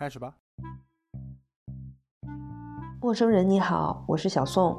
[0.00, 0.34] 开始吧。
[3.02, 4.74] 陌生人你好，我是小宋，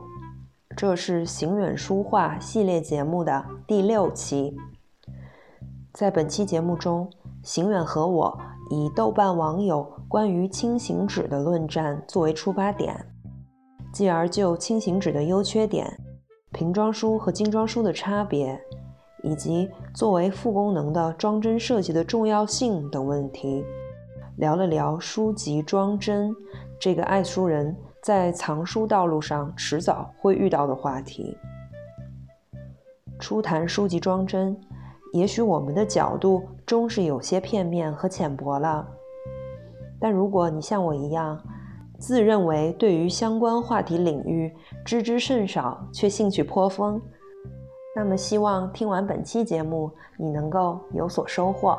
[0.76, 4.58] 这是行远书画系列节目的第六期。
[5.94, 7.08] 在本期节目中，
[7.44, 8.36] 行远和我
[8.72, 13.06] 以豆瓣网友关于轻型纸的论战作为出发点，
[13.94, 16.00] 继而就轻型纸的优缺点、
[16.52, 18.60] 瓶装书和精装书的差别，
[19.22, 23.64] 以及作为副功能的装帧设计的重要性等问题，
[24.42, 26.36] 聊了聊书籍装帧
[26.80, 27.78] 这个爱书人。
[28.02, 31.38] 在藏书道路上，迟早会遇到的话题。
[33.20, 34.60] 初谈书籍装帧，
[35.14, 38.88] 也许我们的角度终是有些片面和浅薄了。
[40.00, 41.40] 但如果你像我一样，
[42.00, 44.52] 自认为对于相关话题领域
[44.84, 47.00] 知之甚少，却兴趣颇丰，
[47.96, 51.78] 那么希望听完本期节目，你能够有所收获。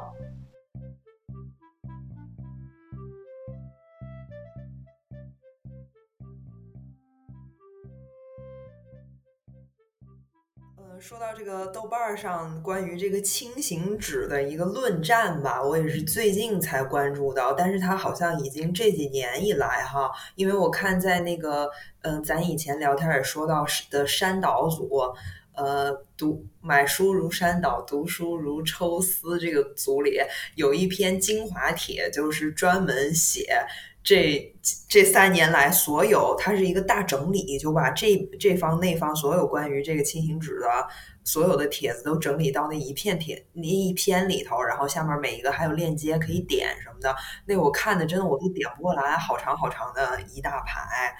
[11.12, 24.88] 说到这个豆瓣上关于这个轻型纸的一个论战吧，我也是最近才关注到，但是它好像已经这几年以来哈，因为我看在那个嗯，咱以前聊天也说到的山岛组，
[25.55, 30.18] 呃，读买书如山岛，读书如抽丝这个组里
[30.55, 33.55] 有一篇精华帖，就是专门写。
[34.05, 34.55] 这
[34.89, 40.67] 这三年来，所有它是一个大整理，就把这这方那方所有关于这个轻型纸的
[41.22, 47.14] 所有的帖子都整理到那一片帖那一篇里头，然后下面每一个还有链接可以点什么的。
[47.47, 51.14] 那我看的真的我都点不过来，好长好长的一大排。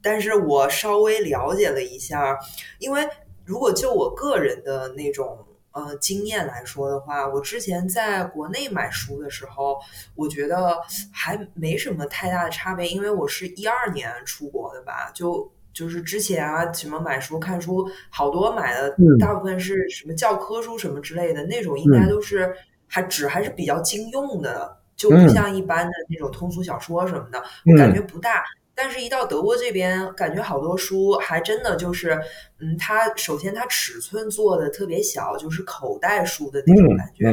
[0.00, 2.38] 但是我稍微了解了一下，
[2.78, 3.04] 因为
[3.44, 5.44] 如果就我个人的那种。
[5.78, 9.78] 呃，经验来说的话，我之前在国内买书的时候，
[10.16, 10.76] 我觉得
[11.12, 22.52] 还没什么太大的差别，因为我是一二年出国的吧，就就是之前啊，什么买书看书，好多买的大部分是什么教科书什么之类的那种，应该都是
[22.88, 28.42] 还纸还是比较经用的，就不像一般的那种通俗小说什么的，我感觉不大。
[28.80, 32.16] 但是，一到德国这边，感觉好多书还真的就是，
[32.60, 37.24] 嗯，它首先它尺寸做的特别小，就是口袋书的那种感觉。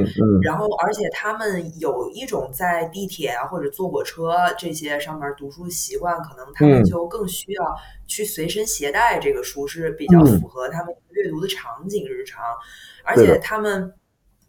[0.41, 7.63] 然后，而且他们有一种在地铁啊或者坐火车这些上面读书的习惯，可能他们就更需要
[8.07, 12.43] 去随身携带这个书，是比较符合他们阅读的场景日常。
[13.03, 13.93] 而且他们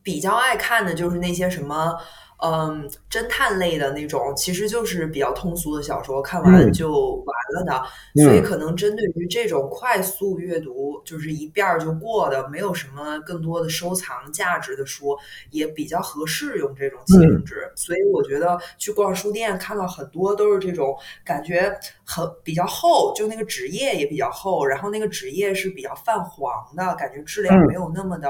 [0.02, 1.94] 比较爱看的就是那些什么。
[2.42, 7.82] 嗯，侦探类的那种，其实就是比较通俗的小说，看完就完了的。
[8.22, 15.16] 所以可能针对于这种快速阅读，就是一遍儿就过的，没有什么更多的收藏价值的书，
[15.50, 17.72] 也比较合适用这种轻纸。
[17.74, 21.74] 所以我觉得去逛书店看到很多都是这种感觉
[22.04, 28.28] 很比较厚，就那个纸页也比较厚，然后那个纸页是比较泛黄的，感觉质量没有那么的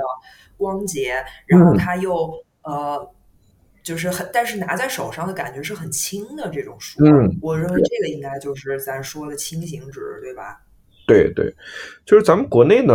[0.56, 3.10] 光洁，然后它又呃。
[3.86, 7.04] 就是很，但是拿在手上的感觉是很轻的这种书。
[7.04, 10.60] 嗯，我认为这个应该就是咱说的轻型纸，对吧？
[11.06, 11.54] 对对，
[12.04, 12.94] 就是咱们国内呢，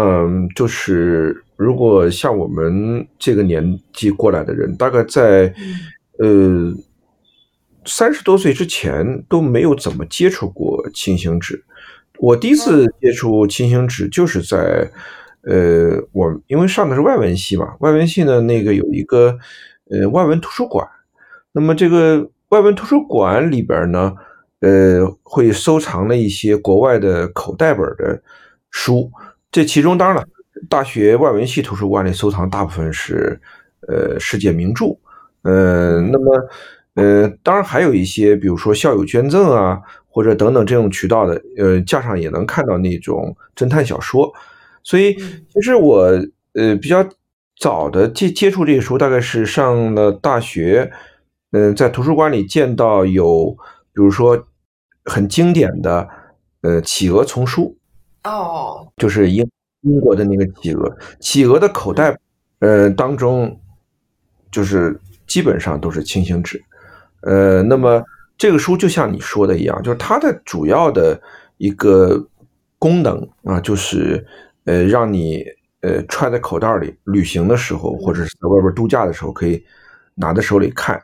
[0.54, 5.54] 就是如果像我们这个年纪过来的人，大概在
[6.20, 6.74] 呃
[7.86, 11.64] 三十多岁之前都没有怎么接触过轻型纸。
[12.18, 14.92] 我第一次接触轻型纸就是在
[15.44, 19.40] 呃，我因为上的是外文系嘛，外文系呢那个有一个。
[19.92, 20.88] 呃，外文图书馆，
[21.52, 24.16] 那么这个外文图书馆里边呢，
[24.62, 28.22] 呃，会收藏了一些国外的口袋本的
[28.70, 29.12] 书，
[29.52, 30.26] 这其中当然了，
[30.70, 33.38] 大学外文系图书馆里收藏大部分是
[33.90, 34.98] 呃世界名著，
[35.42, 36.50] 呃，那么
[36.94, 44.32] 呃，当然还有一些，比如说校友捐赠啊，或者等等这种渠道的，呃，架上也能看到那种侦探小说，
[44.84, 46.06] 所以其实我
[46.54, 47.06] 呃比较。
[47.62, 50.92] 早的接接触这个书，大概是上了大学，
[51.52, 53.56] 嗯，在图书馆里见到有，
[53.94, 54.48] 比如说
[55.06, 56.10] 很经典的，
[56.62, 57.78] 呃，企鹅丛书，
[58.24, 59.48] 哦，就是英
[59.82, 62.18] 英国的那个企鹅，企鹅的口袋，
[62.62, 63.56] 呃，当中
[64.52, 66.60] 就是基本上都是轻型纸，
[67.22, 68.04] 呃，那么
[68.40, 71.22] 这个书就像你说的一样，就是它的主要的
[71.58, 72.28] 一个
[72.80, 74.26] 功能啊，就是
[74.66, 75.46] 呃，让你。
[75.82, 79.64] 呃，揣在口袋里，旅行的时候或者是在外边度假的时候，可以
[80.16, 81.02] 拿在手里看。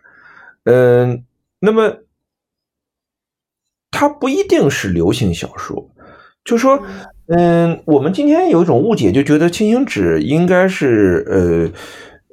[0.65, 1.23] 嗯，
[1.59, 1.97] 那么
[3.89, 5.89] 它不一定是流行小说，
[6.43, 6.81] 就说，
[7.27, 11.25] 嗯，我们今天有一种误解，就觉得轻型纸应该是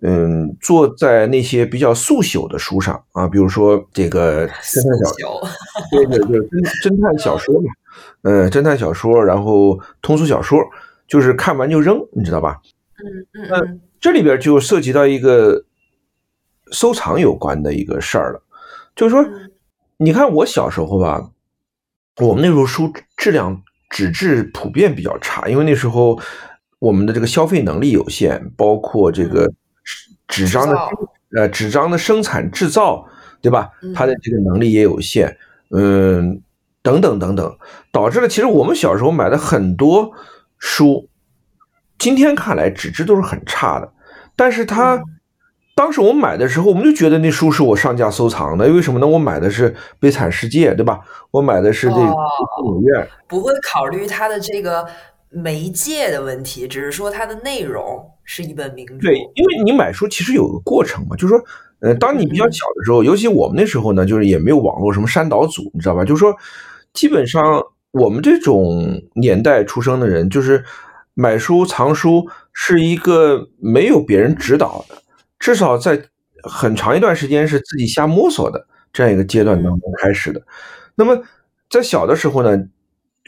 [0.03, 5.49] 呃，嗯，做在那些比较速朽的书上啊，比如说这个侦探小说，
[5.91, 7.73] 对对对，侦侦探小说嘛，
[8.23, 10.59] 呃，侦探小说，然后通俗小说，
[11.07, 12.61] 就是看完就扔，你知道吧？
[12.97, 15.65] 嗯嗯嗯，这里边就涉及到一个
[16.71, 18.43] 收藏有关的一个事儿了，
[18.95, 19.25] 就是说，
[19.97, 21.31] 你看我小时候吧，
[22.21, 26.19] 我们那时候书质量纸质普遍比较差，因为那时候
[26.79, 29.53] 我们的这个消费能力有限，包括这个。
[30.27, 30.75] 纸张的
[31.37, 33.07] 呃，纸张的生产制造，
[33.43, 33.71] 对吧？
[33.95, 35.37] 它的这个能力也有限，
[35.71, 36.41] 嗯，
[36.83, 37.59] 等等等等，
[37.93, 40.11] 导致了其实我们小时候买的很多
[40.59, 41.09] 书，
[41.99, 43.93] 今天看来纸质都是很差的。
[44.37, 45.03] 但是它
[45.75, 49.07] 当时我们买的时候，我们就觉得那书是我上架收藏的，为什么呢？
[49.07, 51.01] 我买的是《悲惨世界》，对吧？
[51.31, 52.01] 我买的是这个
[52.77, 54.87] 《影院》，不会考虑它的这个。
[55.37, 58.99] 媒介的问题，只是说它的内容是一本名著。
[58.99, 61.45] 对，因为你买书其实有个过程嘛，就是说，
[61.81, 66.05] 呃，当你比较小的时候，尤其我们那时候呢，就是也没有网络，什么删导组，你知道吧？
[66.05, 66.33] 就是说，
[66.93, 67.61] 基本上
[67.95, 70.63] 我们这种年代出生的人，就是
[71.15, 74.97] 买书藏书是一个没有别人指导的，
[75.39, 76.01] 至少在
[76.43, 80.43] 很长一段时间是自己瞎摸索的这样一个阶段当中开始的。
[80.95, 81.19] 那么
[81.71, 82.57] 在小的时候呢？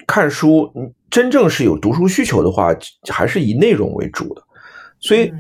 [0.07, 0.71] 看书，
[1.11, 2.69] 真正是有读书需求的话，
[3.09, 4.43] 还是以内容为主的，
[5.01, 5.33] 所以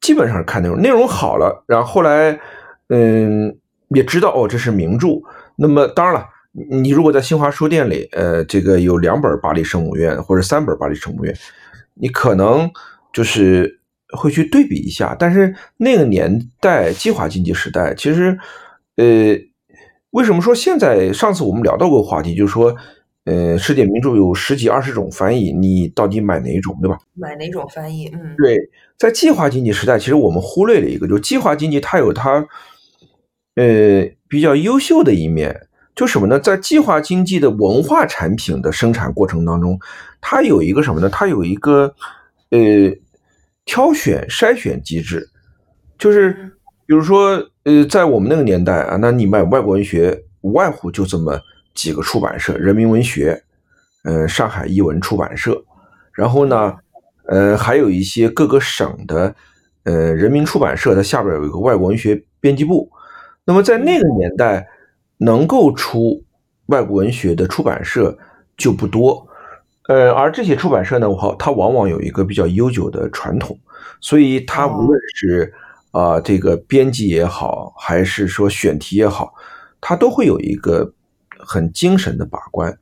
[0.00, 0.78] 基本上是看内容。
[0.78, 2.38] 内容好了，然后后来，
[2.88, 3.56] 嗯，
[3.90, 5.08] 也知道哦，这是名著。
[5.56, 6.26] 那么当然了，
[6.70, 11.34] 你如果在新华书店里，呃，这个有两本《巴黎圣母院》或者三本《巴黎圣母院》，
[11.94, 12.70] 你可能
[13.12, 13.80] 就是
[14.16, 15.16] 会去对比一下。
[15.18, 18.38] 但是那个年代计划经济时代，其实，
[18.96, 19.36] 呃，
[20.10, 21.12] 为什么说现在？
[21.12, 22.74] 上次我们聊到过话题，就是说。
[23.26, 26.98] 呃，世界名著有十几二十种翻译，你到底买哪一种，对吧？
[27.14, 28.06] 买哪种翻译？
[28.08, 28.54] 嗯，对，
[28.98, 32.46] 在计划经济时代，其实我们忽略了一个，就计划经济它有它，
[33.54, 35.58] 呃，比较优秀的一面，
[35.94, 36.38] 就什么呢？
[36.38, 39.78] 在计划经济的文化产品的生产过程当中，
[40.20, 41.08] 它有一个什么呢？
[41.08, 41.94] 它有一个
[42.50, 42.58] 呃
[43.64, 45.28] 挑选筛选机制，
[45.98, 46.32] 就是
[46.86, 51.40] 比如说呃，在我们那个年代啊，那你买外国文学无外乎就这么。
[51.74, 53.42] 几个出版社，人民文学，
[54.04, 55.60] 嗯，上海译文出版社，
[56.12, 56.72] 然后呢，
[57.26, 59.34] 呃，还有一些各个省的，
[59.82, 62.88] 呃，人民出版社，它下边有一个外国文学编辑部。
[63.44, 64.64] 那么在那个年代，
[65.18, 66.22] 能够出
[66.66, 68.16] 外国文学的出版社
[68.56, 69.26] 就不多，
[69.88, 73.58] 呃，而这些出版社呢，它它往往有一个比较悠久的传统，
[74.00, 75.52] 所以它无论是
[75.92, 79.32] 啊这个编辑也好，还是说选题也好，
[79.80, 80.92] 它都会有一个。
[81.46, 82.74] 很精神的把关，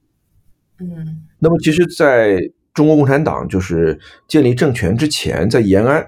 [0.79, 2.39] 嗯，那么其实，在
[2.73, 3.99] 中国共产党就是
[4.29, 6.07] 建立政权之前，在延安，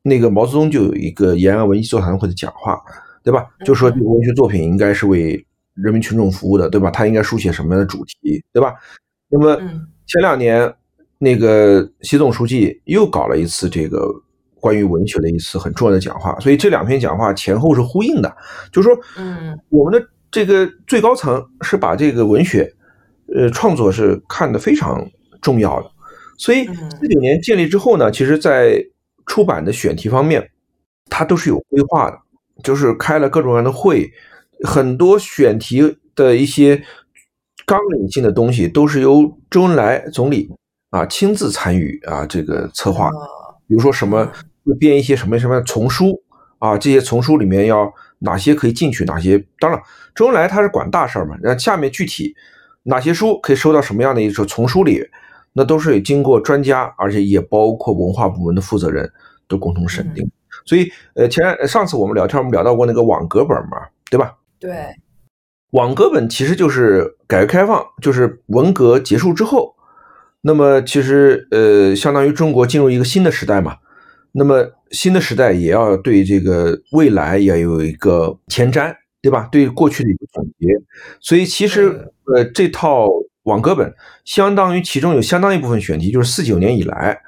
[0.00, 2.80] 那个毛泽东就有一个延安文艺座谈会的讲话，
[3.22, 3.44] 对吧？
[3.66, 5.44] 就说这个文学作品应该是为
[5.82, 6.90] 人民群众服务的，对吧？
[6.90, 8.74] 他应该书写什么样的主题，对吧？
[9.28, 9.56] 那么
[10.06, 10.72] 前两年，
[11.18, 14.06] 那个习总书记又搞了一次这个
[14.60, 18.36] 关于文学的一次很重要的讲话，所以这两篇讲话前后是呼应的，
[18.72, 20.06] 就是说，嗯，我们的。
[20.32, 22.72] 这个最高层是把这个文学，
[23.34, 25.04] 呃，创作是看得非常
[25.40, 25.90] 重要的，
[26.38, 28.80] 所以四九年建立之后呢，其实，在
[29.26, 30.48] 出版的选题方面，
[31.06, 32.16] 它都是有规划的，
[32.62, 34.08] 就是开了各种各样的会，
[34.66, 36.82] 很多选题的一些
[37.66, 40.50] 纲领性的东西都是由周恩来总理
[40.90, 43.10] 啊亲自参与啊这个策划，
[43.66, 44.30] 比如说什么
[44.78, 46.22] 编一些什么什么丛书
[46.58, 47.92] 啊，这些丛书里面要。
[48.22, 49.02] 哪些可以进去？
[49.06, 49.42] 哪些？
[49.58, 49.80] 当然，
[50.14, 51.34] 周恩来他是管大事儿嘛。
[51.42, 52.36] 那下面具体
[52.82, 55.02] 哪些书可以收到什么样的一种丛书里，
[55.54, 59.10] 那都是经过专家，而且也包括文化部门的负责人
[59.48, 60.30] 都共同审定。
[60.66, 63.78] 所以，呃，前上次我们聊天，我们聊到过那个网格本嘛，
[64.10, 64.34] 对吧？
[64.60, 64.94] 对，
[65.70, 69.74] 网格本其实就是改革开放，就是文革结束之后，
[70.42, 73.78] 那么其实呃，相当于中国进入一个新的时代嘛。
[74.32, 79.48] 那么新的时代也要对这个未来也有一个前瞻，对吧？
[79.50, 80.68] 对过去的一个总结。
[81.20, 83.08] 所以其实，呃，这套
[83.44, 83.92] 网格本
[84.24, 87.18] 相当于其中有相当一部分选题，就是四九年以来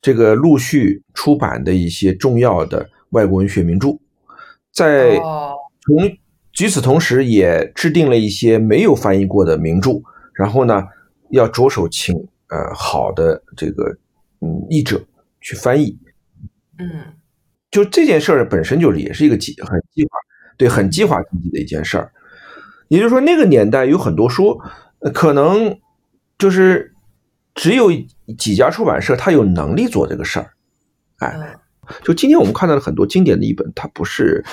[0.00, 3.98] 这个陆续出版的一些重要的外国文学名著，
[4.72, 6.16] 在同
[6.64, 10.02] 与此同时，也制定了一些没有翻译过的名著，
[10.34, 10.82] 然后呢，
[11.30, 12.14] 要着手请
[12.48, 13.96] 呃好的这个
[14.40, 15.00] 嗯译者
[15.40, 15.96] 去翻译。
[16.78, 17.14] 嗯，
[17.70, 20.10] 就这件事儿本身就是也是一个计很计划，
[20.56, 22.10] 对，很计划经济的一件事儿。
[22.88, 24.58] 也就是说，那个年代有很多书，
[25.12, 25.78] 可能
[26.38, 26.92] 就是
[27.54, 27.90] 只有
[28.38, 30.50] 几家出版社他有能力做这个事儿，
[31.18, 31.56] 哎，
[32.02, 34.44] 就今天我们看到的很多经典的译本，它不是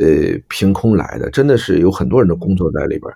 [0.00, 3.12] 呃凭空来的，真的是有很多人的工作在里边。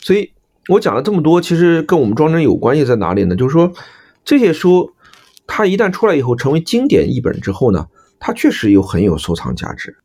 [0.00, 0.32] 所以
[0.68, 3.36] 我讲了这么多，其实跟我们装帧有关系在哪里呢？
[3.36, 3.72] 就是说
[4.24, 4.92] 这些书
[5.46, 7.86] 它一旦出来以后成为经典译本之后呢，
[8.18, 9.96] 它确实有很有收藏价值。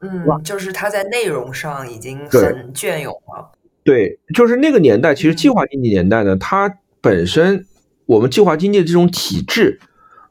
[0.00, 3.50] 嗯，就是它在内容上已经很隽永了。
[3.82, 7.66] 对，就是那个年代，其实计划经济年代呢，它本身
[8.06, 9.80] 我们计划经济的这种体制，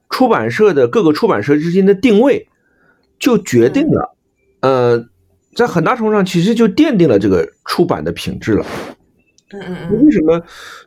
[0.10, 2.48] 出版社的各个出版社之间的定位，
[3.20, 4.16] 就决定了，
[4.62, 5.10] 呃，
[5.58, 8.66] 在很大程度上其实就奠定了这个出版的品质了。
[9.52, 10.06] 嗯嗯嗯。
[10.06, 10.40] 为什么？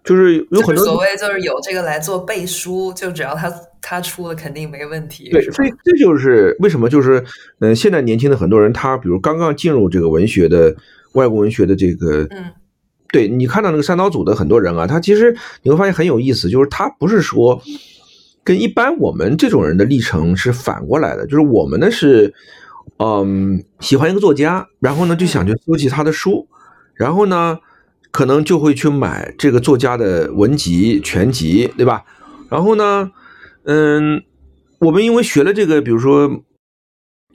[0.04, 5.28] 就是有很多所谓就是有这个来做背书，就只要他他出了肯定没问题。
[5.30, 7.24] 对，所以这就是为什么就是
[7.58, 10.74] 嗯，现在年轻的很多人，他比如刚刚进入这个文学的
[11.14, 12.44] 外国文学的这个嗯。
[13.12, 17.60] 对你看到那个三岛组的很多人啊，他其实你会发现很有意思，就是他不是说
[18.44, 22.32] 跟一般我们这种人的历程是反过来的，就是我们呢是
[23.02, 26.46] 嗯喜欢一个作家，然后呢就想去搜集他的书，
[26.94, 27.58] 然后呢
[28.10, 32.04] 可能就会去买这个作家的文集全集，对吧？
[32.50, 33.10] 然后呢，
[33.64, 34.22] 嗯，
[34.80, 36.42] 我们因为学了这个，比如说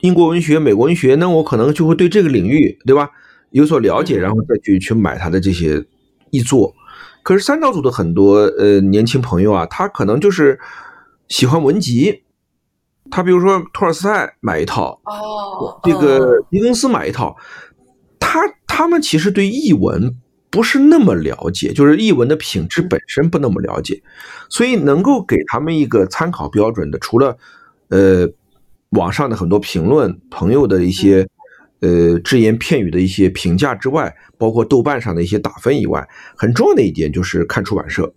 [0.00, 3.10] 英国文学、美国文学，那我可能就会对这个领域，对吧？
[3.50, 5.84] 有所了解，然后再去去买他的这些
[6.30, 6.74] 译作。
[7.24, 10.60] 可是三岛组的很多呃年轻朋友啊，他可能就是
[11.26, 12.22] 喜欢文集。
[13.10, 17.36] 他比如说托尔斯泰买一套，哦，这个狄更斯买一套。
[18.18, 20.16] 他他们其实对译文
[20.50, 24.02] 不是那么了解，就是译文的品质本身不那么了解，
[24.48, 27.36] 所以能够给他们一个参考标准的，除了
[27.88, 28.28] 呃
[28.90, 31.26] 网上的很多评论、朋友的一些。
[31.80, 38.10] 呃，只言片语的一些评价之外，包括豆瓣上的一些打分以外，很重要的一点就是看出版社。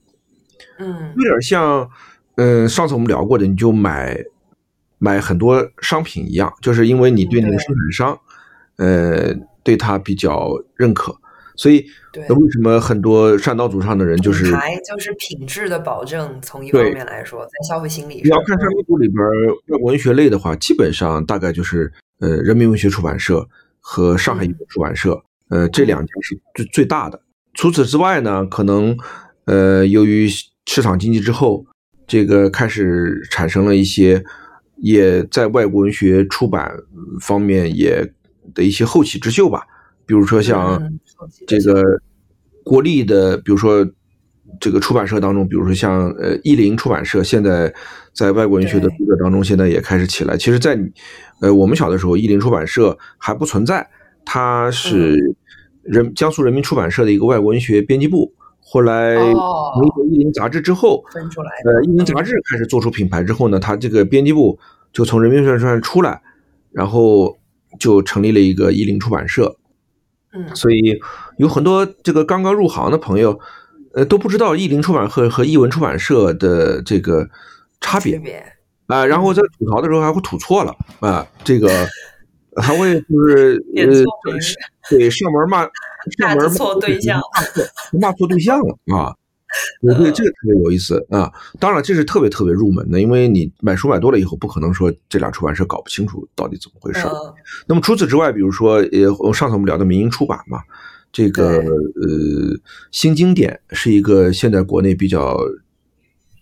[0.80, 1.88] 嗯，有点像，
[2.38, 4.18] 嗯，上次我们聊过的，你就买
[5.00, 8.20] 买很多商品一样，就是因为你对那个生产商，
[8.78, 11.16] 呃，对他比较认可，
[11.56, 11.86] 所以
[12.28, 21.92] 那为什么很多善道组上的人就是还就是品质的保证，从一方面来说，在消费心理上，你要看善道组里边文学类的话，基本上大概就是。
[22.22, 23.48] 呃，人民文学出版社
[23.80, 27.22] 和上海译本出版社，呃，这两家是最最大的。
[27.54, 28.98] 除此之外呢，可能
[29.46, 30.28] 呃，由于
[30.66, 31.66] 市场经济之后，
[32.06, 34.22] 这个开始产生了一些，
[34.82, 36.72] 也在外国文学出版
[37.22, 38.14] 方面也
[38.54, 39.64] 的一些后起之秀吧。
[40.06, 40.82] 比如说像
[41.46, 41.84] 这个
[42.64, 43.88] 国立的，比如说
[44.60, 47.74] 这个出版社当中，比如说像呃译林出版社，现在
[48.14, 50.36] 在外国文学的读者当中，现在也开始起来。
[50.36, 50.78] 其实，在
[51.42, 53.88] 呃，我们小的时候，译林出版社还不存在，
[54.26, 55.36] 它是
[55.84, 58.34] 人江苏人民出版社的一个外国文学编辑部。
[58.72, 59.34] 后来成
[59.82, 61.50] 立译林杂志之后，分出来。
[61.66, 64.60] 呃，译林杂志开始做出品牌之后呢，它这个编辑部
[64.94, 66.22] 就从人民出版社出来，
[66.72, 67.40] 然后
[67.80, 69.56] 就成立了一个译林出版社。
[70.34, 71.00] 嗯，所以
[71.38, 73.40] 有很多这个刚刚入行的朋友，
[73.94, 77.28] 呃，都不知道译林出版社和译文出版社的这个
[77.82, 78.22] 差别。
[78.86, 81.70] 啊，然后在吐槽的时候还会吐错了啊，这个
[82.56, 83.86] 还会就是呃，
[84.90, 85.64] 对上门骂
[86.12, 87.22] 上门错对象，
[88.00, 89.16] 骂错对象了啊！
[89.82, 91.32] 我对这个特别有意思啊。
[91.60, 97.08] 当然，这是特别特别入门的，因为你买书买多了以后，不可能说这俩出版社搞不清楚到底怎么回事。
[97.68, 100.60] 那么除此之外，比如说呃，上次我们聊的民营出版嘛，
[101.12, 102.60] 这个呃
[102.92, 105.38] 新经典是一个现在国内比较。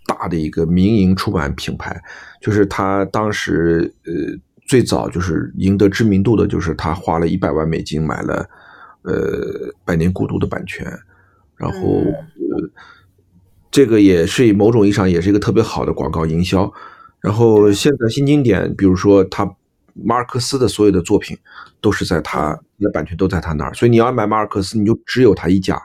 [0.10, 2.02] 大的一个民营出版品牌，
[2.40, 4.14] 就是他当时呃
[4.66, 8.50] 最早就是赢得知名度的，就是他花了一百万美金买了
[9.08, 10.86] 呃《百年孤独》的版权，
[11.56, 12.70] 然后呃
[13.72, 16.72] 这个也是某种意义上也是一个特别好的广告营销。
[17.20, 19.56] 然后现在新经典，比如说他
[19.94, 21.36] 马尔克斯的所有的作品
[21.82, 25.76] 都是在他的版权都在他那儿，所以你要买马尔克斯，你就只有他一家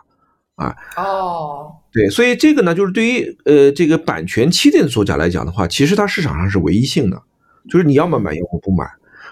[0.56, 0.74] 啊。
[0.96, 1.72] 哦。
[1.92, 7.22] 对，所以这个呢，就是对于呃这个版权期的作家来讲的话，其实它市场上是唯一性的，
[7.68, 8.86] 就是你要么买，要么不买。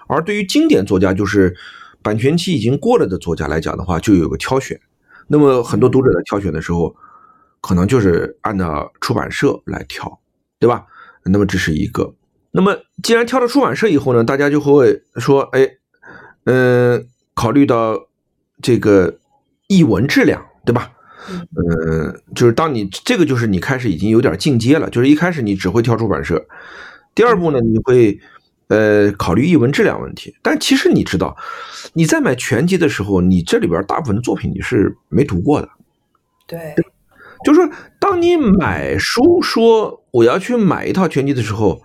[0.09, 1.57] 而对于经典作家，就是
[2.03, 4.81] 版权期已经过了的作家来讲的话，就有个挑选。
[5.27, 6.95] 那么很多读者在挑选的时候，
[7.61, 10.21] 可能就是按照出版社来挑，
[10.59, 10.87] 对吧？
[11.25, 12.15] 那么这是一个。
[12.53, 15.69] 那么既然挑了出版社以后呢，大家就会说，哎，
[16.45, 18.09] 嗯，考虑到
[18.61, 19.19] 这个
[19.69, 20.91] 译文质量，对吧？
[21.29, 26.45] 嗯，就是当你这个就是你开始已经有点进阶了，就是一开始你只会挑出版社，
[27.15, 28.19] 第二步呢，你会
[28.71, 30.35] 呃考虑译文质量问题。
[30.43, 31.37] 但其实你知道，
[31.93, 35.69] 你在买全集的时候，你这里边大部分的作品你是没读过的。
[36.47, 36.75] 对，
[37.45, 41.83] 就是说，当你买书说我要去买一套全集的时候，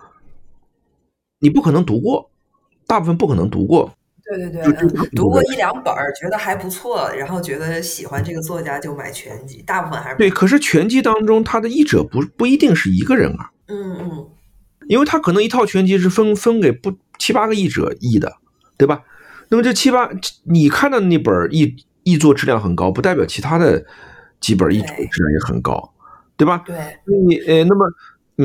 [1.39, 2.31] 你不可能读过，
[2.87, 3.91] 大部分不可能读过。
[4.27, 14.27] 对对对，读过一两本儿，觉得还不错，然后觉得喜欢这个作家就买全集，大部分还是对，可是全集当中，他的译者不不一定是一个人啊，嗯嗯，
[14.87, 18.37] 因为他可能一套全集是分分给不七八个译者译的，
[18.77, 19.03] 对吧？
[19.49, 20.09] 那么这七八，
[20.43, 23.85] 你看到那本译译作质量很高，不代表其他的
[24.39, 25.93] 几本译作质量也很高，
[26.35, 26.63] 对吧？
[26.65, 26.75] 对，
[27.05, 27.85] 你呃，那么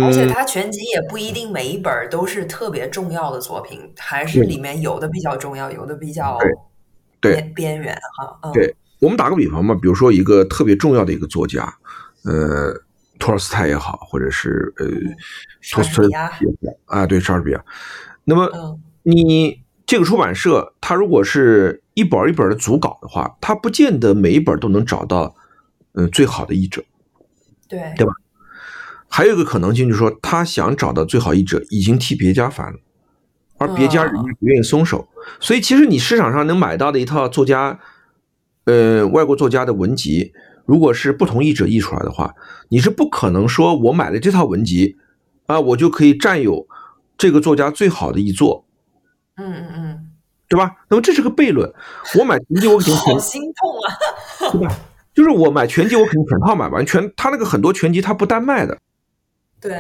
[0.07, 6.39] 而且他，全集也不一定每一本都是特别重要的作品，还是里面有的比较重要，有的比较
[7.21, 11.77] 对边边缘哈，嗯，对我们打个比方嘛，比如说一个特别重要的一个作家，
[12.25, 12.73] 呃，
[13.21, 14.87] 托尔斯泰也好，或者是呃，
[15.73, 17.65] 托斯托耶莎士比亚夫也好啊，对，莎士比亚。
[18.25, 25.37] 那么嗯你这个出版社，它如果是一本儿一本儿的组稿的话，它不见得每一本都能找到
[25.93, 26.83] 嗯、呃最好的译者。
[27.69, 28.13] 对对吧
[29.09, 32.79] 还有一个可能性就是说，他想找到最好译者，已经替别家烦了，
[33.59, 35.09] 而别家人家不愿意松手，
[35.41, 37.81] 所以其实你市场上能买到的一套作家，
[38.67, 40.33] 呃，外国作家的文集，
[40.71, 42.33] 如果是不同译者译出来的话，
[42.69, 44.97] 你是不可能说我买了这套文集
[45.47, 46.65] 啊，我就可以占有
[47.19, 48.65] 这个作家最好的译作，
[49.35, 50.11] 嗯嗯嗯，
[50.49, 50.77] 对吧？
[50.89, 51.69] 那么这是个悖论。
[52.17, 54.73] 我买全集，我肯定好心痛啊，对吧？
[55.13, 58.79] 就是我买全集，我肯定全套买完，全他那个很多全集他不单卖的。
[59.61, 59.75] 对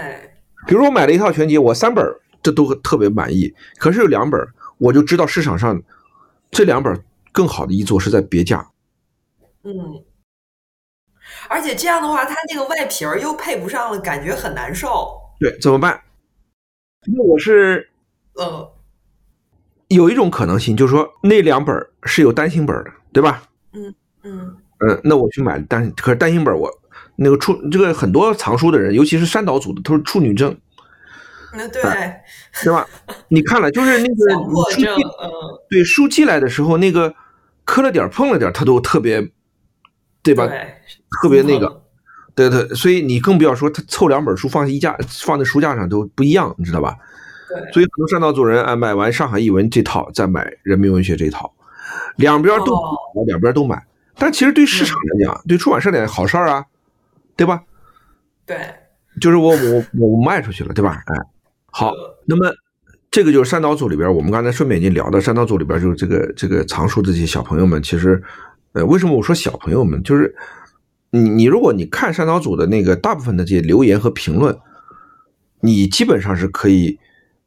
[0.67, 4.45] 比如我买了一套全集，我三本儿这都特别满意，可是有两本
[4.79, 5.81] 我就知道市场上
[6.51, 8.67] 这两本更好的译作是在别家。
[9.63, 10.03] 嗯。
[11.51, 15.11] 而且这样的话，它那个外皮儿又配不上了，感觉很难受。
[15.41, 16.01] 对，怎么办？
[17.13, 17.89] 那我是
[18.35, 18.73] 呃
[19.89, 23.43] 有一种可能性，就是说那两本儿是有单行本的，对吧？
[23.73, 23.93] 嗯
[24.23, 26.71] 嗯，那我去买单，可是单行本我
[27.17, 30.57] 那个处这个很多藏书的人，尤其是山岛组的，都是处女症，
[31.53, 31.83] 那对，
[32.63, 32.87] 对吧？
[33.29, 34.31] 你看了，就是那个
[34.71, 34.83] 书
[35.69, 37.13] 对书寄来的时候，那个
[37.65, 39.21] 磕了点儿碰了点儿，他都特别，
[40.23, 40.47] 对吧？
[40.47, 40.75] 对，
[41.23, 41.67] 特别那个。
[41.67, 41.81] 嗯
[42.33, 46.97] 对对，所以你更不要说他凑两本书放一架放在书架上都不一样，你知道吧？
[47.49, 51.53] 对，所以很多山岛组人啊，买完上海译文这套，再买人民文学这套，
[52.17, 53.85] 两边都哦，两边都买。
[54.17, 56.65] 但其实对市场来讲，对出版社来讲好事儿啊，
[57.37, 57.63] 对吧？
[58.47, 58.57] 对，
[59.21, 61.03] 就是我我我卖出去了，对吧？
[61.09, 61.15] 哎，
[61.67, 61.93] 好，
[62.25, 62.51] 那么
[63.11, 68.23] 这个就是山岛组里边，我们刚才顺便已经聊到山岛组里边，就是这个这个藏书的这些小朋友们，其实，
[68.73, 70.35] 呃，为什么我说小朋友们，就是
[71.11, 74.57] 你你如果你看山岛组的那个大部分的这些留言和评论，
[75.61, 76.99] 你基本上是可以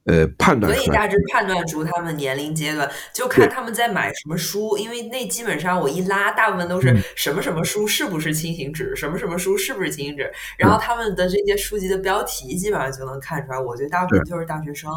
[0.04, 13.60] 呃判断可以大致判断出他们年龄阶段，就看他们在买什么书，因为那基本上我一拉，大部分都是嗯什么什么书是不是轻型纸，什么什么书是不是轻型纸，然嗯后他们的这些书籍的标题基本上就能看出来。
[13.60, 14.92] 我觉得大部分就是大学生，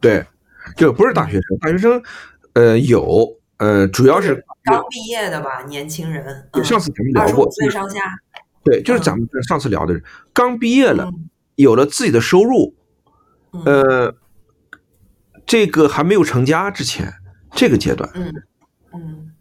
[0.00, 0.24] 对，
[0.74, 2.02] 就不是大学生，大学生
[2.54, 3.28] 呃有
[3.60, 8.00] 呃主要是刚毕业的吧，年轻人，嗯，上次咱们聊过二十，岁上下，
[8.64, 10.00] 对，就是咱们上次聊的，
[10.32, 12.74] 刚毕业了，嗯有了自己的收入，
[13.52, 14.14] 嗯呃，
[15.44, 17.12] 这个还没有成家之前，
[17.52, 18.32] 这个阶段，嗯
[18.94, 19.32] 嗯，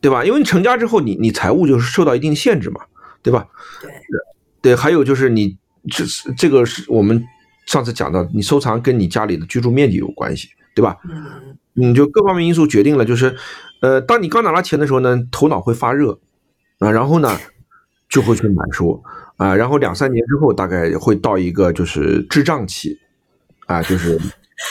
[0.00, 0.24] 对吧？
[0.24, 2.80] 因为你成家之后，你你财务就是受到一定限制嘛，
[3.22, 3.46] 对吧？
[3.82, 3.90] 对，
[4.62, 5.58] 对，还有就是你
[5.90, 7.22] 这是这个是我们
[7.66, 10.96] 上次讲到，你收藏跟你家里的居住面积有关系，对吧？
[11.10, 13.36] 嗯你就各方面因素决定了，就是，
[13.80, 16.18] 呃，当你刚拿到钱的时候呢，头脑会发热，
[16.78, 17.38] 啊，然后呢，
[18.08, 19.02] 就会去买书，
[19.36, 22.98] 啊，然后两三年之后，大概会到一个就是滞胀期，
[23.66, 24.18] 啊，就是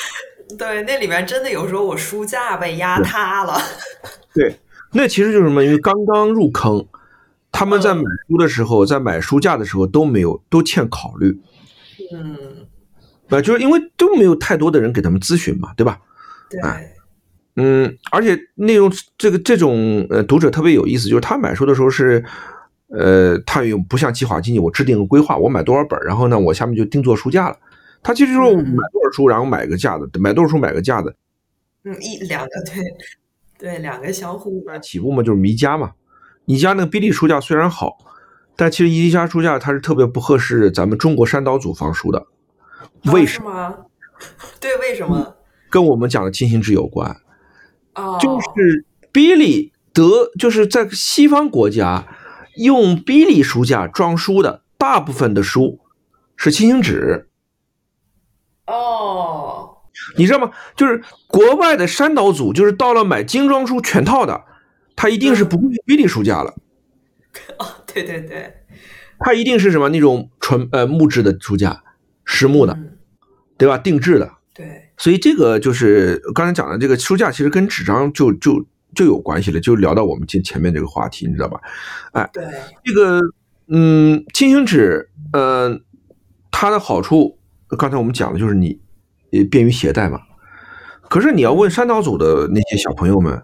[0.57, 3.59] 对，那里面真的有时候我书架被压塌了，
[4.33, 4.59] 对，
[4.93, 5.63] 那其实就是什么？
[5.63, 6.85] 因为刚刚入坑，
[7.51, 11.39] 他们在买书的时候，在买书架的时候都没有都欠考虑，
[12.11, 12.65] 嗯，
[13.29, 15.99] 啊，就是因为都没有太多的人给他们咨询嘛，对吧？
[16.49, 16.61] 对，
[17.55, 22.23] 嗯，而且内容这个这种呃读者特别有意思，就是他买书的时候是，
[22.89, 27.57] 呃，他有不像计划经济，我制定个规划，我买多少本，然后呢，我下面就定做书架了。
[28.03, 31.15] 他其实说我买多少书，然后买个架子，买多少书买个架子。
[31.85, 32.83] 嗯，一两个对
[33.57, 35.93] 对两个相互一般起步嘛就是宜家嘛，
[36.45, 37.97] 宜家那个比利书架虽然好，
[38.57, 42.27] 但其实宜家书架它是特别不合适咱们中国山岛组放书的，
[43.13, 43.85] 为什么？
[44.59, 45.35] 对，为什么？
[45.69, 47.15] 跟我们讲的轻型纸有关。
[47.95, 52.05] 哦，就是比利德，就是在西方国家
[52.57, 55.79] 用比利书架装书的大部分的书
[56.35, 57.29] 是轻型纸，
[58.67, 59.77] 哦，
[60.17, 60.51] 你知道吗？
[60.75, 64.43] 就是国外的山岛组，就是到了买精装书全套的，
[64.95, 66.53] 他一定是不会用比利书架了，
[67.59, 68.53] 哦，对对对，
[69.19, 71.83] 他一定是什么那种纯呃木质的书架，
[72.25, 72.97] 实木的，嗯，
[73.57, 73.77] 对吧？
[73.77, 74.33] 定制的。
[74.53, 81.59] 对，所以这个就是刚才讲的这个书架，其实跟纸张就就就有关系了，就聊到我们前前面这个话题，你知道吧？
[82.13, 82.45] 哎，对，
[82.83, 83.19] 这个
[83.67, 85.79] 嗯，轻型纸，呃，
[86.49, 87.37] 它的好处，
[87.77, 88.79] 刚才我们讲的就是你
[89.31, 90.19] 也便于携带嘛。
[91.09, 93.43] 可是你要问山岛组的那些小朋友们，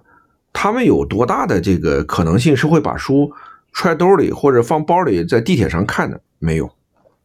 [0.53, 3.31] 他们有多大的这个可能性是会把书
[3.73, 6.21] 揣兜里或者放包里在地铁上看的？
[6.39, 6.69] 没有。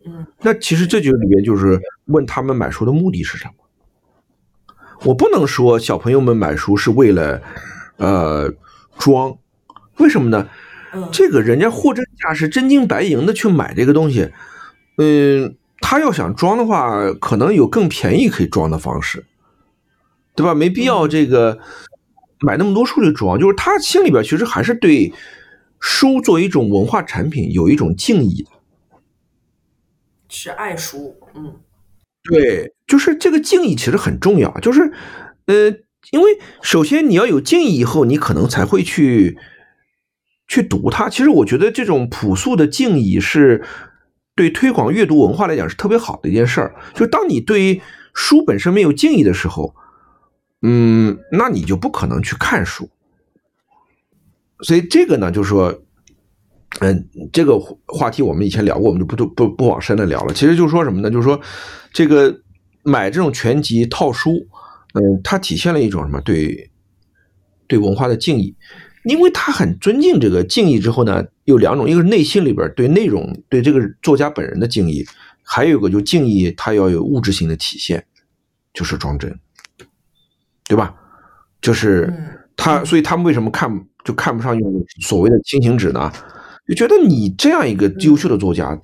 [0.05, 3.53] 嗯，那其实这就里面就是问他们买书的目的是什么？
[5.05, 7.43] 我不能说小朋友们买书是为了
[7.97, 8.53] 呃
[8.99, 9.37] 装，
[9.99, 10.49] 为什么呢？
[10.93, 14.31] 嗯，这个人家货真价实、真金白银的去买这个东西，
[14.97, 19.27] 嗯，他要想装的话，可能有更便宜可以装的方式，
[20.35, 20.55] 对吧？
[20.55, 21.59] 没必要这个
[22.41, 23.39] 买那么多书去装。
[23.39, 25.13] 就是他心里边其实还是对
[25.81, 28.51] 书作为一种文化产品有一种敬意的。
[30.29, 31.57] 是爱书，嗯，
[32.29, 34.93] 对，就是这个敬意其实很重要，就是
[35.47, 35.71] 呃，
[36.11, 39.39] 因为首先你要有敬意，以后你可能才会去
[40.49, 41.09] 去读它。
[41.09, 43.65] 其实我觉得这种朴素的敬意是
[44.35, 46.75] 对推广阅读文化来讲是特别好的一件事儿。
[46.95, 47.81] 就当你对
[48.15, 49.75] 书本身没有敬意的时候，
[50.63, 52.89] 嗯，那你就不可能去看书。
[54.61, 55.83] 所以这个呢，就是说。
[56.81, 60.35] 嗯，这个话题我们以前聊过，我们就不不不往深了聊了。
[60.35, 61.11] 其实就是说什么呢？
[61.11, 61.41] 就是说，
[61.97, 62.43] 这个
[62.83, 64.47] 买这种全集套书，
[64.93, 66.21] 嗯，它体现了一种什么？
[66.21, 66.71] 对
[67.67, 68.55] 对文化的敬意，
[69.05, 75.07] 因为他很尊敬这个敬意之后呢，有两种，一个是内心里边对内容、对这个作家本人的敬意，
[75.43, 78.05] 还有一个就敬意，它要有物质性的体现，
[78.75, 79.35] 就是装帧，
[80.69, 80.95] 对吧？
[81.63, 82.13] 就是
[82.59, 83.71] 他，所以他们为什么看
[84.05, 86.13] 就看不上用所谓的轻型纸呢？
[86.69, 88.79] 就觉得你这样一个优秀的作家，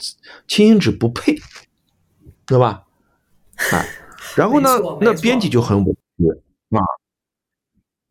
[0.48, 1.36] 轻型纸不配，
[2.46, 2.84] 对吧？
[3.70, 3.86] 哎，
[4.34, 4.68] 然后呢，
[5.00, 6.28] 那编辑就很委屈
[6.76, 6.80] 啊。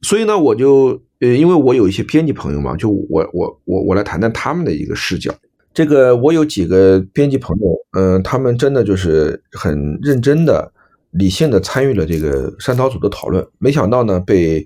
[0.02, 5.34] 所以呢，我就呃，因为我有一些编辑朋友嘛，就我我我我来谈谈他们的一个视角。
[5.74, 10.72] 这个我有几个编辑朋友，嗯，他们真的就是很认真的、
[11.12, 14.66] 理性的参与了这个山涛组的讨论，没想到呢被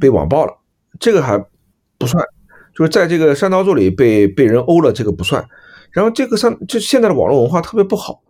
[0.00, 0.52] 被网暴了，
[0.98, 1.38] 这个还
[1.98, 2.24] 不算。
[2.74, 5.46] 就是在这个山涛组里被被人殴了，这个不算。
[5.90, 8.22] 然后这个三，就现在的网络文化特别不好，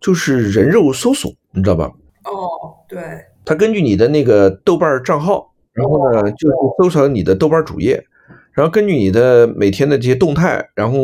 [0.00, 1.90] 就是人肉搜索，你知道吧？
[2.24, 3.00] 哦，对。
[3.44, 8.04] 他根据你的那个豆瓣账号，然后呢，就是搜索你的豆瓣主页，
[8.52, 10.98] 然后根据你的每天的这些动态，然后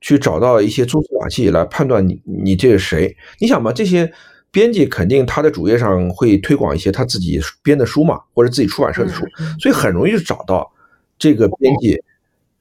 [0.00, 3.16] 去找到一些蛛丝马迹来判断你你这是谁。
[3.38, 4.12] 你想吧，这些
[4.50, 9.24] 编辑肯定他的主页上会推广一些他自己编的书嘛，或者自己出版社的书，
[9.58, 10.70] 所以很容易就找到
[11.18, 11.98] 这个编辑。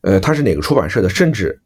[0.01, 1.09] 呃，他是哪个出版社的？
[1.09, 1.59] 甚至，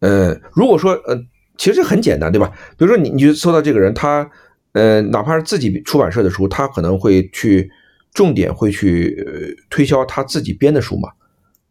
[0.00, 1.14] 呃，如果说，呃，
[1.58, 2.50] 其实很简单，对吧？
[2.78, 4.30] 比如说你，你就搜到这个人，他，
[4.72, 7.68] 呃，哪怕是自己出版社的书，他可能会去
[8.14, 11.10] 重点会去推销他自己编的书嘛。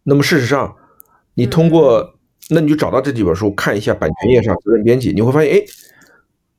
[0.03, 0.75] 那么事实上，
[1.33, 2.19] 你通过，
[2.49, 5.63] 那你就找到这几本书，看一下版权页上责任编辑，你会发现，哎，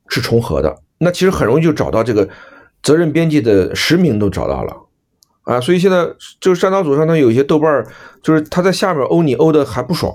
[0.07, 0.75] 是重合的。
[0.97, 2.27] 那其实很容易就找到这个
[2.83, 4.75] 责任编辑的实名都找到了。
[5.43, 6.07] 啊，所以现在
[6.39, 7.85] 就是山岛组上，他有一些豆瓣
[8.21, 10.13] 就是他在下面欧你欧的还不爽，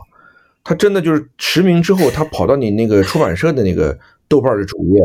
[0.65, 3.97] 他真的就是实名之后，他跑到你那个出版社的那个
[4.27, 5.01] 豆瓣的主页，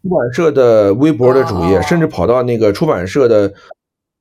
[0.00, 3.48] 出版社的微博的主页，甚至跑到那个出版社的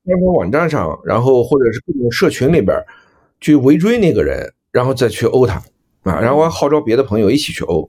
[0.03, 2.75] 官方网站上，然后或者是各种社群里边
[3.39, 5.61] 去围追那个人，然后再去殴他
[6.03, 7.87] 啊，然后还号召别的朋友一起去殴。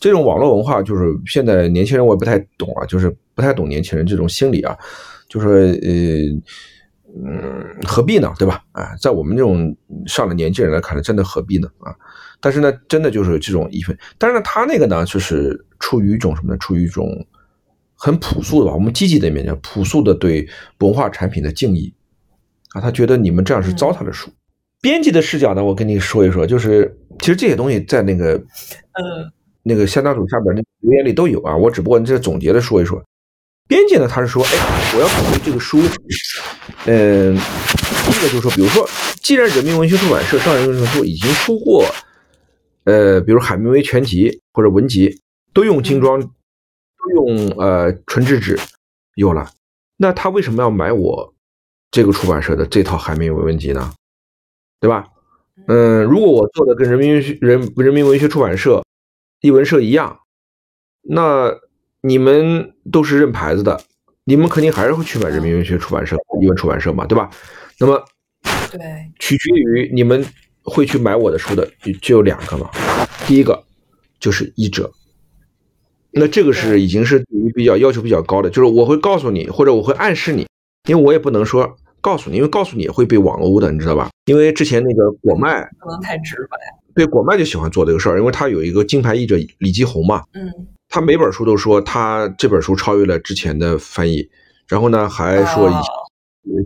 [0.00, 4.76] 这种网络文化就是现在年轻人我也不太懂啊，就是不太懂年轻人这种心理啊。
[5.28, 6.52] 就是呃
[7.24, 8.32] 嗯何必呢？
[8.38, 8.62] 对吧？
[8.72, 9.74] 啊在我们这种
[10.06, 11.68] 上了年纪人来看来真的何必呢？
[11.78, 11.94] 啊
[12.40, 16.58] 但是呢真的就是这种一份但是呢他那个呢就是出于一种什么呢？
[16.58, 17.08] 出于一种
[17.94, 20.46] 很朴素的吧我们积极的一面叫朴素的对
[20.80, 21.92] 文化产品的敬意。
[22.74, 24.30] 啊他觉得你们这样是糟蹋了书
[24.80, 29.32] 编辑的视角呢我跟你说一说就是其实这些东西在那个嗯。
[29.68, 33.02] 那个相当组下边那留言里都有啊我只不过这总结的说一说。
[33.68, 34.50] 编辑呢，他是说，哎，
[34.94, 35.80] 我要考虑这个书，
[36.86, 38.88] 嗯，第一个就是说，比如说，
[39.20, 41.84] 既然人民文学出版社上人文学书已经出过，
[42.84, 45.20] 呃，比如海明威全集或者文集，
[45.52, 46.28] 都用精装，都
[47.16, 48.56] 用呃纯质纸，
[49.16, 49.50] 有了，
[49.96, 51.34] 那他为什么要买我
[51.90, 53.92] 这个出版社的这套海明威文集呢？
[54.78, 55.06] 对吧？
[55.66, 58.84] 嗯，如果我做的跟人民人人民文学出版社、
[59.40, 60.20] 译文社一样，
[61.02, 61.52] 那。
[62.06, 63.80] 你们都是认牌子的，
[64.24, 67.28] 你们肯定还是会去买人民文学出版社、译文出版社嘛，对吧？
[67.80, 68.04] 那么，
[68.70, 68.80] 对，
[69.18, 70.24] 取决于你们
[70.62, 71.68] 会去买我的书的
[72.00, 72.70] 就有两个嘛。
[73.26, 73.60] 第一个
[74.20, 74.88] 就是译者，
[76.12, 80.46] 那这个是已经是对于比较要求比较高的，就是我会告诉你，或者我会暗示你，
[80.88, 84.10] 因为我也不能说告诉你，因为告诉你也会被网殴的，你知道吧？
[84.26, 86.56] 因为之前那个果麦可能太直白。
[86.94, 90.50] 对果麦就喜欢做这个事儿，因为他有一个金牌译者李继红嘛，嗯，
[90.88, 94.28] 他每本书都说他这本书超越了之前的翻译，
[94.68, 95.70] 然后呢还说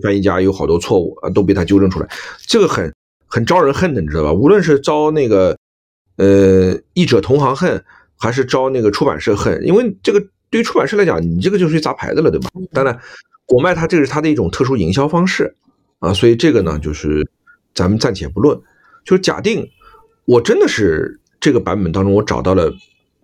[0.03, 2.09] 翻译家有好多错误啊都被他纠正出来，
[2.47, 2.95] 这个很
[3.27, 4.33] 很招人恨的，你知道吧？
[4.33, 5.57] 无论是招那个
[6.17, 7.83] 呃译者同行恨，
[8.19, 12.49] 还是招那个出版社恨，因为这个对于出版社来讲，你这个就是砸牌子了，对吧？
[12.73, 12.99] 当然，
[13.47, 15.57] 国麦它这个是它的一种特殊营销方式
[15.99, 17.29] 啊，所以这个呢就是
[17.75, 18.61] 咱们暂且不论，
[19.05, 19.69] 就是假定。
[20.27, 22.73] 我真的是这个版本当中，我找到了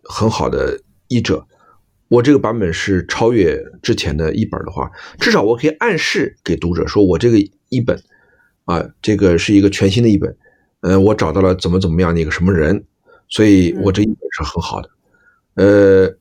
[0.02, 1.46] 很好的译者。
[2.08, 7.38] 我这个版本是超越之前的译本的话，至少我可以暗示给读者说，我这个
[7.68, 8.00] 译本
[8.64, 10.36] 啊，这个是一个全新的译本。
[10.82, 12.84] 嗯，我找到了怎么怎么样的一个什么人，
[13.28, 14.90] 所以我这译本是很好的。
[15.54, 16.14] 呃，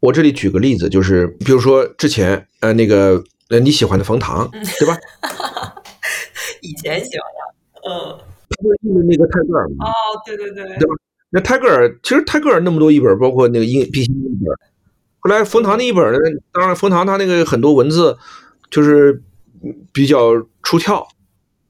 [0.00, 4.98] 我这里举个例子，就是比如说之前呃那个呃你喜欢的冯唐，对吧？
[6.60, 7.26] 以前喜欢
[7.82, 8.18] 他，嗯。
[8.82, 9.90] 印的那个泰戈尔哦，
[10.24, 10.94] 对对对，对吧？
[11.34, 14.56] 那泰戈尔其实泰戈尔那么多译本，包括那个英毕星译本，
[15.18, 16.18] 后来冯唐那一本呢，
[16.52, 18.16] 当然冯唐他那个很多文字
[18.70, 19.20] 就是
[19.92, 20.30] 比较
[20.62, 21.04] 出挑，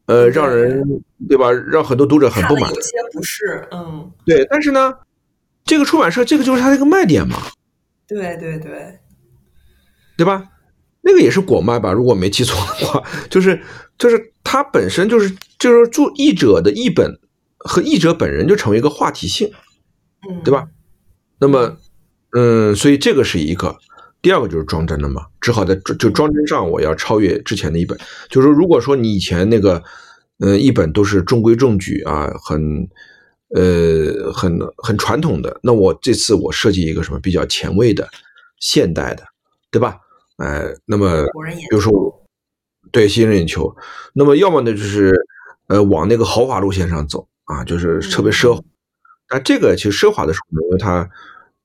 [0.05, 0.85] 呃，让人
[1.27, 1.51] 对吧？
[1.51, 4.47] 让很多读者很不满，有些不是，嗯，对。
[4.51, 4.93] 但是呢，
[5.65, 7.39] 这个出版社这个就是他的一个卖点嘛，
[8.07, 8.99] 对对对，
[10.19, 10.47] 对吧？
[11.01, 11.91] 那个也是果麦吧？
[11.91, 13.59] 如果没记错的话，就是
[13.97, 17.19] 就是它本身就是就是做译者的译本
[17.65, 19.51] 和译者本人就成为一个话题性，
[20.29, 20.69] 嗯，对吧？
[21.41, 21.77] 那么，
[22.33, 23.77] 嗯，所以这个是一个。
[24.23, 27.99] 第二个就是装帧了嘛，只好在就装帧上我要超越之前的一本。
[28.31, 29.83] 就是如果说你以前那个
[30.39, 32.89] 嗯译本都是中规中矩啊，很
[33.55, 38.09] 呃很很传统的，那我这次我设计一个什么比较前卫的、
[38.59, 39.23] 现代的，
[39.71, 39.99] 对吧？
[40.39, 41.27] 哎，那么
[41.69, 41.93] 比如说，
[42.91, 43.77] 对吸引人眼球，
[44.15, 45.15] 那么要么呢就是
[45.67, 48.63] 呃往那个豪华路线上走啊，就是特别奢华。
[49.29, 51.11] 但这个其实奢华的书呢，因为它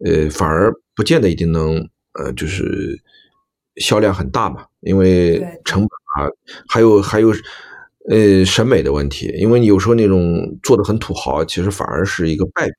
[0.05, 3.01] 呃反而不见得一定能呃就是
[3.75, 6.31] 销量很大嘛，因为成本啊，
[6.67, 7.33] 还有还有
[8.09, 12.73] 呃审美的问题，因为你有时候那种做的很土豪，其实反而是一个败笔。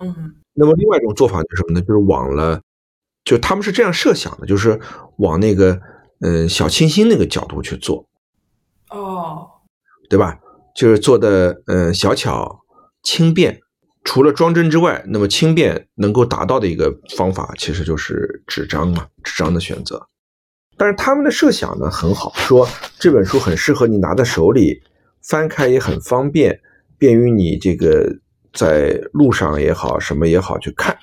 [0.00, 0.34] 嗯。
[0.54, 1.80] 那么另外一种做法是什么呢？
[1.80, 2.60] 就是往了。
[3.24, 4.80] 就他们是这样设想的，就是
[5.18, 5.80] 往那个
[6.20, 8.08] 嗯小清新那个角度去做，
[8.90, 9.48] 哦，
[10.10, 10.40] 对吧？
[10.74, 12.60] 就是做的嗯小巧
[13.02, 13.60] 轻便，
[14.04, 20.06] 除了装帧之外，那么轻便能够达到的一个方法，其实就是纸张嘛，纸张的选择。
[20.76, 24.82] 但是他们的设想呢很好，说这本书很适合你拿在手里，
[25.22, 26.60] 翻开也很方便，
[26.98, 28.18] 便于你这个
[28.52, 30.98] 在路上也好，什么也好去看，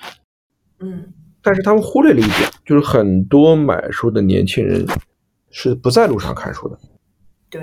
[0.80, 1.14] 嗯。
[1.42, 4.86] 但是他们忽略了一点，就是很多买书的年轻人
[5.50, 6.78] 是不在路上看书的，
[7.48, 7.62] 对，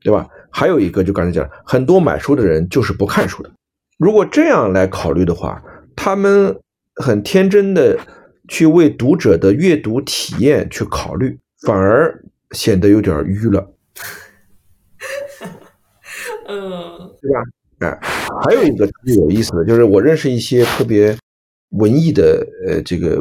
[0.00, 0.26] 对吧？
[0.54, 3.50] 还有一个，就刚才讲，很多买书的人就是不看书的。
[3.98, 5.60] 如果这样来考虑的话，
[5.96, 6.56] 他们
[6.94, 7.98] 很天真的
[8.48, 11.36] 去为读者的阅读体验去考虑，
[11.66, 13.74] 反而显得有点迂了。
[16.46, 17.42] 嗯，对吧？
[17.80, 17.98] 哎，
[18.44, 21.16] 还有一个特别有意思的就是，我认识一些特别。
[21.70, 23.16] 文艺的呃这个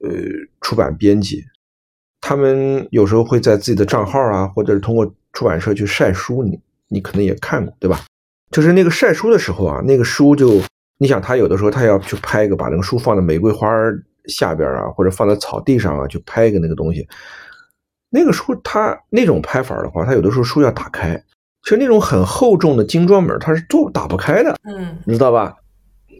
[0.00, 0.10] 呃
[0.60, 1.44] 出版编辑，
[2.20, 8.04] 他们有时候会在自己的账号啊，或者是通过出版社去晒书，你你可能也看过对吧？
[8.50, 10.60] 就是那个晒书的时候啊，那个书就
[10.98, 13.68] 你想他有的时候他要去拍一个，把那个书放在玫瑰花
[14.26, 17.06] 下边啊，或者放在草地上啊，去拍一个那个东西。
[18.10, 21.16] 那个书他那种拍法的话，他有的时候书要打开，
[21.62, 25.54] 其实那种很厚重的精装本，它是做打不开的，嗯，你知道吧？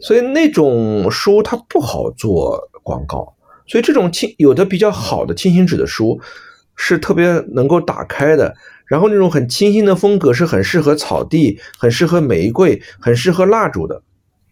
[0.01, 3.35] 所以那种书它不好做广告，
[3.67, 6.19] 所以这种轻有的比较好的轻型纸的书
[6.75, 8.55] 是特别能够打开的，
[8.91, 14.03] 然后那种很清新的风格是很适合草地、很适合玫瑰、很适合蜡烛的，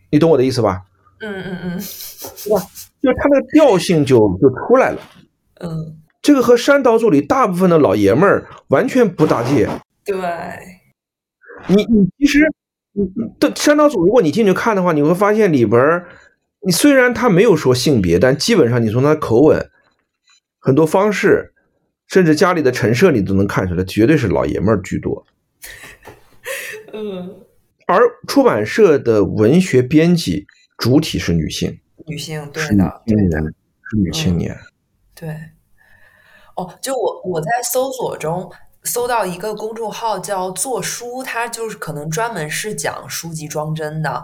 [0.10, 0.84] 你懂我的意思吧？
[1.20, 1.72] 嗯嗯嗯，
[2.50, 2.62] 哇，
[3.02, 5.02] 就它的调性就就出来了。
[5.60, 9.68] 嗯，这个和山岛组里大部分的老爷们儿完全不搭界。
[10.06, 10.16] 对，
[11.68, 12.40] 你你其实。
[13.40, 16.04] 的山岛组，如果你进去看的话，你会发现里边
[16.66, 19.70] 你虽然他没有说性别，但基本上你从他口吻、
[20.60, 21.54] 很多方式，
[22.10, 25.26] 甚至家里的陈设，你都能看出来，绝对是老爷们儿居多。
[26.92, 27.40] 嗯，
[27.88, 30.46] 而出版社的文学编辑
[30.78, 33.40] 主体是女性，女性对的，对的，
[33.90, 34.58] 是女青年。
[35.16, 35.30] 对，
[36.56, 38.52] 哦，就我我在搜索中。
[38.86, 44.24] 搜到一个公众号叫“做书”，它就是可能专门是讲书籍装帧的。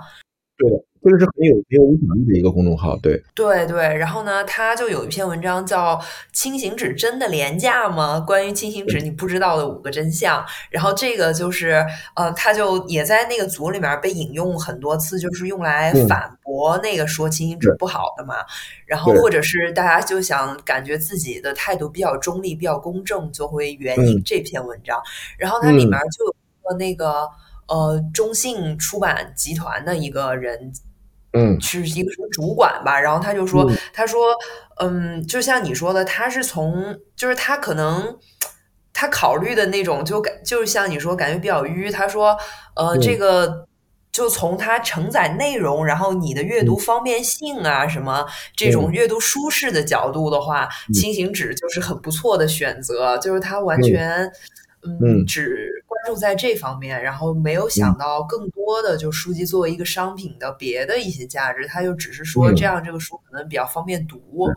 [0.55, 3.95] 对的，这个是很有很有影响力的一个公众号，对对对。
[3.95, 5.95] 然后呢，他就有一篇文章叫
[6.33, 8.19] 《轻型纸真的廉价吗？
[8.19, 10.41] 关于轻型纸你不知道的五个真相》。
[10.71, 18.37] 然后这个就是呃，他就也在那个组里面被引用很多次，就是用来反驳那个说轻型纸不好的嘛。
[18.87, 24.99] 然后或者是大家就想感觉自己的态度比较中立、比较公正，就会援引这篇文章。
[25.37, 27.29] 然后它里面就有个那个
[27.67, 30.73] 呃中信出版集团的一个人。
[31.35, 32.99] 嗯，是一个什么主管吧？
[32.99, 34.33] 然后他就说，他说，
[34.79, 38.17] 嗯，就像你说的，他是从，就是他可能
[38.93, 41.91] 他考虑的那种，就感就是像你说，感觉比较迂。
[41.91, 42.37] 他说，
[42.75, 43.67] 呃，这个
[44.11, 53.17] 就从它承载内容，然后你的阅读方便性啊，什么这种阅读舒适的角度的话，轻型纸就是很不错的选择。
[53.17, 54.31] 就是它完全，
[54.83, 55.83] 嗯，只。
[56.05, 64.47] 就在这方面，然后没有想到更多的就书籍作为一个商品的别的一些价值，他就只是说这样这个书可能比较方便读。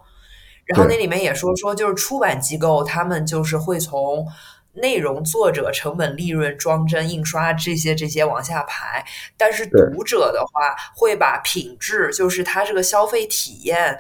[0.65, 4.27] 然后那里面也说说，就是出版机构他们就是会从
[4.75, 9.05] 内容、作者、成本、利润、装帧、印刷这些这些往下排，
[9.37, 13.99] 但是读者的话会把品质，就是他这个消费体验。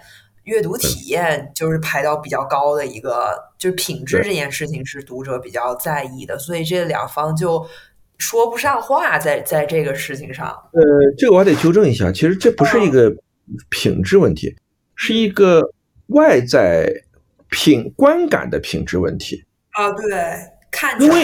[0.49, 7.67] 阅读体验就是排到比较高的一个，就是品质这件事情是读者比较在意的，所以这两方就
[8.17, 10.47] 说不上话，在在这个事情上。
[10.73, 10.83] 呃，
[11.19, 13.15] 这个我还得纠正一下，其实这不是一个
[13.69, 14.57] 品质问题，
[14.97, 15.61] 是一个
[16.07, 16.91] 外在
[17.51, 19.93] 品观感的品质问题啊。
[19.93, 20.09] 对，
[20.71, 21.15] 看起来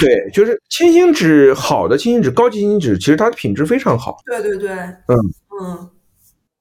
[0.00, 4.18] 对，就是清新纸好的清新纸，高级清新纸，其实它的品质非常好。
[4.26, 5.16] 对对对，嗯
[5.62, 5.90] 嗯，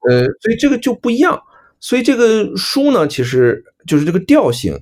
[0.07, 1.41] 呃，所以这个就不一样。
[1.79, 4.77] 所以这个书呢，其实就是这个调性，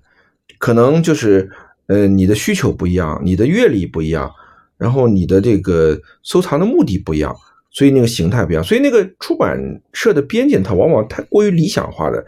[0.58, 1.50] 可能就是，
[1.88, 4.32] 呃，你的需求不一样，你的阅历不一样，
[4.78, 7.36] 然后你的这个收藏的目的不一样，
[7.72, 8.64] 所以那个形态不一样。
[8.64, 9.60] 所以那个出版
[9.94, 12.26] 社的编辑他往往太过于理想化的，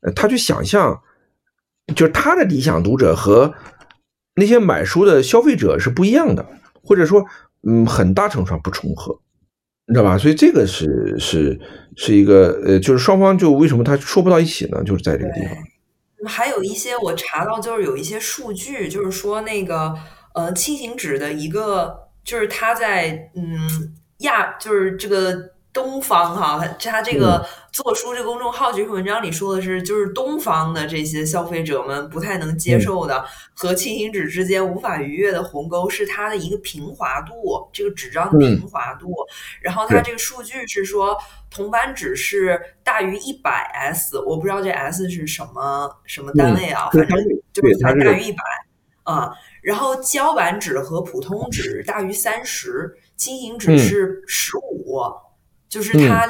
[0.00, 1.00] 呃，他去想象，
[1.96, 3.54] 就是他的理想读者和
[4.34, 6.46] 那些买书的消费者是不一样的，
[6.82, 7.24] 或者说，
[7.66, 9.18] 嗯，很大程度上不重合。
[9.86, 10.16] 你知道吧？
[10.16, 11.58] 所以这个是是
[11.96, 14.82] 是一个呃，就是双方就为什么他说不到一起呢？
[14.84, 15.56] 就是在这个地方。
[16.26, 19.94] 还有一些我查到，就是有一些数据，就是说那个
[20.34, 25.52] 呃轻型纸的一个，就是它在嗯亚，就是这个。
[25.72, 39.14] 东方哈，他这个做书这公众号这篇文章里说的是，就是东方的这些消费者们不太能接受的和轻型纸之间无法逾越的鸿沟是它的一个平滑度，这个纸张的平滑度。
[39.62, 41.16] 然后它这个数据是说，
[41.48, 47.18] 铜版纸是大于一百 S，我不知道这 S 是什么什么单位啊，反正
[47.52, 48.42] 就是大于一百
[49.04, 49.32] 啊。
[49.62, 55.00] 然后胶版纸和普通纸大于三十，轻型纸是十五。
[55.72, 56.26] 就是它，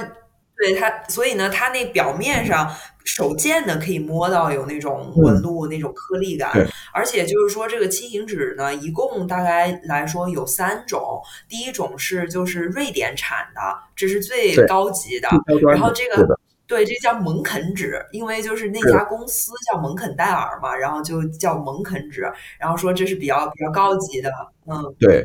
[0.57, 2.73] 对它，所以呢，它那表面上
[3.05, 6.53] 手贱的可以摸到有那种纹路、那种颗粒感，
[6.95, 13.61] 而且就是说，这个轻型纸呢，一共大概来说有三种，第一种是就是瑞典产的，
[13.97, 15.29] 这是最高级的，
[15.73, 16.25] 然后这个
[16.69, 19.03] 对，这叫蒙肯纸，因为就是那家。
[19.03, 24.31] 公司叫蒙肯戴尔嘛，然后就叫蒙肯纸，然后说这是比较比较高级的，
[24.71, 25.25] 嗯，对，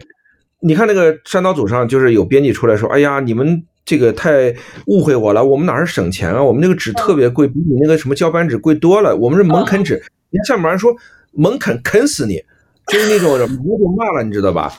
[0.61, 3.63] 你看那个山岛组上就是有编辑出来说，哎呀，你们。
[3.87, 4.53] 这个太
[4.87, 6.43] 误会我了，我们哪是省钱啊？
[6.43, 9.15] 我们那个纸特别贵，比你那个什么胶板纸贵多了。
[9.15, 10.93] 我们是猛啃纸，你看上面人说
[11.31, 12.43] 猛啃啃死你，
[12.87, 13.47] 就是那种我就
[13.95, 14.73] 骂了，你知道吧？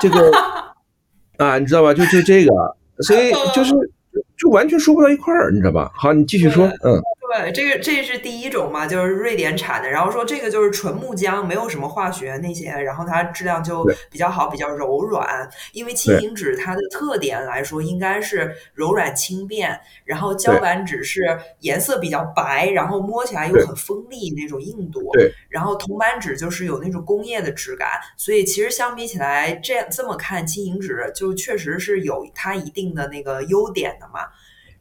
[0.00, 0.28] 这个
[1.36, 1.94] 啊，你知道吧？
[1.94, 2.52] 就就这个，
[3.04, 3.72] 所以就是
[4.36, 5.92] 就完全说不到一块儿，你知道吧？
[5.94, 7.00] 好，你继续说，嗯。
[7.32, 9.88] 对，这个这是第一种嘛，就是瑞典产的。
[9.88, 15.48] 然后说这个就是纯木浆，没有什么化学那些，然后它质量就比较好，比较柔软。
[15.72, 19.80] 因为轻盈纸它的特点来说，应该是柔软轻便。
[20.04, 21.20] 然后胶板纸是
[21.60, 25.10] 颜色比较白，然后摸起来又很锋利那种硬度。
[25.12, 25.32] 对。
[25.48, 34.26] 然后铜板纸就是有那种工业的质感，所以其实相比起来，这样这么看，轻盈纸就确实是有它一定的那个优点的嘛。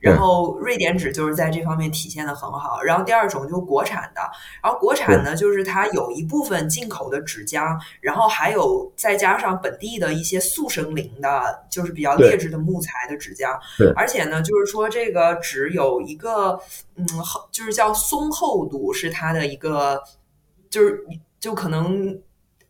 [0.02, 2.82] 然后瑞典纸就是在这方面体现的很好。
[2.82, 4.22] 然后第二种就是国产的，
[4.62, 13.58] 然后国产呢就是它有一部分进口的纸浆，然后还有再加上本地的一些速生林的，就是比较劣质的木材的纸浆。
[13.96, 16.60] 而且呢，就是说这个纸有一个
[16.96, 17.06] 嗯，
[17.52, 20.02] 就是叫松厚度是它的一个，
[20.70, 21.06] 就是
[21.40, 22.20] 就可能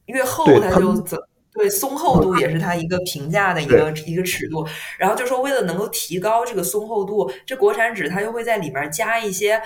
[0.06, 1.18] 越厚它就怎。
[1.54, 4.66] 对，松厚度也是它一个评价的一个一个尺度。
[4.98, 9.62] 然后就说，为了能够提高这个松厚度，这国产纸它又会在里面加一些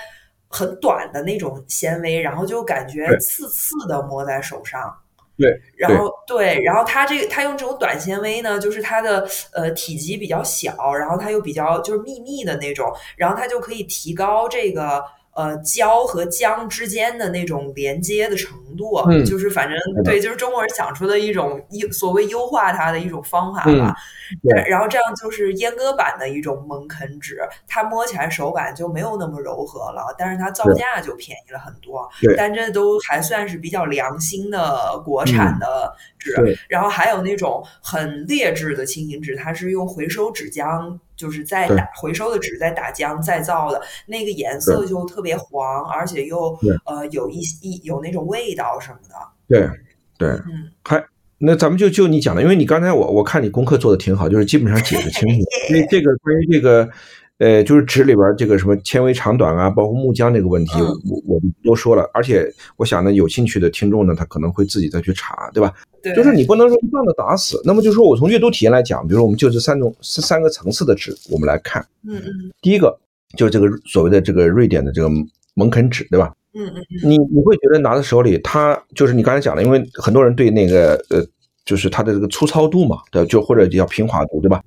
[0.48, 4.92] 很短的那种纤维，然后就感觉刺刺的摸在手上。
[5.38, 15.04] 对，然后对，然后它这个它用这种短纤维呢，就是它的呃体积比较小，然后它又比较就是密密的那种，然后它就可以提高这个。
[15.36, 23.94] 呃，胶和浆之间的那种连接的程度，就是反正对，就是中国人想出的一种优所谓优化它的一种方法吧。
[24.66, 32.08] 然后这样就是阉割版的一种蒙肯纸，它摸起来手感就没有那么柔和了，但是它造价就便宜了很多。
[32.34, 36.34] 但这都还算是比较良心的国产的纸。
[36.66, 40.98] 然后还有那种很劣质的轻型纸，它是用回收纸浆。
[41.16, 49.14] 就是在打回收的纸，在打浆再造的那个颜色就特别黄，而且又呃有一一有那种味道什么的。
[49.48, 49.68] 对
[50.18, 51.04] 对，嗯，还
[51.38, 55.34] 那咱们就就你讲的，因为你刚才我我看你功课做的挺好，就是基本上解释清楚。
[55.70, 56.88] 因为这个关于这个
[57.38, 62.08] 呃，就是纸里边这个什么纤维长短啊，包括木浆这个问题，我我不多说了。
[62.14, 65.72] 而且我想呢，有兴趣的听众呢，他可能会自己再去查，对吧？
[66.02, 67.60] 对就是你不能说一棒子打死。
[67.64, 71.84] 那么就是说我从阅读体验来讲，比如说我们就这三种三三个层次的纸，我们来看。
[72.08, 72.30] 嗯嗯。
[72.62, 72.98] 第一个
[73.36, 75.10] 就是这个所谓的这个瑞典的这个
[75.54, 76.32] 蒙肯纸，对吧？
[76.54, 76.82] 嗯嗯。
[77.02, 81.22] 你你会觉得拿在手里，它就是你刚才讲的，因为很多人对那个呃，
[81.66, 84.62] 就是它的这个粗糙度嘛，对，就或者叫平滑度，对吧？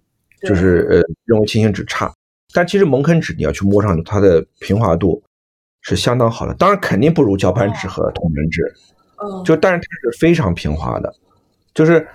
[0.47, 2.13] 就是呃，认为轻型纸差，
[2.53, 5.21] 但其实蒙肯纸你要去摸上去，它的平滑度
[5.81, 8.63] 是相当好的，当然肯定不如胶板纸和铜板纸。
[9.23, 9.43] 嗯。
[9.43, 11.13] 就但是它是非常平滑的。
[11.73, 12.05] 就是，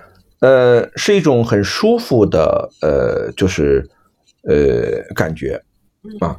[0.41, 3.89] 呃，是一种很舒服的，呃，就是
[4.43, 5.59] 呃感觉
[6.19, 6.37] 啊，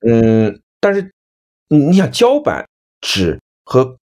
[0.00, 1.12] 嗯，但是
[1.68, 2.66] 你你想胶板
[3.00, 3.96] 纸和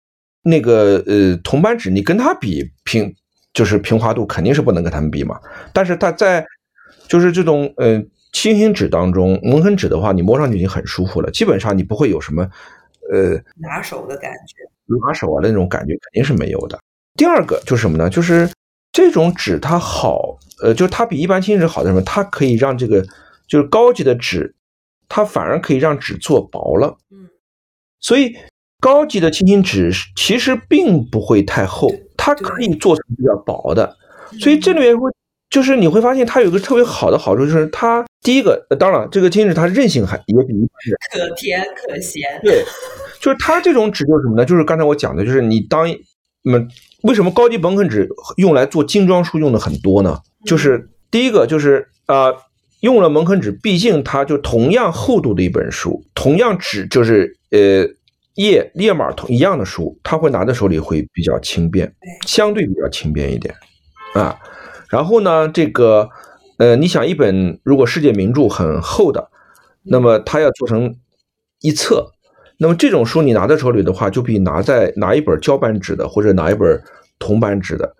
[0.42, 3.14] 那个呃铜板纸，你跟它比平，
[3.54, 5.38] 就是平滑度肯定是不能跟它们比嘛。
[5.72, 6.44] 但是它在
[7.06, 8.02] 就是这种呃
[8.32, 12.48] 轻型纸当中，蒙肯纸的话，你摸上去已经很舒服了，基本上你不会有什么
[13.10, 14.56] 呃拿手的感觉，
[15.06, 16.78] 拿手啊那种感觉肯定是没有的。
[17.16, 18.08] 第二个就是什么呢？
[18.08, 18.48] 就是
[18.92, 22.02] 这种纸它好，呃，就是它比一般轻型纸好在什么？
[22.02, 23.04] 它可以让这个
[23.46, 24.54] 就是高级的纸，
[25.08, 26.96] 它反而可以让纸做薄了。
[27.10, 27.28] 嗯，
[27.98, 28.36] 所以
[28.78, 33.96] 高级的轻型纸其实并不会太厚，它可以做成比较薄的。
[34.38, 35.10] 所以这里面会
[35.50, 42.22] 就是你会发现它有个特别好的好处，就是它第一个，当然这个金纸它韧性还也比纸可甜可咸。
[42.42, 42.62] 对，
[43.20, 44.44] 就是它这种纸就是什么呢？
[44.44, 45.88] 就是刚才我讲的，就是你当
[46.42, 46.66] 那么。
[47.04, 50.18] 为什么高级蒙肯纸用来做精装书用的很多呢？
[50.44, 52.34] 就是第一个就是啊，
[52.80, 57.88] 用了蒙肯纸，毕竟它就同样厚度的一本书，同样纸就是呃
[58.34, 61.88] 页页码同一样的书，它会拿在手里会比较轻便，
[62.26, 63.54] 相对比较轻便一点
[64.14, 64.36] 啊。
[64.88, 66.08] 然后呢，这个
[66.58, 69.30] 呃，你想一本如果世界名著很厚的，
[69.82, 70.96] 那么它要做成
[71.60, 72.12] 一册。
[72.58, 76.82] 那么这种书你拿在手里的话，就比拿在拿一本胶板纸的或者拿一本
[77.18, 77.96] 铜板纸的，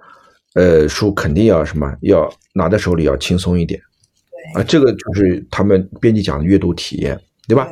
[0.55, 1.97] 呃，书肯定要什么？
[2.01, 3.81] 要拿在手里要轻松一点。
[4.55, 7.69] 啊，这个就是他们编辑讲的阅读体验，对吧？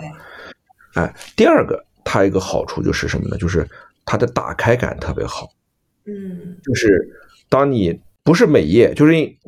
[0.94, 3.36] 哎，第二个它一个好处就是什么呢？
[3.36, 3.66] 就是
[4.04, 5.48] 它的打开感特别好。
[6.04, 7.08] 嗯，就是
[7.48, 9.38] 当你不是每页，就是你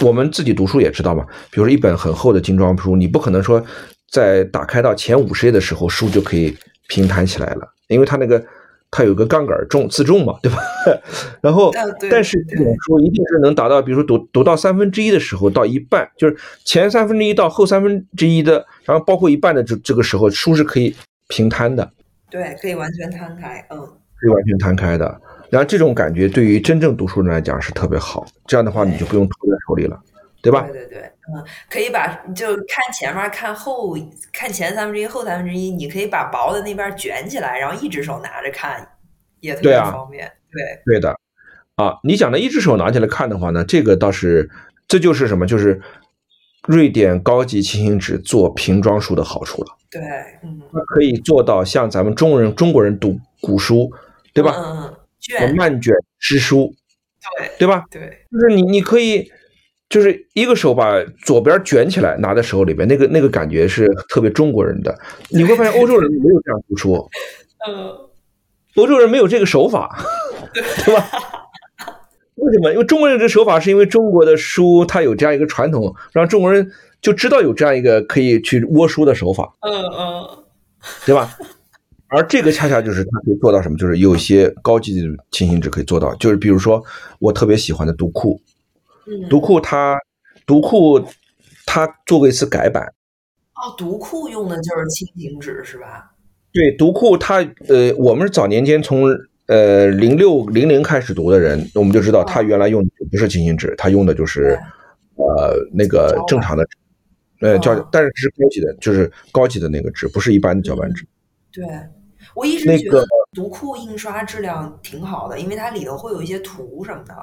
[0.00, 3.64] 我们自己读书也知道嘛，比如说一本很厚的精装书，你不可能说。
[4.08, 6.56] 在打开到前五十页的时候，书就可以
[6.88, 8.42] 平摊起来了，因为它那个
[8.88, 10.58] 它有个杠杆重自重嘛，对吧？
[11.42, 11.72] 然后，
[12.08, 20.94] 但是这种书一定是能达到，比如说读读到三分之一的时候，到一半，就是前三分之一到后三分之一的，然后包括一半的这这个时候，书是可以
[21.28, 21.90] 平摊的。
[22.30, 25.20] 对，可以完全摊开，嗯，可以完全摊开的。
[25.50, 30.00] 然后这种感觉对于真正读书人来讲是特别好，这样的话你就不用托在手里了。
[30.42, 30.60] 对吧？
[30.70, 30.98] 对对对，
[31.34, 33.98] 嗯，可以把就看前面看后
[34.32, 38.86] 看前三分之一后三分之一，你可以把薄的那边卷起来，然后一只手拿着看，
[39.40, 40.30] 也特别方便。
[40.52, 41.16] 对对的，
[41.74, 44.48] 啊，你讲的一只手拿起来看的话呢，这个倒是
[44.86, 45.44] 这就是什么？
[45.46, 45.80] 就是
[46.68, 49.76] 瑞典高级轻型纸做平装书的好处了。
[49.90, 50.00] 对，
[50.44, 53.90] 嗯，它可以做到像咱们中国人中国人读古书，
[54.32, 54.54] 对吧？
[54.56, 56.74] 嗯嗯，卷慢卷诗书，
[57.38, 57.84] 对对吧？
[57.90, 58.00] 对，
[58.30, 59.30] 就是你你可以。
[59.88, 64.92] 就是一个手把左边卷起来拿在手里边，那个那个感觉是特别中国人的。
[65.28, 67.08] 你会发现欧洲人没有这样读书，
[67.68, 67.96] 嗯，
[68.74, 69.96] 欧洲人没有这个手法，
[70.52, 71.08] 对吧？
[72.34, 72.72] 为什么？
[72.72, 76.68] 因为中国人这手法是因为中国的书它有这样一个传统，让中国人
[77.00, 80.44] 就知道有这样一个可以去窝书的手法，嗯嗯，
[81.06, 81.30] 对吧？
[82.16, 83.76] 而这个恰恰就是它可以做到什么？
[83.76, 86.82] 就是有一些高级的轻型纸可以做到，就是比如说
[87.18, 88.40] 我特别喜欢的读库。
[89.28, 89.98] 读库它，
[90.46, 90.98] 读库
[91.66, 92.84] 它做过一次改版。
[93.54, 96.10] 哦，读库用的就是轻型纸是吧？
[96.52, 97.36] 对，读库它
[97.68, 99.06] 呃，我们是早年间从
[99.46, 104.58] 呃零六零零开始读的人，我们就知道他原来用的不是清新纸，他用的就是
[105.16, 106.76] 呃那个正常的纸，
[107.42, 111.06] 呃叫，但是是高级的，就是高级的那个纸，不是一般的搅拌纸。
[111.52, 111.64] 对，
[112.36, 117.14] 我一直觉得读库印刷质量挺好的，因为它里头会有一些图什么的。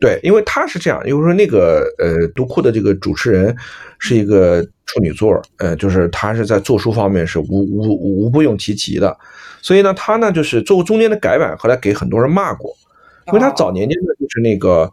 [0.00, 3.56] 对，因为他是这样，就是说那个呃，读库的这个主持人
[4.00, 9.16] 是一个处女座，呃，就是他是在做书方面是无无无不用其极的，
[9.62, 12.74] 所以呢，他呢就是做过中间的改版，后来给很多人骂过，
[13.28, 14.92] 因为他早年间呢就是那个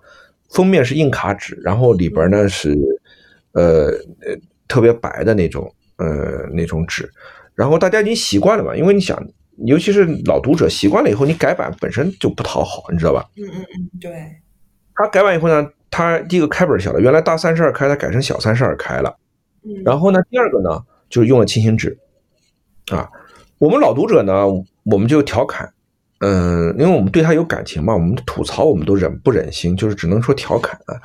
[0.51, 2.77] 封面是硬卡纸，然后里边呢是
[3.53, 3.87] 呃
[4.21, 4.37] 呃
[4.67, 7.11] 特别白的那种呃那种纸，
[7.55, 9.21] 然后大家已经习惯了嘛，因为你想，
[9.65, 13.25] 尤其是老读者习惯了以后，你改版本身就不讨好，你知道吧？
[13.37, 14.11] 嗯嗯嗯，对。
[14.95, 19.17] 他改版以后呢，他第一个开本小了，原来大三十二开，他改成小三十二开了。
[19.63, 21.97] 嗯，然后呢，第二个呢，就是用了轻型纸，
[22.91, 23.09] 啊，
[23.57, 24.45] 我们老读者呢，
[24.83, 25.71] 我们就调侃，
[26.19, 30.95] 嗯，因为我们对他有感情嘛，我们吐槽我们都忍不忍心，就是只能说调侃啊，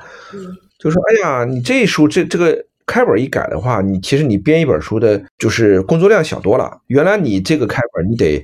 [0.79, 6.81] 就说哎呀，你这书这这个开本一改的话，你其实你编一本书的，就是工作量小多了。
[6.87, 8.43] 原来你这个开本你得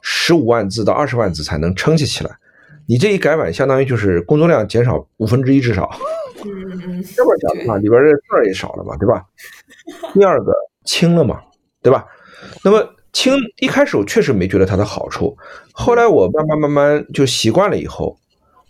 [0.00, 2.30] 十五万字到二十万字才能撑起起来。
[2.86, 5.90] 你这一改版，相当于就是工作量减少五分之一至少。
[6.44, 9.22] 嗯嗯这么讲的话，里边的字儿也少了嘛，对吧？
[10.14, 11.40] 第二个轻了嘛，
[11.82, 12.06] 对吧？
[12.64, 15.36] 那么轻一开始我确实没觉得它的好处，
[15.72, 18.16] 后来我慢慢慢慢就习惯了以后，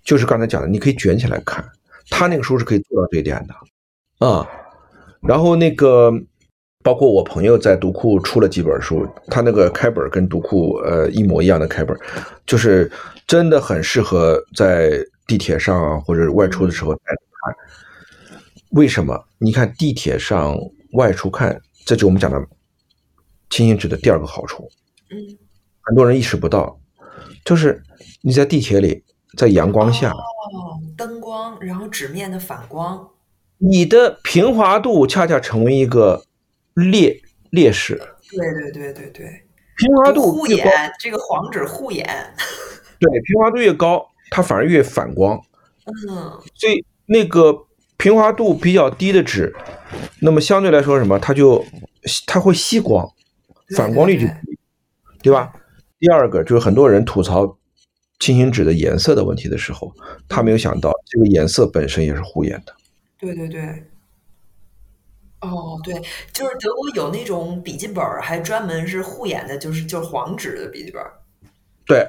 [0.03, 1.64] 就是刚才讲的，你可以卷起来看，
[2.09, 4.49] 他那个书是可以做到这一点的啊。
[5.23, 6.12] 然后那个
[6.83, 11.97] 包括我朋友在读库出了几本书，他那个开本跟读库呃一模一样的开本，
[12.47, 12.91] 就是
[13.27, 14.93] 真的很适合在
[15.27, 17.55] 地铁上啊或者外出的时候带着看。
[18.71, 19.27] 为什么？
[19.39, 20.57] 你看地铁上
[20.93, 22.39] 外出看，这就我们讲的
[23.51, 24.71] 轻型纸的第二个好处。
[25.11, 25.18] 嗯，
[25.83, 26.79] 很多人意识不到，
[27.45, 27.83] 就是
[28.23, 29.05] 你在地铁里，
[29.37, 33.07] 在阳光下，哦，灯光，然后纸面的反光，
[33.62, 36.24] 你的平滑度恰恰成为一个
[36.74, 38.00] 劣劣势。
[38.30, 39.26] 对对对对对，
[39.76, 40.66] 平滑度护，眼，
[40.98, 42.06] 这个黄纸护眼，
[42.98, 45.38] 对，平滑度越高，它反而越反光。
[46.08, 49.54] 嗯，所以那个平滑度比较低的纸，
[50.20, 51.64] 那么相对来说什么，它就
[52.26, 53.06] 它会吸光，
[53.76, 54.58] 反光率就对低，
[55.24, 55.52] 对吧？
[55.98, 57.58] 第二个就是很多人吐槽
[58.20, 59.92] 轻型纸的颜色的问题的时候，
[60.28, 62.72] 他没有想到这个颜色本身也是护眼的。
[63.21, 63.62] 对对对。
[65.41, 65.95] 哦，对，
[66.33, 71.12] 就是德国有那种笔记本儿，还专门是护眼的，就是就是黄纸的笔记本儿。
[71.87, 72.07] 对，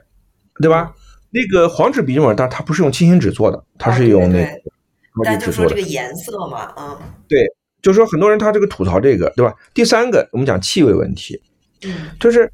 [0.62, 0.93] 对吧？
[1.30, 4.72] 那个黄纸笔记本，但它不是用轻型纸做的，它是用那对个
[5.14, 5.82] 高但级纸做的就说这个。
[5.82, 6.99] 颜色嘛，嗯
[7.30, 7.45] 对
[7.82, 9.55] 就是说很多人他这个吐槽这个，对吧？
[9.74, 11.41] 第三个，我们讲气味问题，
[11.86, 12.51] 嗯，就是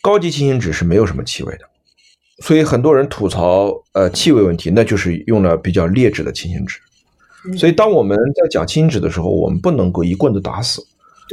[0.00, 1.64] 高级轻型纸是没有什么气味的，
[2.42, 6.80] 所以很多人吐槽呃气味问题，那就是用了比较劣质的轻型纸。
[7.46, 10.82] 嗯所以当我们在讲轻型纸的时候，我们不能够一棍子打死，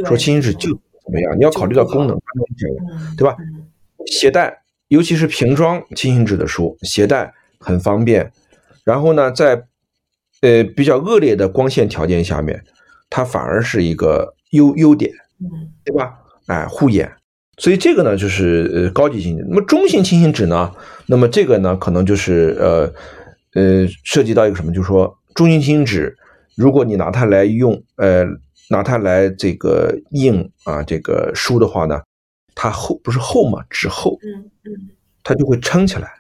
[0.06, 3.36] 说轻型纸就怎么样，你要考虑到功能，嗯对吧？
[3.40, 3.66] 嗯
[4.06, 8.32] 携带，尤其是瓶装轻型纸的书，携带很方便。
[8.86, 9.66] 然后呢，在
[10.40, 12.64] 呃比较恶劣的光线条件下面，
[13.10, 16.14] 它反而是一个优优点，嗯对吧？
[16.46, 17.12] 哎，护眼。
[17.58, 19.46] 所以这个呢，就是呃高级轻型。
[19.50, 20.72] 那么中型轻型纸呢，
[21.08, 22.94] 那么这个呢，可能就是呃
[23.56, 26.18] 呃涉及到一个什么，就是说中性轻型纸，
[26.56, 28.26] 如果你拿它来用，呃
[28.72, 32.02] 拿它来这个印啊这个书的话呢，
[32.56, 34.90] 它厚不是厚嘛，纸厚，嗯嗯，
[35.24, 36.12] 它就会撑起来。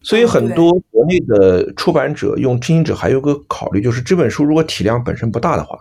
[0.00, 5.78] 所以很多国内的出版者用轻型纸还有个考虑，就是这本书如果体量本身不大的话，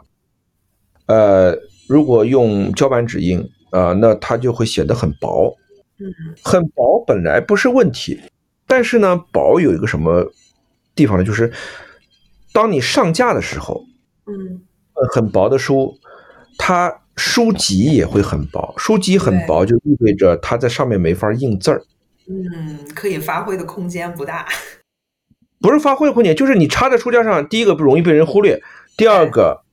[1.08, 1.58] 呃，
[1.88, 3.40] 如果用胶板纸印
[3.72, 5.58] 啊、呃那它就会显得很薄。
[5.98, 8.20] 嗯很薄本来不是问题，
[8.68, 10.32] 但是呢，薄有一个什么
[10.94, 11.24] 地方呢？
[11.24, 11.52] 就是
[12.54, 13.86] 当你上架的时候，
[14.26, 14.62] 嗯
[14.94, 15.98] 呃很薄的书，
[16.58, 21.84] 它书籍也会很薄，书籍很薄就意味着它在上面没法印字儿。
[22.28, 24.46] 嗯，可以发挥的空间不大。
[25.60, 28.60] 不是发挥的空间，就是你插在书架上，第一个不容易被人忽略，
[28.98, 29.64] 第二个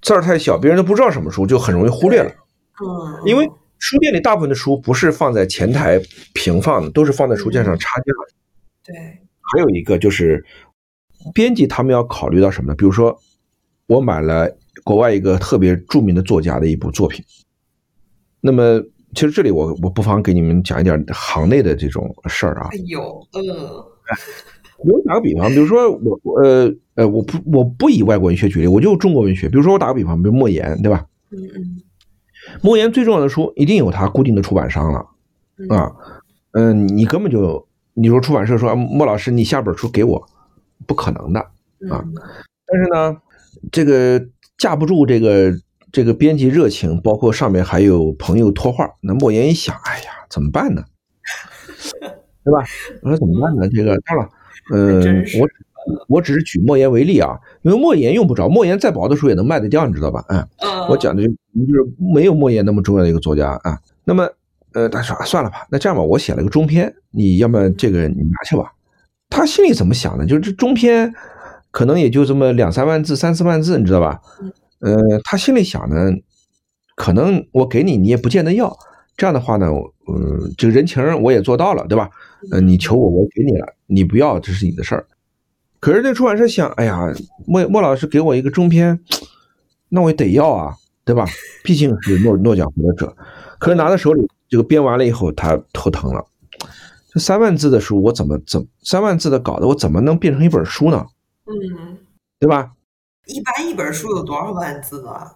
[0.00, 2.30] 字儿太小，别人都不知道什么书，就很容易忽略了。
[2.30, 3.46] 嗯，因为
[3.78, 6.00] 书店里大部分的书不是放在前台
[6.32, 8.34] 平放的，都是放在书架上插架的。
[8.84, 8.94] 对，
[9.42, 10.42] 还有一个就是，
[11.34, 12.74] 编辑他们要考虑到什么呢？
[12.76, 13.18] 比如说，
[13.86, 14.48] 我买了
[14.84, 17.24] 国外一个特别著名的作家的一部作品，
[18.40, 18.82] 那么
[19.14, 22.78] 其实这里我我不妨给你们讲一点行内的这种事儿啊哎。
[22.86, 23.42] 呦，嗯
[24.80, 29.48] 比如打个比方，比如说我我呃呃，我不我不以外国文学举例，我就中国文学。
[29.48, 31.04] 比如说我打个比方，比如莫言，对吧？
[31.30, 31.82] 嗯嗯
[32.62, 35.04] 莫言最重要的书一定有他固定的出版商了
[35.58, 35.92] 嗯啊，
[36.52, 40.26] 嗯，你根本就你说出版社说莫老师，你下本书给我，
[40.86, 41.40] 不可能的
[41.90, 42.04] 啊。
[42.66, 43.16] 但是呢，
[43.72, 44.24] 这个
[44.56, 45.52] 架不住这个
[45.90, 48.88] 这个编辑热情，包括上面还有朋友托话。
[49.00, 50.84] 那莫言一想，哎呀，怎么办呢？
[52.44, 52.64] 对吧？
[53.02, 53.68] 我说怎么办呢？
[53.70, 54.30] 这个当然了，
[54.72, 55.48] 嗯，我
[56.08, 60.24] 我只是举莫言为例啊，因为莫言用不着，莫言再薄的书也能卖得掉，你知道吧？
[60.28, 60.46] 嗯，
[60.88, 63.78] 我讲的就就是没有莫言那么重要的一个作家啊。
[64.04, 64.28] 那么。
[64.74, 68.70] 呃，他说啊，算了吧，那这样吧，我写了个中篇，你要么这个你拿去吧。
[69.30, 70.26] 他心里怎么想的？
[70.26, 71.12] 就是这中篇
[71.70, 74.20] 可能也就这么两三万字、三四万字，你知道吧？
[74.80, 76.12] 呃，他心里想呢，
[76.94, 78.76] 可能我给你，你也不见得要。
[79.16, 79.66] 这样的话呢，
[80.08, 82.08] 嗯，这个人情我也做到了，对吧？
[82.52, 85.06] 呃，你求我，我给你了，你不要，这是你的事儿。
[85.80, 87.12] 可是那出版社想，哎呀，
[87.46, 89.00] 莫莫老师给我一个中篇，
[89.88, 90.74] 那我也得要啊，
[91.04, 91.26] 对吧？
[91.64, 93.16] 毕竟是诺诺奖获得者。
[93.58, 94.28] 可是拿到手里。
[94.50, 96.24] 这个编完了以后，他头疼了。
[97.18, 101.04] 这三万字的书，我怎么怎三万字的稿子，我怎么能变成一本书呢？
[101.46, 101.98] 嗯，
[102.38, 102.70] 对吧？
[103.26, 105.26] 一般一本书有多少万字啊？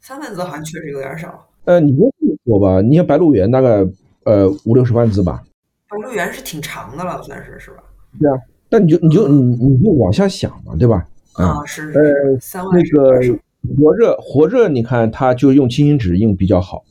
[0.00, 1.46] 三万字好像确实有点少。
[1.66, 3.86] 呃，你别这么说吧，你像《白鹿原》大概
[4.24, 5.40] 呃五六十万字吧。
[5.88, 7.84] 《白鹿原》是挺长的了，算是是吧？
[8.18, 8.36] 对啊，
[8.68, 11.06] 那你就你就你你就往下想嘛，对吧？
[11.34, 13.38] 啊，是呃，三万那个
[13.78, 16.82] 活着活着，你看它就用轻型纸印比较好。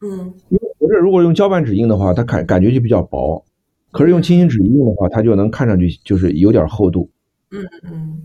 [0.00, 0.34] 嗯。
[0.48, 3.44] 因为活着，如果用胶板纸印的话，它感感觉就比较薄；
[3.96, 7.08] 可是用轻型纸一用的话，它就能看上去就是有点厚度。
[7.50, 8.22] 嗯嗯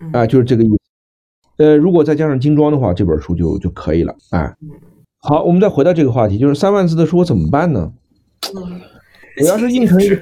[0.00, 0.78] 嗯，啊，就是这个意思。
[1.58, 4.16] 呃，如果再加上精装的话，这本书就就可以了。
[4.30, 4.54] 哎，
[5.18, 7.92] 好，我们再回到这个话题，就是三万字的书我怎么办呢？
[9.40, 10.16] 我要是印成一个，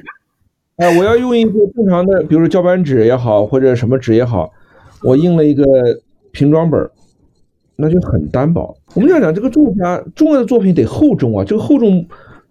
[0.76, 4.52] 哎，我要用一个正常的，比如说胶板纸也好，或者什么纸也好，
[5.02, 5.64] 我印了一个
[6.32, 6.90] 平装本。
[7.74, 8.76] 那就很单薄。
[8.94, 12.06] 我们要讲这个作家重要的作品得厚重啊，这个厚重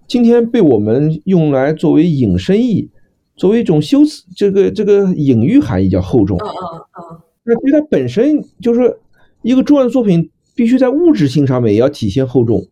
[0.08, 2.90] 今天被我们用来作为引申义，
[3.36, 6.38] 作为一种修辞，这个这个隐喻含义叫厚重。
[6.38, 7.22] 嗯嗯嗯。
[7.44, 9.00] 那对它本身就是
[9.42, 12.66] 一个重要的作品，必须在物质性上面也要体现厚重，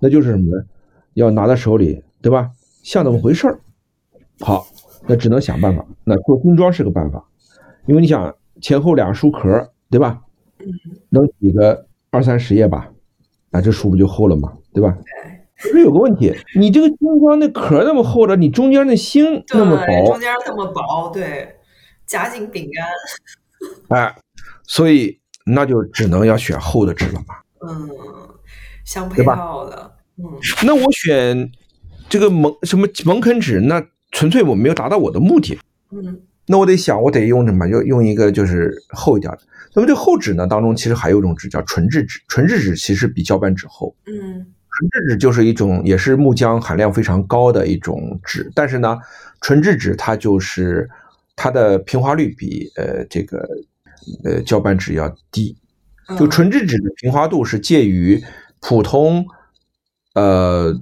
[0.00, 0.64] 那就是什么呢？
[1.14, 2.50] 要拿在手里，对吧？
[2.82, 3.60] 像那么回事儿。
[4.40, 4.66] 好，
[5.06, 5.86] 那只能想办法。
[6.04, 7.24] 那做精装是个办法，
[7.86, 10.20] 因为你想前后两个书壳，对吧？
[11.10, 12.92] 能挤个二三十页吧，
[13.50, 14.52] 那，这书不就厚了吗？
[14.72, 14.96] 对吧？
[15.62, 21.54] 可是有个问题，你这个精装那壳那么厚的，你中间那芯那么薄，中间那么薄，对，
[22.04, 22.68] 夹心饼
[23.88, 24.14] 干，哎，
[24.64, 27.36] 所以那就只能要选厚的纸了嘛。
[27.66, 27.88] 嗯，
[28.84, 30.24] 相配套的，嗯，
[30.64, 31.50] 那我选
[32.08, 35.56] 这个蒙什么蒙肯纸，那纯粹我没有达到我的目的。
[35.92, 37.68] 嗯，那我得想，我得用什么？
[37.68, 39.38] 就用一个就是厚一点的。
[39.74, 40.46] 那么这厚纸呢？
[40.46, 43.94] 当中其实还有一种纸叫纯质纸，纯质纸其实比胶板纸厚。
[44.06, 48.98] 嗯，纯质纸就是一种也是木浆含量非常高的一种纸，但是呢，
[49.40, 50.88] 纯质纸它就是
[51.36, 53.46] 它的平滑率比呃这个
[54.24, 55.56] 呃胶板纸要低。
[56.18, 58.22] 就纯质纸的平滑度是介于
[58.60, 59.24] 普通
[60.14, 60.74] 呃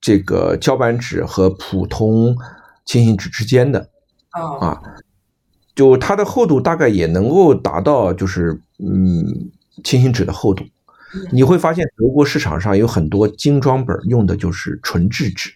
[0.00, 2.36] 这个胶板纸和普通
[2.84, 3.90] 轻型纸之间的。
[4.30, 4.80] 啊。
[5.74, 9.24] 就它的厚度大概也能够达到，就是嗯，
[9.82, 10.64] 轻型纸的厚度。
[11.32, 15.50] 你会发现德国市场上有很多精装本用的就是纯质纸。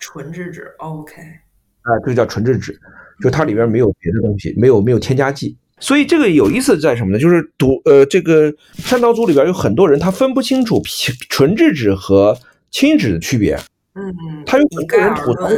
[0.00, 1.22] 纯质纸，OK。
[1.82, 2.78] 啊，这个叫纯质纸，
[3.22, 5.56] 就它里边没有别的东西，没有没有添加剂。
[5.78, 7.18] 所以这个有意思在什么呢？
[7.18, 10.82] 就是读呃，这个三刀组里边有很多人他分不清楚
[11.28, 12.36] 纯质纸和
[12.70, 13.54] 轻纸的区别。
[13.94, 14.42] 嗯嗯。
[14.44, 15.48] 他有很多人吐槽。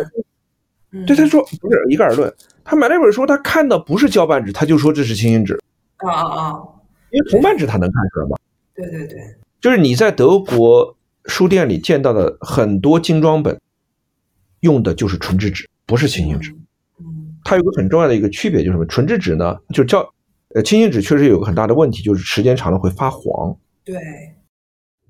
[1.07, 2.33] 对，他说不是一概而论。
[2.65, 5.59] 他买那本书，他看的不是胶板纸，他就说这是轻型纸。
[5.97, 6.55] 啊啊啊！
[7.11, 8.37] 因为铜板纸他能看出来吗？
[8.79, 9.19] 对对对，
[9.61, 13.61] 就是你在德国书店里见到的很多精装本，
[14.61, 16.53] 用的就是纯质纸，不是轻型纸。
[17.01, 17.37] 嗯。
[17.45, 18.87] 它有个很重要的一个区别，就是什么？
[18.87, 20.09] 纯质纸呢，就叫
[20.55, 23.57] 呃轻型纸确实有个很大的问题，就是时间长了会发黄。
[23.85, 23.97] 对。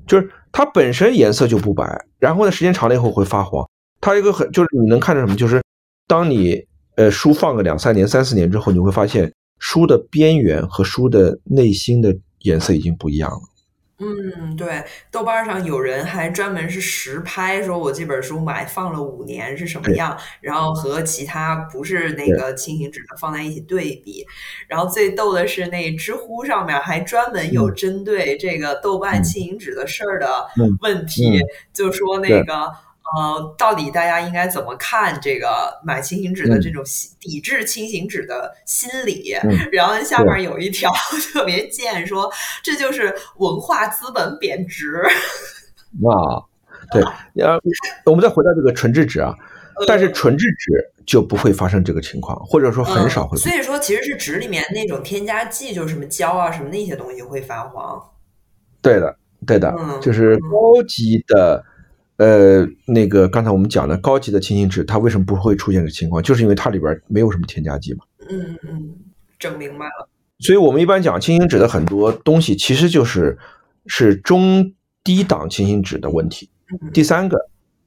[0.07, 3.69] 就是它本身颜色就不白，然后呢，时间长了以后会发黄。
[4.01, 5.37] 它一个很就是你能看到什么？
[5.37, 5.62] 就是
[6.07, 6.66] 当你。
[6.99, 13.41] 呃，书放个两三年、三四年之后，你会发现书的边缘和书的内心的颜色已经不一样了。
[14.01, 24.24] 嗯，对，豆瓣上有人还专门是实拍，说我这本书买放了五年是什么样，然后和其他不是那个轻型纸的放在一起对比。
[24.68, 30.46] 然后最逗的是，那知乎上面还专门有针对这个豆瓣轻型纸的事儿的
[30.80, 31.40] 问题，
[31.72, 32.72] 就说那个。
[33.17, 36.83] 呃，到底大家应该怎么看这个买轻型纸的这种
[37.19, 39.35] 抵制轻型纸的心理？
[39.73, 40.91] 然后下面有一条
[41.33, 42.31] 特别贱，说
[42.63, 45.03] 这就是文化资本贬值。
[46.03, 46.45] 哇，
[46.93, 47.03] 对，
[47.43, 47.59] 呃，
[48.05, 49.35] 我们再回到这个纯质纸啊，
[49.87, 50.73] 但是纯质纸
[51.07, 53.39] 就不会发生这个情况，或者说很少会。
[53.39, 57.99] 所以说，其实是纸里面那种添加剂，就是什么胶啊什么那些东西会发黄。
[58.83, 61.65] 对的，对的，就是高级的，
[62.19, 66.23] 呃，那个刚才我们讲的高级的清新纸，它为什么不会出现这情况？
[66.23, 68.05] 就是因为它里边没有什么添加剂嘛。
[68.29, 68.95] 嗯嗯嗯，
[69.39, 70.09] 整明白了。
[70.41, 73.37] 所以我们一般讲清新纸的很多东西，其实就是
[73.87, 76.51] 是中低档清新纸的问题。
[76.93, 77.39] 第三个，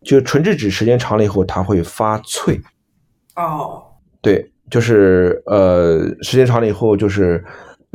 [0.02, 2.60] 就是纯质纸时间长了以后，它会发脆。
[3.36, 3.84] 哦，
[4.22, 7.44] 对，就是呃，时间长了以后，就是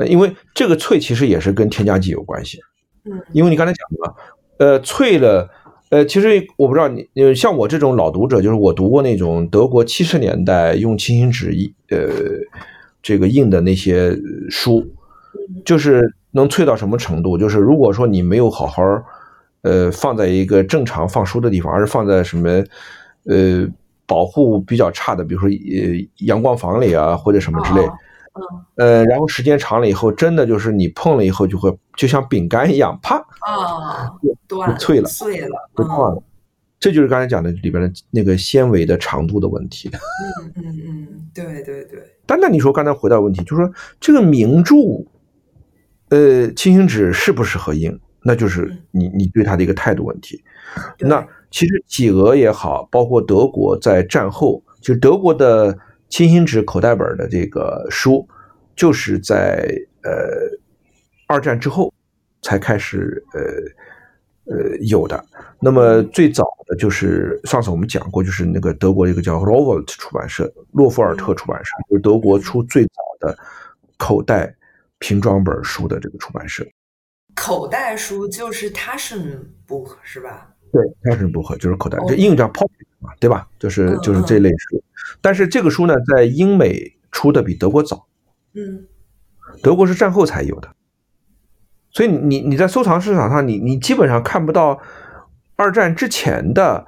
[0.07, 2.59] 因为这个脆其实也是跟添加剂有关系。
[3.05, 4.15] 嗯，因为你刚才讲的嘛，
[4.59, 5.49] 呃，脆了，
[5.89, 11.51] 呃，其实我不知道你，呃像我这种老读者，就是我读过那种德国七十年代用轻型纸
[11.89, 12.09] 呃。
[13.03, 14.13] 这个印的那些
[14.49, 14.85] 书，
[15.63, 17.37] 就是能脆到什么程度？
[17.37, 18.83] 就是如果说你没有好好，
[19.61, 22.49] 呃，放在一个正常放书的地方，而是放在什么，
[23.23, 23.65] 呃，
[24.05, 27.87] 保护比较差的，比如说呃阳光房里啊，或者什么之类，
[28.75, 34.11] 呃，然后时间长了以后，真的就是你碰了以后就会就像饼干一样，啪啊，
[34.47, 36.23] 断脆了，碎了，断了。
[36.79, 39.89] 这就是刚才讲的里边的那个纤维的长度的问题。
[40.55, 41.99] 嗯嗯嗯，对对对。
[42.25, 44.75] 但那你说刚才回到问题，就是说这个名著，
[46.09, 50.43] 呃，清新纸适不适合印，那就是你你对它的一个态度问题。
[50.99, 55.75] 那其实企鹅也好，包括德国在战后，就德国的
[56.09, 58.27] 清新纸口袋本的这个书，
[58.75, 59.67] 就是在
[60.03, 60.11] 呃
[61.27, 61.93] 二战之后
[62.41, 63.41] 才开始呃。
[64.49, 65.21] 呃，有的。
[65.59, 73.37] 那么最早的就是上次我们讲过，就是那个德国一个叫 r o v e r t 出版社，洛夫尔特出版社，就是德国出最早的
[73.97, 74.55] 口袋
[74.99, 76.65] 平装本书的这个出版社。
[77.35, 80.55] 口袋书就是 Book 是吧？
[80.71, 80.81] 对
[81.27, 83.47] Book 就是口袋，就英语叫 Pocket 嘛，对吧？
[83.59, 84.83] 就是就是这类书。
[85.21, 88.07] 但是这个书呢，在英美出的比德国早。
[88.53, 88.85] 嗯，
[89.61, 90.69] 德国是战后才有的。
[91.91, 94.79] 所以你你在收藏市场上，你你基本上看不到
[95.55, 96.85] 二战之前的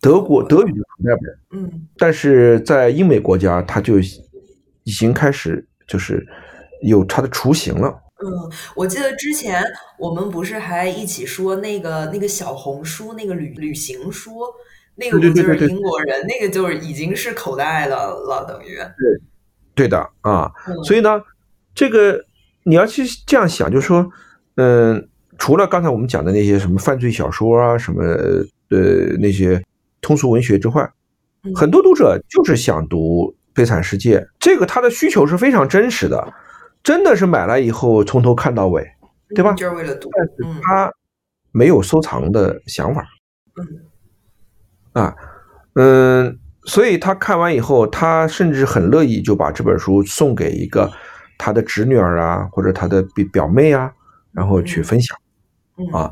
[0.00, 6.26] 德国德语的存在本，嗯，但是在英美国家，它就已经开始就是
[6.82, 7.88] 有它的雏形了。
[8.24, 9.62] 嗯，我记得之前
[9.98, 14.40] 我们不是还一起说那个那个小红书那个旅旅行书，
[15.10, 19.20] 那个就是英国人，那个就是已经是口袋了了，等于对
[19.74, 20.50] 对的啊。
[20.84, 21.20] 所以呢，
[21.74, 22.24] 这个
[22.64, 24.10] 你要去这样想，就是说。
[24.56, 29.64] 嗯，除了刚才我们讲的那些什么犯罪小说啊，什么呃那些
[30.02, 30.92] 通俗文学之外，
[31.54, 36.34] 很多读者就是想读《悲惨世界》，这个他的需求是非常真实的，
[36.82, 38.86] 真的是买来以后从头看到尾，
[39.34, 39.54] 对吧？
[39.54, 40.92] 就是为了读，但是他
[41.50, 43.02] 没有收藏的想法，
[43.58, 43.66] 嗯，
[44.92, 45.14] 啊，
[45.74, 50.90] 嗯，所以他看完以后，他甚至很乐意就把这本书送给一个
[51.38, 53.90] 他的侄女儿啊，或者他的表表妹啊。
[54.34, 55.14] 然后去分享，
[55.92, 56.10] 啊，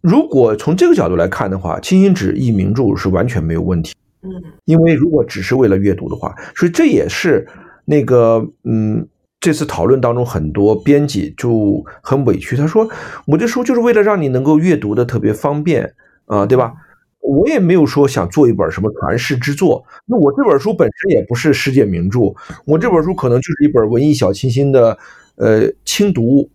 [0.00, 4.28] 如果从这个角度来看的话，清新纸译名著是完全没有问题，嗯，
[4.64, 7.46] 因为如果只是为了阅读的话，所以这也是
[7.84, 9.06] 那个嗯，
[9.38, 12.90] 这次讨论当中很多编辑就很委屈，他说
[13.28, 15.94] 我这书就是为了让你能够阅读的特别方便
[16.26, 16.72] 啊，对吧？
[17.20, 24.98] 我也没有说想做一本什么传世之作，那我这本书本身也不是世界名著，我这本书可能就是一本文艺小清新的
[25.36, 26.50] 呃轻读。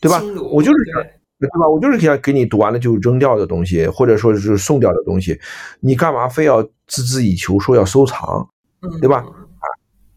[0.00, 0.20] 对吧？
[0.50, 1.00] 我就是想，
[1.38, 1.68] 对吧？
[1.68, 5.38] 我就是想给你读完了就扔掉的东西，或者说是送掉的东西，
[5.78, 8.44] 你干嘛非要孜孜以求说要收藏，
[9.00, 9.18] 对吧？
[9.18, 9.64] 啊，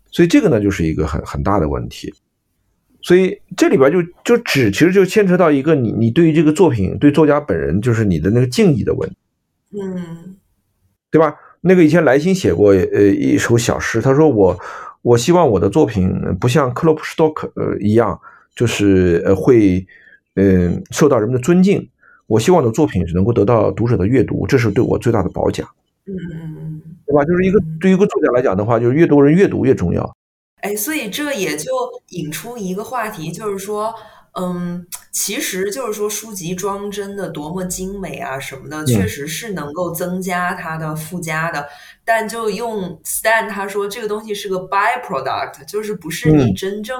[0.09, 2.11] 所以这个呢就是一个很很大的问题。
[3.03, 9.15] 所以这里边就就只其实就牵扯到一个你你对于这个作品对作家本人就是你的那个敬意的问题，
[9.81, 10.35] 嗯，
[11.11, 11.35] 对吧？
[11.61, 14.57] 那个以前莱辛写过呃一首小诗，他说我
[15.01, 18.19] 我希望我的作品不像克洛普斯托克呃一样。
[18.55, 19.85] 就是呃会，
[20.35, 21.89] 嗯受到人们的尊敬。
[22.25, 25.67] 我希望的作品是能够得到读者的阅读，这是对我最大的褒奖。
[26.05, 27.25] 嗯嗯嗯，对吧？
[27.25, 30.09] 就是一个对于一个作家来讲的话，就是越多人阅读越重要。
[30.61, 31.69] 哎，所以这也就
[32.11, 33.93] 引出一个话题，就是说，
[34.39, 41.65] 嗯，其实就是说书籍装帧的多么精美啊什么的，确实是能够增加它的附加的。
[42.03, 46.99] 但就用 Stan 他说，这个东西是个 byproduct，就是不是你真正。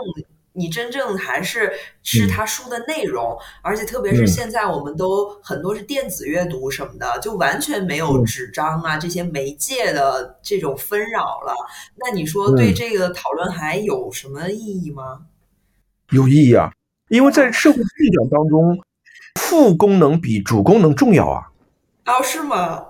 [0.58, 1.70] 你真正还是
[2.02, 11.54] 是他书的内容，而且特别是现在我们都很多是电子阅读什么的，就完全没有纸张啊这些媒介的这种纷扰了。
[11.98, 15.24] 那你说对这个讨论还有什么意义吗？
[16.12, 16.72] 有意义啊，
[17.10, 18.80] 因为在社会运转当中，
[19.40, 21.44] 副功能比主功能重要啊。
[22.06, 22.84] 哦，是吗？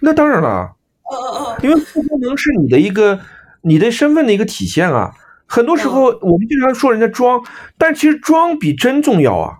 [0.00, 0.76] 那当然了，
[1.10, 3.20] 嗯嗯嗯因为副功能是你的一个
[3.62, 5.12] 你的身份的一个体现啊。
[5.46, 7.42] 很多时候我们经常说人家装，
[7.76, 9.58] 但其实装比真重要啊。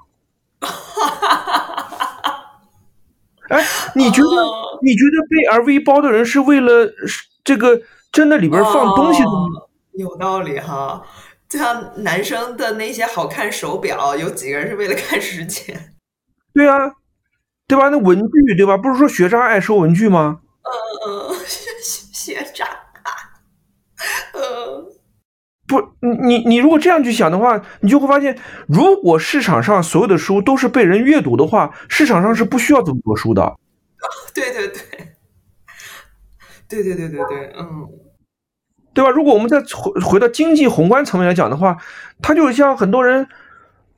[3.50, 3.62] 哎，
[3.94, 4.28] 你觉得
[4.82, 6.90] 你觉得背 LV 包的人是为了
[7.44, 9.48] 这个真的里边放东西的吗？
[9.92, 11.02] 有道理哈，
[11.48, 15.94] 就像男生的那些好看手表，有几个人是为了看时间？
[16.52, 16.78] 对啊，
[17.66, 17.88] 对吧？
[17.88, 18.76] 那文具对吧？
[18.76, 20.40] 不是说学渣爱收文具吗？
[21.06, 21.36] 嗯嗯，
[22.12, 22.66] 学渣，
[24.32, 24.86] 嗯。
[25.66, 28.38] 不，你你你如果这样去想的话，你就会发现，
[28.68, 33.56] 如果市场上所有的书都是被人阅读的话，市场上是不需要这么多书的。
[34.34, 34.82] 对对对，
[36.68, 37.88] 对对 对对对，嗯，
[38.94, 39.10] 对吧？
[39.10, 41.76] 如果我们再回回到经济宏观层面来讲的话，
[42.22, 43.26] 它就像很多人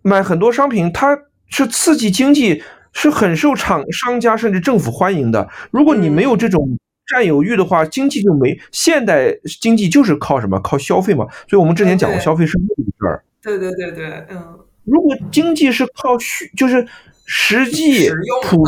[0.03, 1.17] 买很多商品，它
[1.49, 5.49] 是刺激经济，是很受厂商家甚至政府欢迎的。
[5.71, 6.79] 如果你没有这种。
[7.09, 10.59] 占有欲的话，经济就没现代经济就是靠什么？
[10.59, 11.25] 靠消费嘛。
[11.49, 13.23] 所以我们之前讲过，消费是物的事儿。
[13.41, 14.59] 对对对对，嗯。
[14.83, 16.85] 如果经济是靠需，就是
[17.25, 18.11] 实际
[18.43, 18.61] 普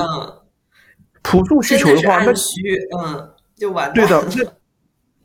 [1.20, 2.60] 朴素需求的话，那需
[2.96, 4.24] 嗯就完对的，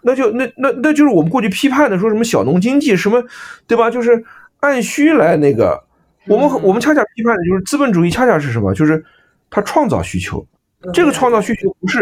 [0.03, 3.23] 那那就那那那就是我们过去批判的说什么小农经济什么，
[3.67, 3.89] 对吧？
[3.89, 4.23] 就是
[4.59, 5.83] 按需来那个。
[6.27, 8.73] 我们我们恰恰批判的就是资本主义，恰恰是什么？
[8.73, 9.03] 就是
[9.49, 10.45] 它创造需求。
[10.93, 11.99] 这个创造需求不是。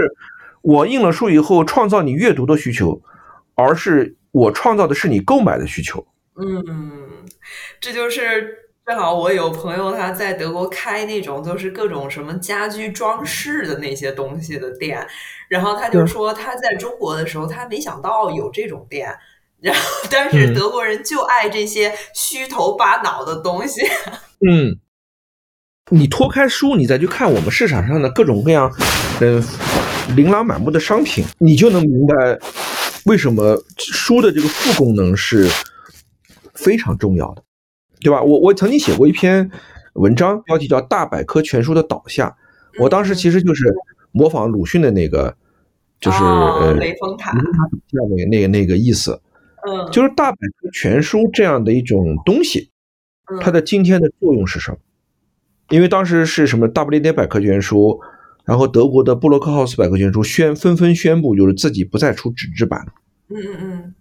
[0.62, 3.02] 我印了书以后创造你阅读的需求，
[3.56, 6.06] 而是我创造的是你购买的需求。
[6.36, 7.10] 嗯，
[7.80, 15.04] 这就是正好我有朋友他在德国开那种就是各种什么家居装饰的那些东西的店，
[15.52, 19.14] 然后他就说他在中国的时候他没想到有这种店，
[19.60, 23.82] 然后但是德国人就爱这些虚头巴脑的东西。
[24.48, 24.80] 嗯，
[25.90, 28.72] 你脱开书，你再去看我们市场上的各种各样，
[29.20, 29.44] 嗯。
[30.16, 32.38] 琳琅满目的商品，你就能明白
[33.06, 35.48] 为什么书的这个副功能是
[36.56, 37.44] 非常重要的，
[38.02, 38.22] 对吧？
[38.22, 39.50] 我我曾经写过一篇
[39.94, 42.36] 文章，标题叫《大百科全书的倒下》。
[42.82, 43.64] 我当时其实就是
[44.12, 45.36] 模仿鲁迅的那个，
[46.00, 47.32] 就是呃雷峰塔
[47.92, 49.22] 那个那个那个意思。
[49.68, 52.72] 嗯，就是大百科全书这样的一种东西，
[53.42, 54.78] 它的今天的作用是什么？
[55.70, 58.00] 因为当时是什么大不列颠百科全书。
[58.44, 62.92] 然后德国的布洛克豪斯百科全书宣纷纷宣布，就是自己不再出纸质版了。
[63.30, 63.96] 嗯嗯嗯。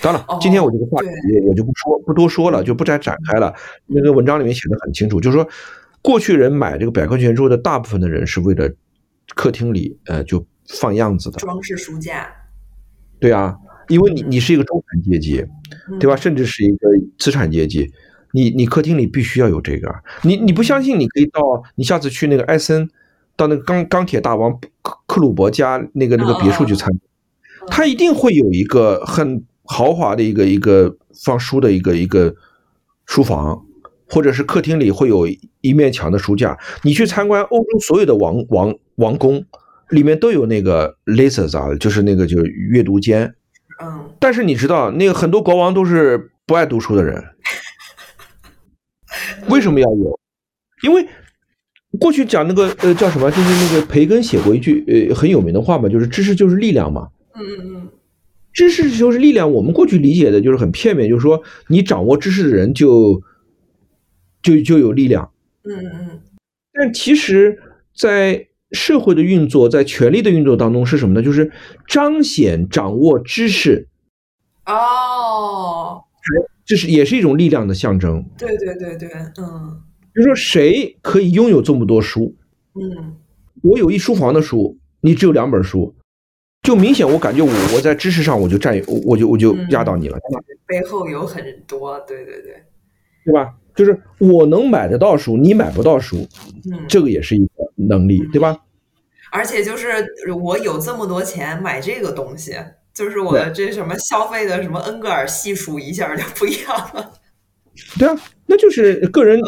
[0.00, 1.08] 当然，今天我这个话题
[1.48, 3.52] 我就不说不多说了，就不再展开了。
[3.86, 5.46] 那个文章里面写的很清楚，就是说，
[6.00, 8.72] 过去人买这个百科全书的大部分的人是为了
[9.36, 10.44] 客厅里呃就
[10.80, 12.28] 放样子的装饰书架。
[13.20, 13.56] 对啊，
[13.86, 15.46] 因为你你是一个中产阶级，
[16.00, 16.16] 对吧？
[16.16, 17.88] 甚至是一个资产阶级，
[18.32, 19.94] 你你客厅里必须要有这个。
[20.24, 20.98] 你你不相信？
[20.98, 22.90] 你可以到你下次去那个埃森。
[23.38, 27.00] 到那个钢钢铁大王克克鲁伯家那个那个别墅去参观，
[27.68, 32.34] 他一定会有一个很豪华的一个一个放书的一个一个
[33.04, 33.66] 书房，
[34.08, 35.28] 或者是客厅里会有
[35.60, 36.58] 一面墙的书架。
[36.82, 39.44] 你去参观欧洲所有的王王王宫，
[39.90, 43.34] 里面都有那个 lasers 啊，就是那个就是阅读间。
[43.82, 44.10] 嗯。
[44.18, 47.24] 但是你知道，那个很多国王都是不爱读书的人，
[49.48, 50.20] 为什么要有？
[50.82, 51.06] 因为。
[51.98, 57.08] 过去讲那个呃叫什么，就是那个培根写过一句呃很有名的话嘛，就是知识就是力量嘛。
[57.32, 57.88] 嗯嗯嗯，
[58.52, 59.50] 知识就是力量。
[59.50, 63.22] 我们过去理解的就是很片面，就是说你掌握知识的人就
[64.42, 65.30] 就就有力量。
[65.62, 66.20] 嗯嗯嗯。
[66.74, 67.58] 但其实，
[67.96, 71.22] 在社会的运作，在权力的运作当中是什么呢？
[71.22, 71.50] 就是
[71.86, 73.88] 彰显掌握知识。
[74.66, 76.02] 哦。
[76.64, 78.24] 这是也是一种力量的象征。
[78.36, 79.08] 对对对对，
[79.38, 79.80] 嗯。
[80.14, 82.34] 就说谁可以拥有这么多书？
[82.74, 83.14] 嗯，
[83.62, 85.94] 我有一书房的书，你只有两本书，
[86.62, 90.18] 就明显我感觉我我在知识上我就占有，我就我就压倒你了，
[90.66, 92.64] 背后有很多，对对对，
[93.26, 93.54] 对吧？
[93.76, 96.26] 就是我能买得到书，你买不到书，
[96.72, 98.58] 嗯，这个也是一个能力，对吧？
[99.30, 99.88] 而且就是
[100.32, 102.54] 我有这么多钱买这个东西，
[102.94, 107.12] 就是我的这什么消费的什么恩格尔系数一下就不一样了。
[107.98, 108.16] 对啊，
[108.46, 109.38] 那就是个人。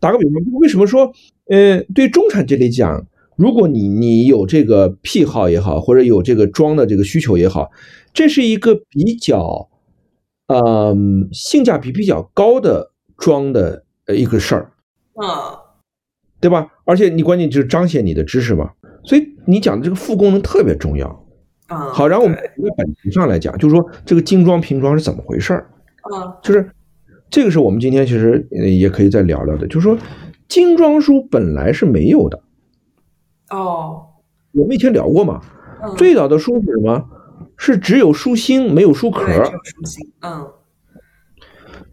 [0.00, 1.12] 打个比方，为什么说，
[1.48, 3.06] 呃，对中产阶级讲，
[3.36, 7.70] 如果你你有这个癖好也好，或者有这个装的这个需求也好，
[8.12, 9.68] 这是一个比较，
[10.48, 10.96] 呃，
[11.30, 14.72] 性价比比较高的装的呃一个事儿，
[15.14, 15.26] 嗯，
[16.40, 16.68] 对吧？
[16.84, 18.70] 而且你关键就是彰显你的知识嘛，
[19.04, 21.08] 所以你讲的这个副功能特别重要。
[21.68, 25.70] 啊，好，然后我们从本质上来讲，就是说这个精装平装是怎么回事儿？
[26.02, 26.70] 啊，就是。
[27.28, 29.98] 这个是我们今天其实也可以再聊聊的，就是说
[30.46, 32.40] 精装书本来是没有的。
[33.50, 34.06] 哦，
[34.52, 35.40] 我们以前聊过嘛，
[35.82, 37.04] 嗯最早的书是什么？
[37.56, 39.26] 是只有书心没有书壳。
[39.44, 40.48] 书心，嗯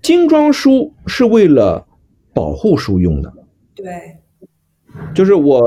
[0.03, 1.87] 精装书是为了
[2.33, 3.33] 保护书用的，
[3.73, 3.85] 对，
[5.15, 5.61] 就是我，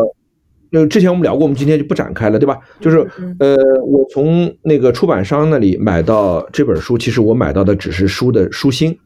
[0.73, 2.59] 呃，之前我们聊过，我们今天就不展开了，对吧？
[2.79, 8.97] 就是嗯呃，我从那个出版商那里买到这本书，其实我买到的只是书的书心，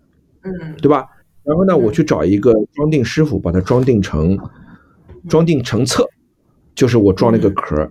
[0.43, 1.07] 嗯对吧？
[1.45, 4.37] 然后呢，嗯我去找一个装订师傅，把它装订成
[5.28, 6.05] 装订成册，
[6.74, 7.91] 就是我装了一个壳儿。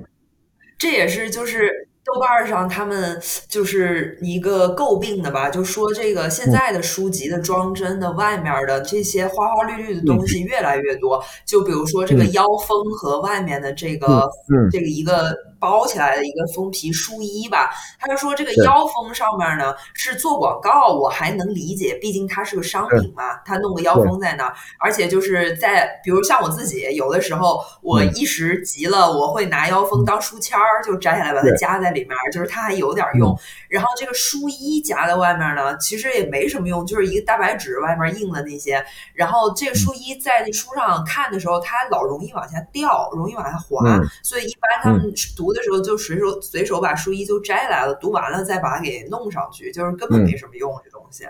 [0.77, 1.71] 这也是就是
[2.13, 12.31] 豆瓣儿上他们就是一个诟病的吧，就说这个现在的书籍的装帧的外面的这些花花绿绿的东西越来越多，就比如说这个嗯。
[12.33, 14.69] 腰封和外面的这个、嗯。
[14.71, 28.09] 这个一个包起来的一个封皮书衣吧，他就说这个腰封上面呢是做广告，我还能理解，毕竟它是个商品嘛，他弄个腰封在那儿，而且就是在比如像我自己，有的时候我嗯。
[28.19, 33.31] 一时急了，我会拿腰封当书签儿，就摘下来把它夹在里面儿，就是它还有点儿用。
[33.31, 33.37] 嗯。
[33.69, 38.83] 然后这个书衣夹在外面呢，其实也没什么用，就是一个大白纸外面印了那些。
[39.13, 44.05] 然后这个书衣在那书上看的时候，它老容易往下掉，容易往下滑，嗯。
[44.23, 51.25] 所以一般他们读的时候就随手随手把书衣就摘来了，读完了再把它给弄上去，就是根本嗯没什么用这东西。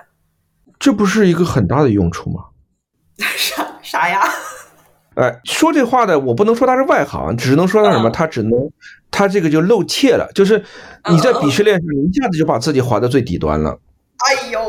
[0.79, 2.45] 这不是一个很大的用处吗？
[3.17, 4.21] 啥啥呀？
[5.15, 8.09] 哎，说这话的我不能说他是外行，只能说他什么？
[8.09, 8.51] 嗯他只能
[9.11, 10.63] 他这个就露怯了，就是
[11.09, 13.77] 你在鄙视链上，一下子就把自己划到最底端了，
[14.17, 14.61] 哎呦，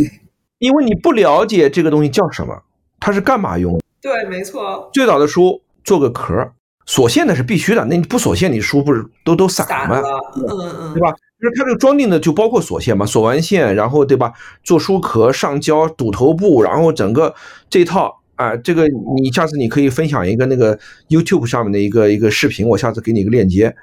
[0.58, 2.62] 因为你不了解这个东西叫什么，
[3.00, 3.80] 它是干嘛用的。
[4.02, 6.52] 对，没错，最早的书做个壳儿，
[6.86, 10.02] 锁线的是必须的，那你不锁线，你书不是都都散了，
[10.36, 10.44] 嗯
[10.80, 11.12] 嗯对，吧？
[11.40, 14.32] 就是它这个装订的就包括锁线嘛，锁完线，然后对吧？
[14.62, 17.34] 做书壳、上胶、堵头部，然后整个
[17.68, 20.78] 这套啊、这个你下次你可以分享一个那个
[21.08, 23.74] YouTube 上面的一个一个视频，我下次给你一个链接，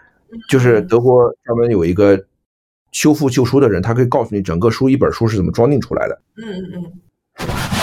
[0.47, 2.23] 就是德国专门有一个
[2.91, 6.21] 修复旧书的人，他可以告诉你整个书一本书是怎么装订出来的。
[6.37, 6.91] 嗯嗯嗯，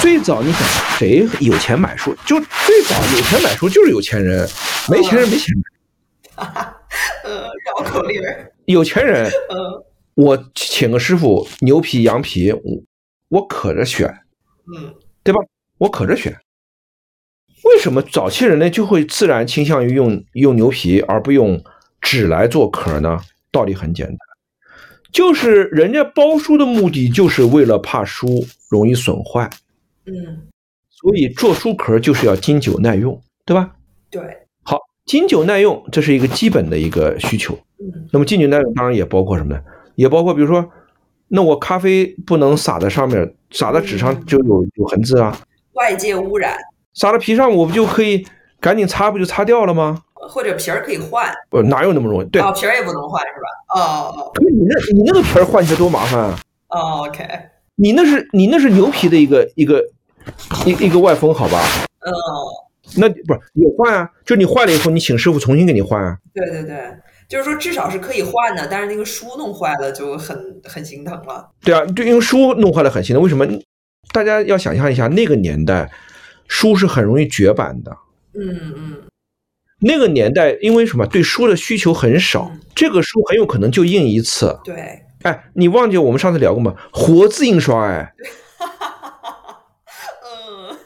[0.01, 0.63] 最早你想
[0.99, 2.15] 谁有钱买书？
[2.27, 4.49] 就最早有钱买书就是有钱人，
[4.91, 6.43] 没钱人没钱买。
[7.25, 9.85] 呃，绕口令儿，有钱人，嗯
[10.15, 12.83] 我请个师傅，牛皮、羊皮，我
[13.29, 14.09] 我可着选，
[14.75, 15.41] 嗯对吧？
[15.79, 16.37] 我可着选。
[17.65, 21.63] 为什么早期人类就会自然倾向于用用牛皮而不用
[22.01, 23.21] 纸来做壳呢？
[23.53, 24.19] 道理很简单，
[25.13, 29.51] 就是人家包书的目的就是为了怕书容易损坏，
[30.07, 30.43] 嗯，
[30.89, 33.73] 所以做书壳就是要经久耐用，对吧？
[34.11, 34.23] 对，
[34.63, 37.55] 好，经久耐用这是一个基本的一个需求。
[37.79, 39.61] 嗯那么经久耐用当然也包括什么呢？
[39.95, 40.71] 也包括比如说，
[41.29, 45.37] 那我咖啡不能洒在上面，洒在纸上就有有痕迹啊，
[45.73, 46.57] 外界污染
[46.95, 48.27] 洒在皮上我不就可以
[48.61, 50.03] 赶紧擦，不就擦掉了吗？
[50.29, 52.27] 或者皮儿可以换，呃，哪有那么容易？
[52.29, 53.81] 对，哦，皮儿也不能换是吧？
[53.81, 56.39] 哦可是你那你那个皮儿换起来多麻烦啊！
[56.69, 57.25] 哦，OK，
[57.77, 59.85] 你那是你那是牛皮的一个一个
[60.67, 61.61] 一一个外封，好吧？
[62.01, 62.11] 嗯，
[62.97, 64.11] 那不是也换啊？
[64.25, 66.17] 就你坏了以后，你请师傅重新给你换啊。
[66.35, 66.77] 对对对，
[67.29, 71.49] 就是说至少是可以换的，但是那个书弄坏了就很很心疼了。
[71.63, 73.23] 对啊，就因为书弄坏了很心疼。
[73.23, 73.47] 为什么？
[74.13, 75.89] 大家要想象一下，那个年代
[76.49, 77.97] 书是很容易绝版的。
[78.35, 78.95] 嗯嗯，
[79.81, 81.07] 那个年代，因为什么？
[81.07, 84.59] 对书的需求很少嗯，这个书很有可能就印一次。
[84.63, 86.75] 对，哎，你忘记我们上次聊过吗？
[86.93, 88.13] 活字印刷，哎，
[90.25, 90.77] 嗯，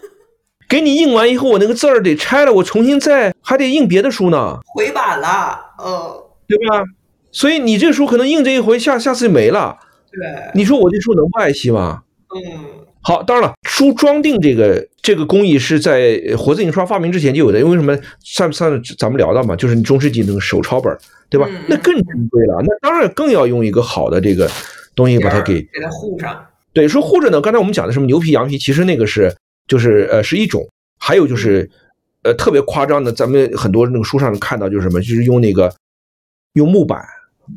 [0.68, 6.84] 给你印完以后，我那个字儿得拆了，我重新再还得印别的书呢，回版了，嗯，对吧？
[7.32, 9.76] 所以你这书可能印这一回，下下次就没了。
[10.12, 12.03] 对，你说我这书能不爱惜吗？
[12.34, 17.61] 嗯好，当然了，书装订这个这个工艺是在呃活字印刷发明之前就有的。
[17.61, 17.94] 因为什么？
[18.24, 20.98] 上上咱们聊到嘛，就是你中世纪那个手抄本儿，
[21.28, 21.46] 对吧？
[21.68, 24.50] 那更珍贵了，那当然更要用一个好的这个
[24.94, 26.46] 东西把它给给它护上。
[26.72, 29.36] 对，说护着呢，刚才我们讲的什么牛皮、羊皮，其实那个是
[29.68, 30.66] 就是呃是一种，
[30.98, 31.70] 还有就是
[32.22, 35.70] 呃特别夸张的，咱们很多那个书上看到就是什么，就是用那个
[36.55, 37.05] 用木板，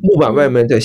[0.02, 0.78] 木板外面再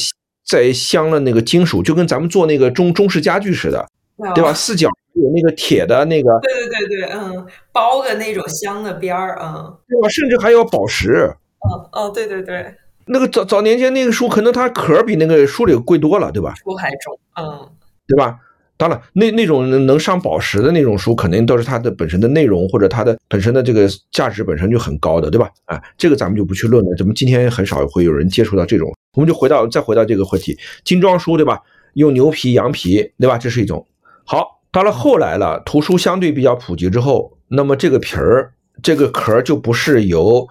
[0.45, 3.86] 再镶了那个金属，就跟咱们做那个中中式家具似的，
[4.34, 4.51] 对吧？
[4.51, 4.53] 哦？
[4.53, 10.09] 四角有那个铁的那个，对对对对，嗯，包个那种镶的边儿，嗯对吧？
[10.09, 11.34] 甚至还有宝石。
[11.66, 16.53] 嗯哦，对对对，那个早早年间那个书，可能它壳儿比那个书里贵多了，对吧？
[16.64, 17.70] 书还重，嗯
[18.07, 18.38] 对吧？
[18.76, 25.49] 当然，那那种能能上宝石的那种书，肯定都是它的本身的内容或者它的本身的这个价值本身就很高的，对吧？
[25.66, 26.93] 啊，这个咱们就不去论了。
[26.97, 31.61] 咱们今天很少会有人接触到这种，我们就回到再回到这个话题，精装书，对吧？
[31.93, 33.38] 用牛皮、羊皮，对吧？
[33.38, 33.86] 这是一种。
[34.26, 40.47] 好，到了后来了，图书相对比较普及之后，那么这个皮儿、这个壳儿就不是由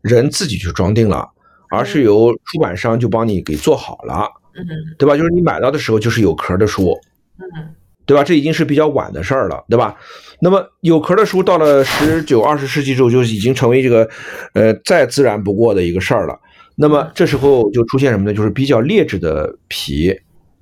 [0.00, 1.28] 人自己去装订了，
[1.70, 4.64] 而是由出版商就帮你给做好了，嗯
[4.98, 5.16] 对吧？
[5.16, 6.98] 就是你买到的时候就是有壳的书，
[7.38, 7.74] 嗯
[8.06, 8.24] 对吧？
[8.24, 9.94] 这已经是比较晚的事儿了，对吧？
[10.40, 14.08] 那么有壳的书到了十九、二十世纪之后，就已经成为这个
[14.54, 16.36] 呃再自然不过的一个事儿了。
[16.74, 18.34] 那么这时候就出现什么呢？
[18.34, 20.12] 就是比较劣质的皮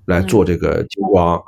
[0.04, 1.42] 来做这个精装，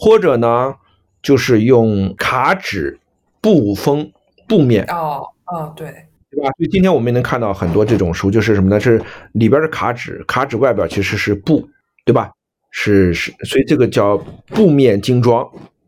[0.00, 0.74] 或者呢
[1.22, 2.98] 就是用卡纸、
[3.42, 4.10] 布封、
[4.48, 5.88] 布面，哦哦对，
[6.30, 6.48] 对吧？
[6.56, 8.80] 所以今天我们也能看到很多这种书，就是什么呢？
[8.80, 11.68] 是里边是卡纸，卡纸外边其实是布，
[12.06, 12.32] 对吧？
[12.70, 15.46] 是是，所以这个叫布面精装。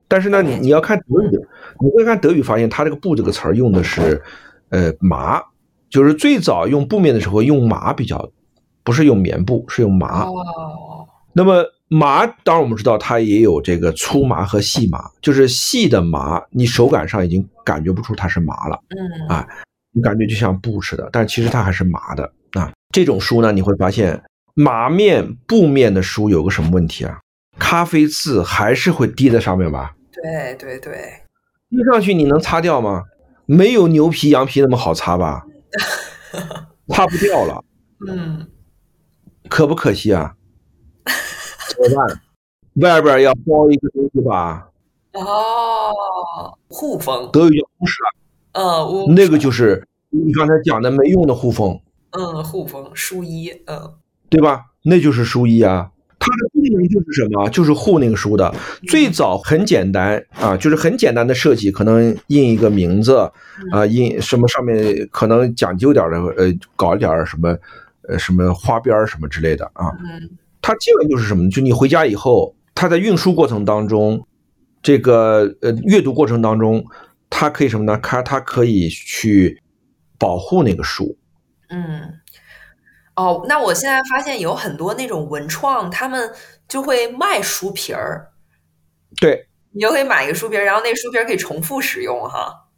[0.08, 1.30] 但是呢，你你要看德语，
[1.80, 4.22] 你会看德语发现它这个“布”这个词儿用的是
[4.68, 5.40] 呃麻，
[5.88, 8.30] 就是最早用布面的时候用麻比较，
[8.84, 10.24] 不是用棉布，是用麻。
[10.24, 11.64] 哦那么
[11.95, 18.82] 麻，当然我们知道它也有这个粗麻和细麻，就是细的麻，你手感上已经感觉不出它是麻了。
[18.88, 19.47] 嗯啊
[19.95, 22.72] 你感觉就像布似的，但其实它还是麻的啊。
[22.95, 24.22] 这种书呢，你会发现
[24.55, 27.20] 麻面、布面的书有个什么问题啊？
[27.59, 29.95] 咖啡渍还是会滴在上面吧？
[30.12, 30.95] 对对对，
[31.68, 33.03] 滴上去你能擦掉吗？
[33.45, 35.45] 没有牛皮、羊皮那么好擦吧？
[36.88, 37.62] 擦不掉了，
[38.09, 38.47] 嗯
[39.51, 40.34] 可不可惜啊？
[41.82, 42.20] 怎么办？
[42.76, 44.68] 外边要包一个东西吧？
[45.12, 47.96] 哦护封，德语叫乌什
[48.52, 51.78] 嗯乌那个就是你刚才讲的没用的护封。
[52.12, 53.94] 嗯护封书衣，嗯
[54.30, 54.66] 对吧？
[54.84, 55.90] 那就是书衣啊。
[56.18, 57.48] 它的功能就是什么？
[57.50, 58.54] 就是护那个书的。
[58.86, 63.16] 最早很简单啊，就是很简单的设计，可能印一个名字
[63.72, 67.56] 啊，印什么上面可能讲究点儿的，呃，搞一点儿什么，
[68.08, 69.92] 呃，什么花边儿什么之类的啊。
[70.62, 71.50] 嗯它基本就是什么？
[71.50, 74.26] 就你回家以后，它在运输过程当中，
[74.80, 76.84] 这个呃阅读过程当中，
[77.28, 77.98] 它可以什么呢？
[78.02, 79.60] 它它可以去
[80.18, 81.18] 保护那个书。
[81.68, 82.14] 嗯。
[83.14, 86.30] 哦，那我现在发现有很多那种文创，他们
[86.66, 88.28] 就会卖书皮儿，
[89.20, 92.70] 对，你就可以买一个书皮儿，然后那个书皮儿可以重复使用哈。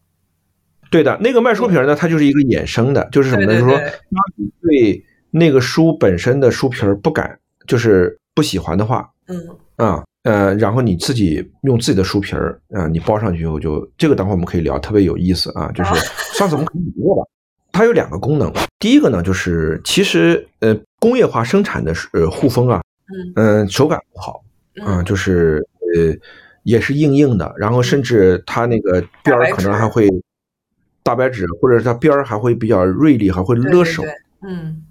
[0.91, 3.53] 对的，那个卖书皮儿呢，它就是一个衍生的，就是什么呢？
[3.53, 9.39] 对对就是说，对当你对那个书本身的书皮儿不敢，就是不喜欢的话，嗯。
[9.77, 15.69] 啊，呃，然后你自己用自己的书皮儿，啊，你包上去以后就这个，等会儿我们可以聊，特别有意思啊。
[15.73, 15.95] 就是
[16.39, 17.25] 上次我们可以聊吧，
[17.73, 22.81] 它有两个功能，第一个呢，就是其实呃工业化生产的呃护封啊，
[23.12, 23.33] 嗯。
[23.35, 24.45] 嗯、手感不好，
[24.85, 26.15] 啊，嗯就是呃
[26.62, 30.09] 也是硬硬的，然后甚至它那个边儿可能还会
[31.03, 34.83] 大白纸，或者是它边儿还会比较锐利，还会勒手，对对对，嗯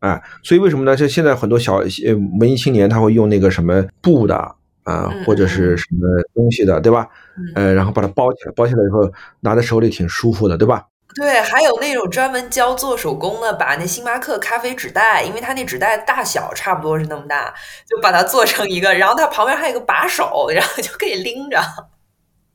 [0.00, 0.94] 哎，所以为什么呢？
[0.96, 4.34] 就现在很多小呃文艺青年他会用那个什么布的
[4.82, 7.06] 啊、嗯或者是什么东西的，对吧？
[7.36, 10.86] 嗯，呃，然后把它包起来，包起来以后拿在手里挺舒服的，对吧？
[11.16, 17.52] 对，还有那种专门教做手工的，把那星巴克咖啡纸袋，因为它那纸袋大小差不多是那么大，
[17.88, 21.60] 就把它做成一个，然后它旁边还有个把手，然后就可以拎着。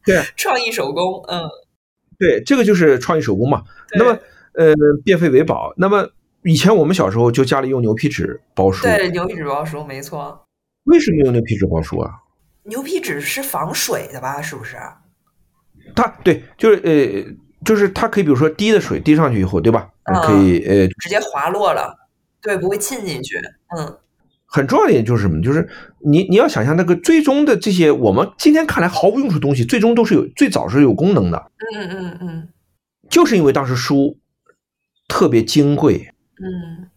[0.06, 1.42] 对，创意手工，嗯，
[2.18, 3.64] 对，这个就是创意手工嘛。
[3.98, 4.18] 那么
[4.54, 4.74] 呃，
[5.04, 5.74] 变废为宝。
[5.76, 6.08] 那么
[6.46, 10.46] 以前我们小时候就家里用牛皮纸包书，对，牛皮纸包书没错，
[10.84, 12.12] 为什么用牛皮纸包书啊？
[12.64, 14.40] 牛皮纸是防水的吧？
[14.40, 14.78] 是不是？
[15.96, 17.36] 它对，就是呃，
[17.66, 19.90] 就是它可以，比如说滴的水滴上去以后，对吧？
[20.04, 21.98] 嗯可以呃，直接滑落了，
[22.44, 23.38] 对，不会沁进去。
[23.76, 23.98] 嗯
[24.48, 25.42] 很重要的一点就是什么？
[25.42, 25.68] 就是
[26.06, 32.50] 你你要想象那个最终的这些我们今天看来毫无用处的东西，最终都是有最早是有功能的，嗯嗯嗯
[33.10, 34.18] 就是因为当时书
[35.08, 36.14] 特别金贵，
[36.44, 36.88] 嗯，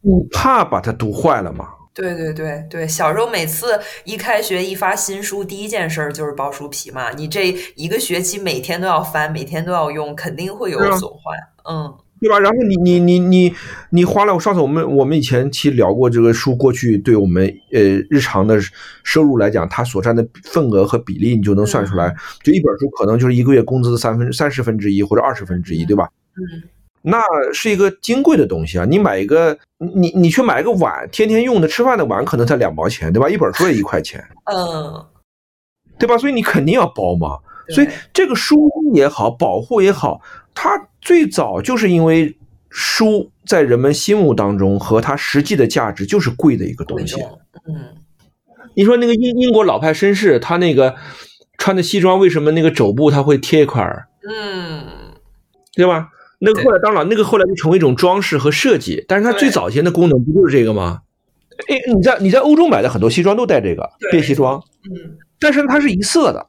[0.00, 1.68] 你怕把它读坏了嘛？
[1.94, 7.10] 对对对对，小时候每次一开学一发新书，第一件事儿就是包书皮嘛。
[7.10, 11.34] 你这一个学期每天都要翻，每天都要用，肯定会有损坏。
[11.68, 12.38] 嗯对吧？
[12.40, 13.54] 然后你你你你
[13.90, 17.80] 你花了，我上次我们我们以前期聊过这个书过去对我们呃
[18.10, 18.58] 日常的
[19.04, 22.12] 收入来讲，它所占的份额和比例，你就能算出来。
[22.42, 26.08] 就一本书可能就是一个月工资的三分三十分之一或者二十分之一，对吧？
[26.36, 26.62] 嗯
[27.08, 27.22] 那
[27.52, 28.84] 是一个金贵的东西啊！
[28.84, 33.28] 你买一个，你你去买一个碗，天天用的吃饭的碗，可能才两毛钱，对吧？
[33.28, 35.06] 一本书也一块钱，嗯，
[35.98, 36.18] 对吧？
[36.18, 37.38] 所以你肯定要包嘛。
[37.70, 38.56] 所以这个书
[38.94, 40.20] 也好，保护也好，
[40.54, 40.70] 它
[41.00, 42.36] 最早就是因为
[42.70, 47.20] 书在人们心目当中和它实际的价值就是贵的一个东西。
[47.66, 47.96] 嗯
[48.74, 50.94] 你说那个英英国老派绅士，他那个
[51.56, 54.84] 穿的西装，为什么那个肘部他会贴一块儿，嗯，
[55.74, 56.10] 对吧？
[56.38, 61.02] 那个后来当然，那个后来就成为一种装饰和设计，但是它最早以前的功能不就是这个吗？
[61.68, 66.46] 哎，你在你在欧洲买的很多西装都带这个对便西装，嗯，但是它是一色的，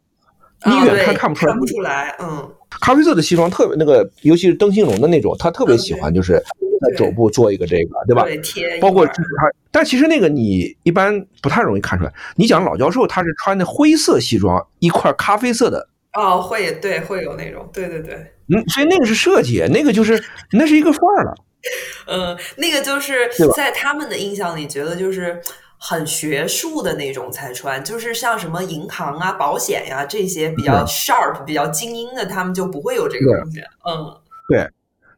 [0.65, 1.51] 你远看看不出来。
[1.51, 2.15] 看不出来。
[2.21, 8.21] 嗯咖啡色的西装特别那个，尤其是灯芯绒的那种，他特别喜欢，就是在肘部做一个这个，对吧？
[8.25, 12.13] 对，贴一包括就是他，但其实那个你一般不太容易看出来。
[12.35, 21.33] 你讲老教授他是穿的灰色西装，一块咖啡色的，哦，会对会有那种，对对对，嗯，所以那个是设计，那个就是那是一个范儿了。
[22.07, 25.41] 嗯，那个就是在他们的印象里，觉得就是
[25.77, 33.59] 很学术的那种才穿，就是像什么银行啊、保险呀、这些比较 sharp、比较精英的，他们就不会有这个对东西。
[33.85, 34.69] 嗯，对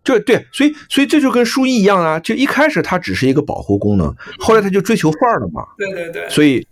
[0.04, 6.68] 就对，所以所以这就跟书衣一样啊，就一开始它只是一个保护功能，后来它就追求范儿了嘛，对对对，所以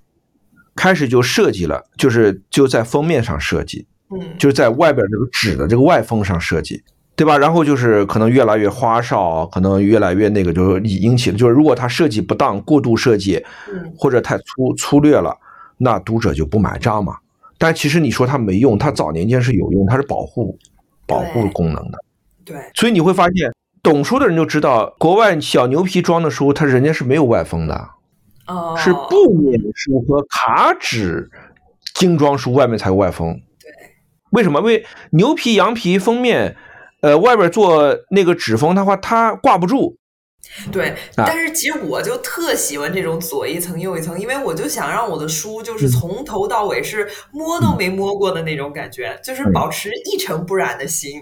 [0.76, 6.82] 开始就设计了，就是就在封面上设计，嗯，就是在外边这个纸的这个外封上设计，
[7.16, 7.38] 对吧？
[7.38, 15.36] 然后就是可能越来越花哨，可能越来越那个，就是引起了，就是如果它设计不当、过度设计嗯或者太粗粗略了，
[15.78, 17.18] 那读者就不买账嘛。
[17.58, 20.58] 但其实你说它没用，它早年间是有用，它是保护
[21.06, 22.00] 保护功能的。
[22.46, 23.52] 对，所以你会发现，
[23.84, 27.90] 懂书的人就知道，国外小牛皮装的书，它人家是没有外封的，
[28.48, 31.30] 哦，是布面书和卡纸
[31.94, 33.40] 精装书外面才有外封。
[34.32, 34.60] 对，为什么？
[34.60, 36.56] 因为牛皮、羊皮封面，
[37.02, 39.98] 呃，外边做那个纸封的话，它挂不住。
[40.72, 51.22] 对，啊但是其实我就特喜欢这种左一层右一层，因为我就想让我的书就是嗯从头到尾是摸都没摸过的那种感觉，就是嗯保持一尘不染的心。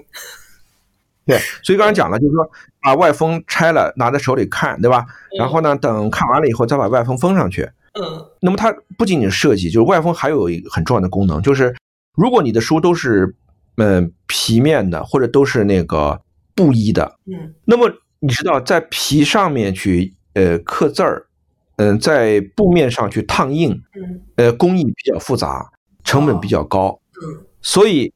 [1.25, 2.49] 对，所以刚才讲了，就是说
[2.81, 5.05] 把外封拆了，拿在手里看，对吧？
[5.37, 7.67] 然后呢，等看完了以后，再把外封封上去。
[7.99, 11.75] 嗯那么它不仅仅是设计，就是外封还有一个很重要的功能，就是
[12.17, 13.35] 如果你的书都是
[13.75, 16.19] 嗯、呃皮面的，或者都是那个
[16.55, 17.53] 布衣的，嗯。
[17.63, 17.89] 那么
[18.19, 21.27] 你知道在皮上面去呃刻字儿，
[21.75, 24.21] 嗯、在布面上去烫印，嗯。
[24.35, 25.71] 呃，工艺比较复杂，
[26.03, 27.45] 成本比较高，嗯。
[27.61, 28.11] 所以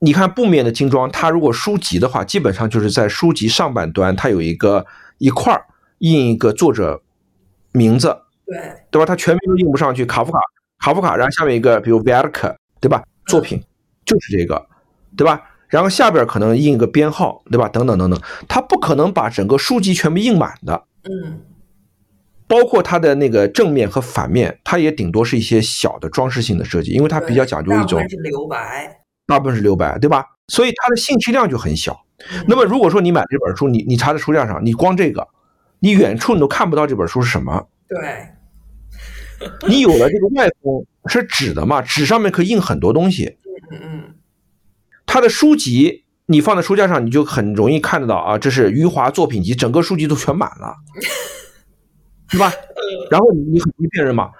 [0.00, 4.84] 你看布面的精装，它如果书籍的话，基本上就是在书籍上半端，它有一个
[5.16, 5.64] 一块儿
[6.00, 7.02] 印一个作者
[7.72, 8.14] 名字，
[8.44, 8.56] 对，
[8.90, 9.06] 对吧？
[9.06, 10.38] 它全名都印不上去，卡夫卡，
[10.78, 13.02] 卡夫卡，然后下面一个比如 v e r k 对吧？
[13.26, 13.62] 作品
[14.04, 14.66] 就是这个，
[15.16, 15.42] 对吧？
[15.68, 17.68] 然后下边可能印一个编号，对吧？
[17.68, 20.84] 等等等等，它不可能把整个书籍全部印满的。
[21.04, 21.40] 嗯
[22.48, 29.00] 包括它的那个正面和反面，它也顶多是一些小的装饰性的设计，因为它比较讲究一种大部分是留白。
[29.26, 30.24] 大部分是留白，对吧？
[30.46, 31.92] 所以它的信息量就很小。
[32.32, 35.26] 嗯那么如果说你买这本书，你你查在书架上，你光这个，
[35.80, 37.66] 你远处你都看不到这本书是什么。
[37.88, 37.98] 对，
[39.68, 43.36] 你有了这个外封是纸的嘛，纸上面可以印很多东西。
[43.70, 44.02] 嗯嗯
[45.06, 50.74] 它的书籍你放在书架上，你就很容易看得到啊，这是余华作品集，整个书籍都全满了，
[52.30, 52.52] 对吧？
[53.10, 54.30] 然后你很容易辨认嘛。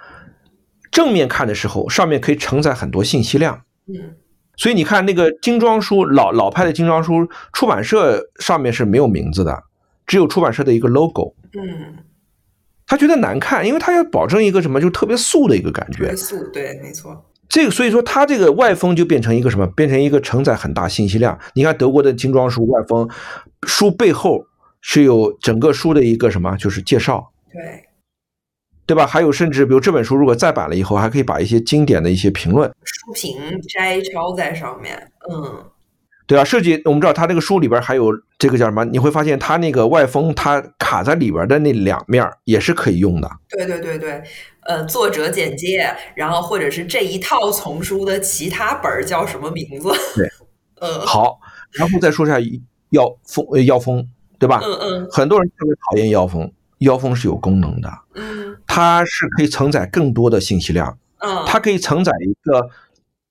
[0.91, 3.63] 正面看的时候，上面可以承载很多信息量。
[3.87, 4.15] 嗯
[4.59, 9.63] 所以你看那个精装书，老老派的精装书，出版社上面是没有名字的，
[10.07, 11.35] 只有出版社的一个 logo。
[11.53, 11.95] 嗯，
[12.87, 16.35] 他觉得难看，因为他要保证一个什么，就特别素的一个感觉素。
[16.51, 17.23] 对，没错。
[17.49, 19.67] 这个所以说，它这个外封就变成一个什么？
[19.67, 21.37] 变成一个承载很大信息量。
[21.53, 23.09] 你看德国的精装书外封，
[23.65, 24.45] 书背后
[24.81, 27.85] 是有整个书的一个什么，就是介绍，对，
[28.85, 29.07] 对吧？
[29.07, 33.37] 还有甚至比如这本书如果再版了以后，还可以把一些经典的一些评论，书评
[33.69, 35.11] 摘抄在上面。
[35.29, 35.63] 嗯
[36.27, 36.43] 对吧？
[36.43, 38.83] 设计我们知道它这个书里边还有这个叫什么？
[38.85, 43.31] 你会发现它那个外封，它卡在里边的那两面也是可以用的。
[43.49, 44.21] 对对对对，
[44.61, 49.89] 呃，作者简介，然后或者是这一套丛书的其他本儿叫什么名字？
[50.15, 50.29] 对，
[50.81, 51.39] 呃， 好，
[51.71, 52.37] 然后再说一下
[52.89, 54.05] 腰封，呃腰封，
[54.37, 54.59] 对吧？
[54.63, 62.69] 嗯嗯很多人特别讨厌腰封，腰封是有功能的，嗯它是可以承载更多的信息量，嗯，它可以承载一个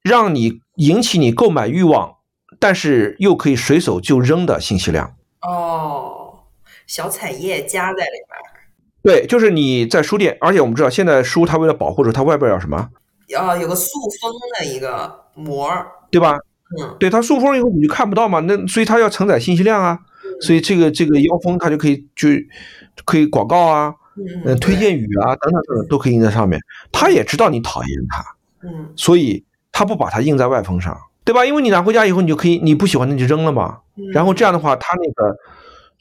[0.03, 2.16] 让你引起你购买欲望，
[2.59, 5.15] 但是又可以随手就扔的信息量。
[5.43, 6.41] 哦，
[6.87, 8.29] 小彩页夹在里面
[9.03, 15.71] 对，就是你在书店，而且我们知道现在书它为了保护着它外边要什么，儿，啊，有个塑封的一个膜。
[16.11, 16.39] 对吧？
[16.81, 19.99] 嗯对，它塑封以后你就看不到嘛，那所以它要承载信息量啊，
[20.41, 22.29] 所以这个这个腰封它就可以就
[23.05, 26.61] 可以广告啊，嗯嗯，推荐语啊等等等等都可以印在上面。
[26.91, 28.25] 他也知道你讨厌它，
[28.69, 31.45] 嗯所以他不把它印在外封上，对吧？
[31.45, 33.81] 因为你拿回家以后，你就可以你不喜欢那就扔了嘛。
[33.97, 35.37] 嗯，然后这样的话，它那个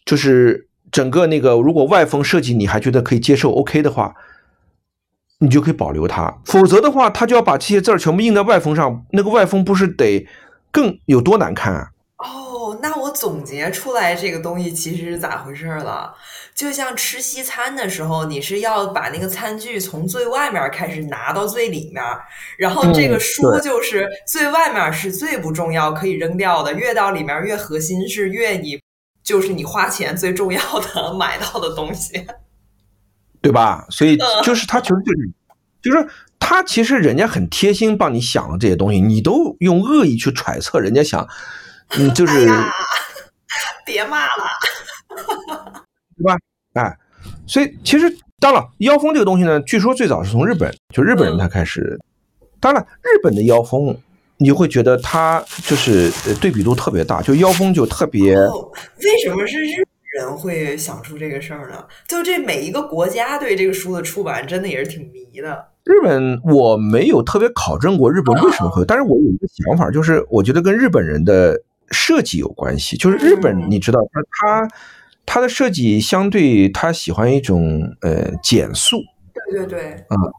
[0.06, 4.14] 就是整个那个，如果外封设计你还觉得可以接受 OK 的话，
[5.40, 6.38] 你就可以保留它。
[6.46, 10.28] 否则的话，他就要把这些字儿全部印在外封上，那个外封不是得
[10.72, 11.90] 更有多难看啊？
[12.66, 16.12] 哦，那我总结出来这个东西其实是咋回事儿了？
[16.56, 22.04] 就像吃西餐的时候，你是要把那个餐具从最外面开始拿到最里面，
[22.58, 28.80] 然后这个嗯书就是最外面是最不重要，可以扔掉的，越到里面越核心是越你
[29.22, 32.26] 就是你花钱最重要的 买到的东西，
[33.42, 33.86] 对吧？
[33.92, 35.32] 所以就是他其实就是，
[35.82, 36.08] 就是
[36.40, 41.28] 他其实人家很贴心帮你想了这些东西，你都用恶意去揣测人家想，
[41.92, 42.48] 嗯，就是，
[43.86, 44.44] 别骂了，
[46.18, 46.38] 对吧？
[46.74, 46.98] 哎，
[47.48, 52.00] 所以其实当然，妖风这个东西呢，据说最早是从日本，就日本人他开始。
[52.60, 53.96] 当然，日本的妖风，
[54.38, 58.36] 你会觉得它就是对比度特别大，就妖风就特别。
[58.36, 61.86] 为什么是日本人会想出这个事儿呢？
[62.08, 65.68] 就这每一个国家对这个书的出版，真的也是挺迷的。
[65.84, 72.98] 日本我没有特别考证过日本为什么会，但是我有一个想法，就是我觉得跟日本人的设计有关系。
[72.98, 74.68] 就是日本，你知道，他他
[75.26, 79.02] 他的设计相对他喜欢一种呃减速。
[79.52, 80.06] 对对对。
[80.10, 80.34] 嗯。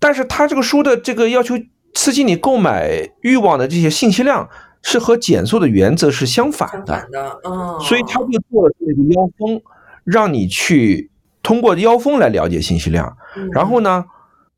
[0.00, 1.56] 但是他这个书的这个要求
[1.92, 4.48] 刺激你购买欲望的这些信息量
[4.80, 9.60] 是和减速的原则是相反的，反的，嗯，所以他就做了这个腰封，
[10.04, 11.10] 让你去
[11.42, 13.16] 通过腰封来了解信息量，
[13.50, 14.04] 然后呢，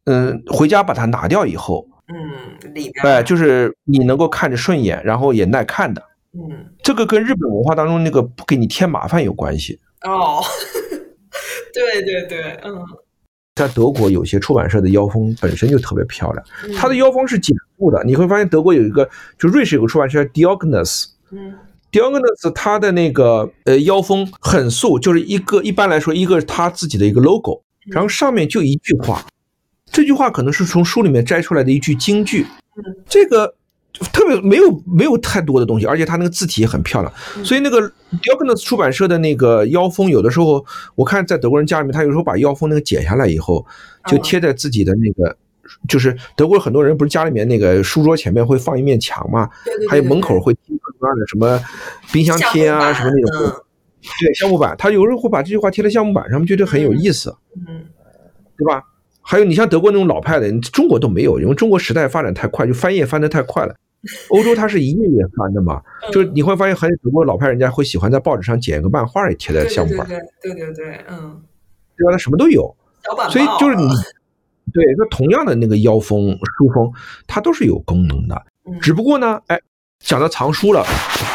[0.05, 10.43] 嗯，回家把它拿掉以后，嗯，里边，哎，就是你能够看着顺眼，然后也耐看的，嗯，这个跟日本文化当中那个不给你添麻烦有关系，哦，
[11.75, 12.85] 对对对，嗯。
[13.57, 16.47] 在德国，有些出版社的腰封本身就特别漂亮，
[16.79, 18.03] 它的腰封是简素的。
[18.05, 19.07] 你会发现，德国有一个，
[19.39, 21.53] 就瑞士有个出版社叫 Diogenes，嗯
[21.93, 29.27] ，Diogenes 它的那个呃腰封很素，就是一个一般来说一个他自己的一个 logo，然后上面就一句话，
[29.91, 32.47] 这句话可能是从书里面摘出来的一句京剧，
[33.07, 33.57] 这个。
[34.13, 37.13] 特别没有没有太多的东西，而且它那个字体也很漂亮，
[37.45, 37.81] 所以那个
[38.23, 40.65] Diogenes 出版社的那个腰封，有的时候
[40.95, 43.65] 我看在德国人家里面，他有时候把腰封那个剪下来以后，
[44.07, 45.37] 就贴在自己的那个，
[45.87, 49.49] 就是德国很多人不是家里面那个书桌前面会放一面墙嘛，
[49.89, 51.61] 还有门口会贴各种的什么
[52.11, 53.53] 冰箱贴啊什么那种，
[54.01, 57.37] 对项目板，他有时候会把这句话贴在项目板上，觉得很有意思，
[57.69, 57.85] 嗯，
[58.57, 58.83] 对吧？
[59.23, 63.75] 还有你像德国那种老派的，中国都没有，因为中国时代发展太快，就翻页翻得太快了。
[64.31, 71.39] 欧洲它是一页页翻的嘛，就是你会发现很多国老派人家会喜欢在报纸上剪一个漫画也贴在项目板，对对对，嗯，
[71.97, 72.13] 对吧？
[72.13, 72.75] 它什么都有，
[73.31, 73.87] 所以就是你，
[74.73, 76.91] 对，那同样的那个腰封书封，
[77.27, 78.43] 它都是有功能的，
[78.81, 79.61] 只不过呢，哎，
[79.99, 80.83] 讲到藏书了，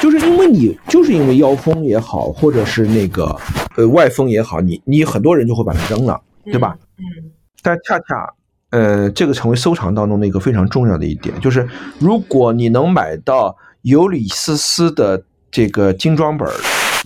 [0.02, 3.36] 就是因为你就是因为腰封也好，或者是那个
[3.78, 6.76] 呃外封也好，你你很多人就会把它扔了，对吧？
[6.98, 7.32] 嗯，
[7.62, 8.34] 但恰恰。
[8.72, 11.68] 呃，这个成为收藏当中的一个非常重要的一点，就是
[12.00, 16.50] 如果你能买到尤里斯斯的这个精装本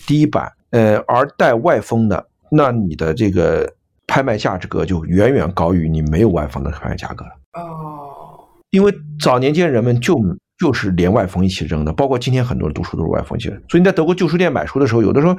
[0.08, 3.72] 第一版，呃，而带外封的，那你的这个
[4.08, 7.32] 拍卖价值格就远远高于你没有外封的拍卖价格了。
[7.54, 8.40] 哦，
[8.72, 8.92] 因为
[9.22, 10.20] 早年间人们就
[10.58, 13.56] 就是连外封一起扔的，包括今天很多人读书都是外封起的。
[13.70, 15.38] 所以你在德国旧书店买书的时候，有的时候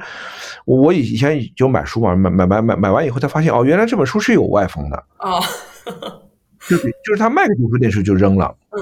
[0.65, 5.03] 我以前就买书嘛，买买买买买完以后才发现，哦，原来这本书是有外封的。
[5.17, 5.41] 哦。
[6.69, 8.79] 就是就是他卖给读书店时候就扔了，嗯，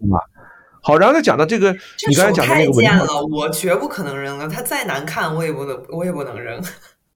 [0.00, 0.18] 对吧？
[0.82, 1.70] 好，然后再讲到这个，
[2.08, 4.48] 你刚才讲的那个文了，我绝不可能扔了。
[4.48, 6.60] 它再难看，我也不能，我也不能扔。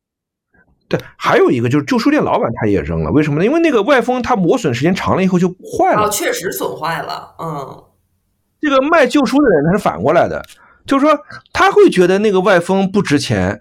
[0.87, 3.45] 对，还有一个就是旧书店老板他也扔了，为什么呢？
[3.45, 6.07] 因为那个外封它磨损时间长了以后就坏了。
[6.07, 7.35] 哦，确实损坏了。
[7.39, 7.85] 嗯，
[8.61, 10.45] 这个卖旧书的人他是反过来的，
[10.87, 11.19] 就是说
[11.53, 13.61] 他会觉得那个外封不值钱。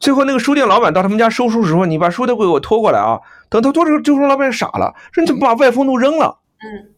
[0.00, 3.20] 最后那个书店老板到他们家收书时候，你把书都给我拖过来啊！
[3.50, 6.38] 等他拖的时候，旧书老板傻了，说你怎么把外封都扔了？
[6.58, 6.88] 嗯，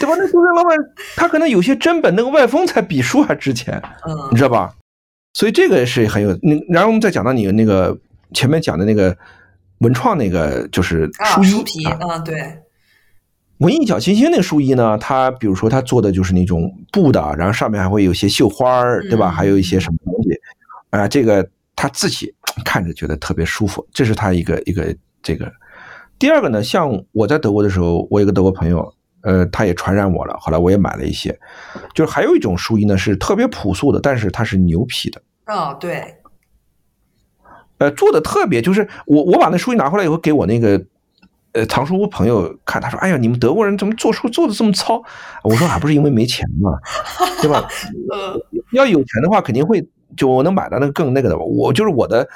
[0.00, 0.14] 对吧？
[0.18, 0.76] 那书店老板
[1.14, 4.74] 他可能有些真本，那个外封才比书还值钱，嗯，你知道吧？
[5.34, 6.60] 所以这个是很有那。
[6.68, 7.96] 然后我们再讲到你那个
[8.32, 9.16] 前面讲的那个
[9.78, 12.58] 文创那个就是书衣啊，对，
[13.58, 19.30] 文艺小清新那个书衣呢，它比如说它做的就是那种布的，然后上面还会有些绣花儿，对吧？
[19.30, 20.30] 还有一些什么东西
[20.90, 21.48] 啊，这个。
[21.76, 22.34] 他自己
[22.64, 25.52] 看着觉得特别舒服，这是他一个一个这个。
[26.18, 31.38] 第二个呢，像我在德国的时候，我有个德国朋友，呃，他也传染我了，后来我也买了一些。
[31.94, 35.22] 就是还有一种书衣呢，是特别朴素的，但是它是牛皮的。
[35.46, 36.02] 哦，对。
[37.78, 40.82] 呃，做的特别，就是我我把那书衣拿回来以后，给我那个
[41.56, 45.02] 呃藏书屋朋友看，他说：“哎呀，你们德国人怎么做书做的这么糙？”
[45.42, 46.78] 我说：“还不是因为没钱嘛，
[47.42, 47.66] 对吧？
[48.72, 49.84] 要有钱的话，肯定会。”
[50.16, 52.26] 就我能买到那个更那个的，我就是我的，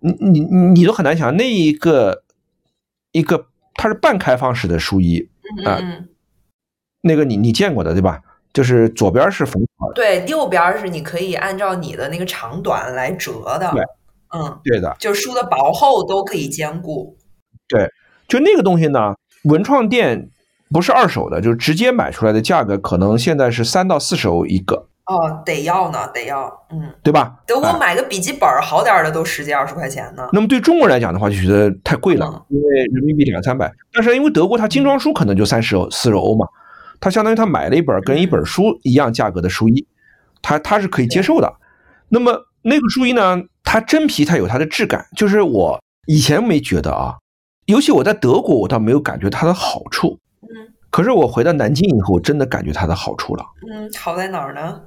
[0.00, 2.24] 你你你都很难想那一个
[3.12, 5.26] 一个它是半开放式的书衣
[5.64, 5.80] 啊，
[7.00, 8.20] 那个你你见过的对吧？
[8.52, 13.82] 就是左边是缝好的，对，右边是你可以按照你的那个长短来折的，对，
[14.36, 17.16] 嗯，对的，就书的薄厚都可以兼顾，
[17.68, 17.88] 对，
[18.30, 20.30] 就那个东西呢，文创店
[20.70, 24.86] 不是二手的，就是直接买出来的价格可能现在是三到四十欧一个。
[25.06, 27.34] 哦，得要呢，得要，嗯，对吧？
[27.44, 30.28] 德国哎买个笔记本好点的都十几二十块钱呢。
[30.32, 33.72] 那么对中国人来讲的话，就觉得太贵了嗯，因为人民币两三百。
[33.92, 36.46] 但是因为德国它精装书可能就三十欧、四十欧嘛，
[37.00, 39.84] 它相当于他买了一本跟一本书一样价格的书衣，
[40.40, 41.52] 他他是可以接受的。
[42.10, 47.16] 那么那个书衣呢，它真皮它有它的质感，就是我以前没觉得啊，
[47.70, 50.74] 尤其我在德国我倒没有感觉它的好处，嗯。
[50.90, 53.44] 可是我回到南京以后，我真的感觉它的好处了。
[53.70, 54.82] 嗯，好在哪儿呢？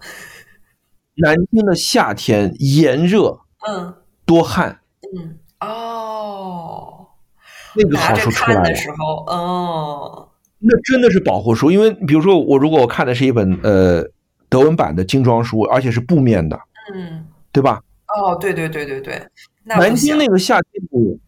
[1.15, 3.95] 南京的夏天炎热嗯。
[4.25, 4.79] 多汗，
[5.17, 7.07] 嗯，哦，
[7.75, 8.73] 那个好处出来的。
[8.73, 10.29] 时候，哦，
[10.59, 14.01] 那真的是保护书，因为比如说我如果我看的是一本呃
[14.47, 16.57] 德文版的精装书，而且是布面的，
[16.95, 17.81] 嗯，对吧？
[18.07, 19.21] 哦，对对对对对，
[19.65, 20.83] 南京那个夏天，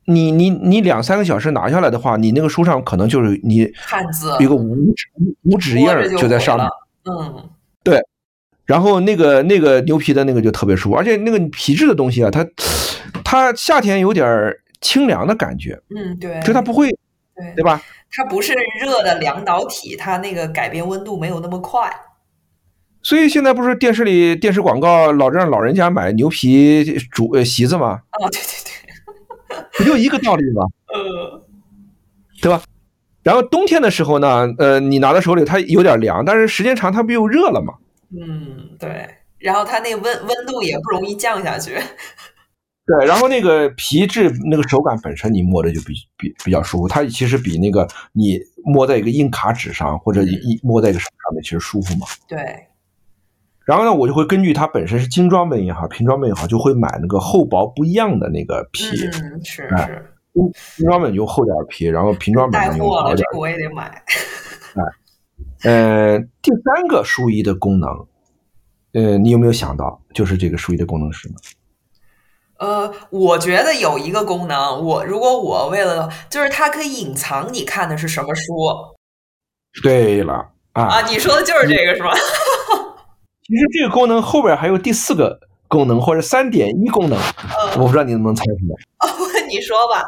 [0.05, 5.07] 你你你两三个小时拿下来的话，你那个书上可能就是你汉字一个无指
[5.43, 6.67] 无纸印儿就就在上面
[7.05, 7.49] 嗯
[8.65, 12.43] 然后那个那个牛皮的那个就特别舒服，而且那个皮质的东西啊，它
[13.23, 16.89] 它夏天有点儿清凉的感觉，嗯，对，就它不会
[17.35, 17.79] 对对吧？
[18.11, 21.87] 它不是热的凉导体，它那个改变温度没有那么快。
[23.05, 28.01] 所以现在不是电视里电视广告老让老人家买牛皮竹呃席子吗？
[28.19, 30.63] 哦，对对对， 不就一个道理吗？
[30.91, 31.45] 呃，
[32.41, 32.63] 对吧
[33.21, 37.75] 然后冬天的时候呢，呃，你拿到手里它有点凉，但是时间长它不又热了吗？
[38.09, 39.07] 嗯，对，
[39.37, 41.75] 然后它那温温度也不容易降下去。
[42.87, 52.07] 对，然后那个皮质那个手感本身你摸着就比比比较舒服，它其实比那个你摸在一个硬卡纸上或者一一摸在一个手上面其实舒服嘛。
[52.27, 52.37] 对，
[53.65, 58.85] 然后呢，我就会根据它本身是精装本也好，平装本也好，就会买那个厚薄不一样的那个皮。
[59.07, 60.13] 嗯，是哎是，
[60.77, 64.03] 精装本就厚点儿皮，然后平装本就货了，薄点儿这个我也得买。
[65.63, 67.89] 呃，第三个书衣的功能，
[68.93, 71.35] 呃，你有没有想到，就是这个书衣的功能是什么？
[72.57, 78.43] 呃，我觉得有一个功能，我如果我为了，就是它可以隐藏你看的是什么书
[79.81, 81.01] 对了啊，啊？
[81.09, 82.11] 你说的就是这个是吗？
[83.47, 89.45] 其实这个功能后边还有第四个功能或者三点一功能，嗯我不知道你能不能猜出来。
[89.47, 90.03] 你说吧，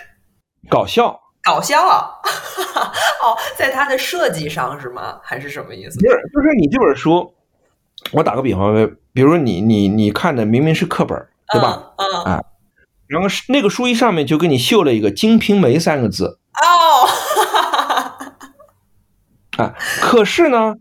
[0.70, 1.86] 搞笑搞笑
[3.22, 5.18] 哦，在它的设计上是吗？
[5.22, 6.06] 还是什么意思不？
[6.06, 7.34] 是，就是你这本书，
[8.12, 11.92] 我打个比方呗，比如说你你你看的明明是课本，对吧？
[11.98, 12.42] 嗯嗯啊
[13.06, 17.06] 然后是那个书衣上面就给你绣了一个《金瓶梅》三个字哦，
[19.62, 20.74] 啊，可是呢，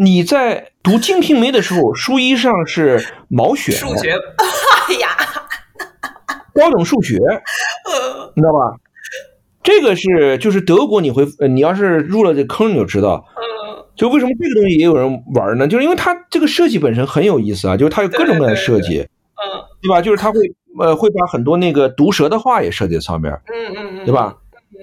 [0.00, 5.08] 你在读《金瓶梅》的时候，书衣上是毛选，数学，哎呀，
[6.54, 8.76] 高等数学，呃你知道吧？
[9.62, 13.84] 这个是就是德国，你会呃你要是入了这坑，你就知道，嗯。
[13.96, 15.66] 就为什么这个东西也有人玩呢？
[15.66, 19.66] 就是因为它这个设计本身很有意思啊，就是它有各种各样的设计，嗯。
[19.82, 20.00] 对吧？
[20.00, 20.38] 就是它会
[20.78, 24.36] 呃会把很多那个毒蛇的话也设计在上面，嗯嗯嗯，对吧？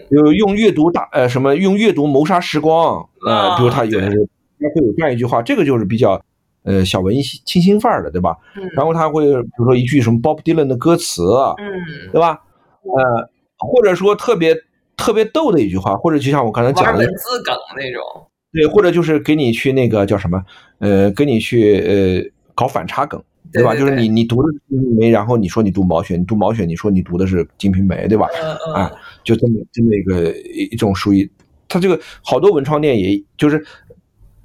[0.09, 4.29] 有用阅读打呃什么用阅读谋杀时光呃，啊比如它有的时
[4.59, 6.21] 候它会有这样一句话，这个就是比较
[6.63, 8.35] 呃小文艺清新范儿的，对吧？
[8.55, 11.23] 嗯，然后他会比如说一句什么 Bob Dylan 的歌词，
[11.57, 12.41] 嗯，对吧？
[12.83, 14.55] 呃，或者说特别
[14.97, 20.43] 特别逗的一句话，或者就像我刚才讲的文，字梗那种，对，或者就是给你去那个叫什么，
[20.79, 23.25] 呃，给你去呃搞反差梗，吧？
[23.51, 28.27] 对对对就是你你读的是《金瓶梅》，然后你说你读毛选，你读毛选，你说你读的是《金瓶梅》，对吧？
[28.41, 28.91] 嗯嗯啊，
[29.23, 31.29] 就这么这么一个一一种属于，
[31.67, 33.65] 它这个好多文创店也就是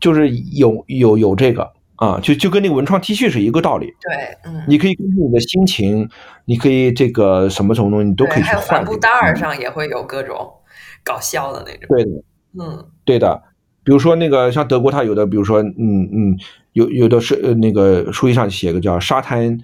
[0.01, 3.87] 就是有有有这个啊，就就跟那个文创 T 恤是一个道理。
[4.01, 6.09] 对，嗯，你可以根据你的心情，
[6.47, 8.93] 你可以这个什么什么东西，你都可以对还有去换这个。
[8.93, 10.51] 帆布袋上也会有各种
[11.05, 12.11] 搞笑的那种，对的，
[12.59, 13.43] 嗯对的。
[13.83, 16.39] 比如说那个像德国，它有的，比如说，嗯嗯，
[16.75, 19.59] 有有的是呃那个书衣上写个叫沙滩，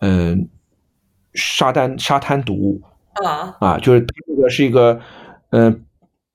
[0.00, 0.48] 嗯、
[1.34, 2.82] 沙滩沙滩毒物
[3.24, 5.00] 啊，啊，就是它这个是一个
[5.50, 5.76] 嗯、呃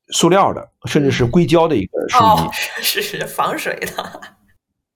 [0.09, 2.27] 塑料的，甚至是硅胶的一个书衣。
[2.27, 4.21] 哦，是是是防水的，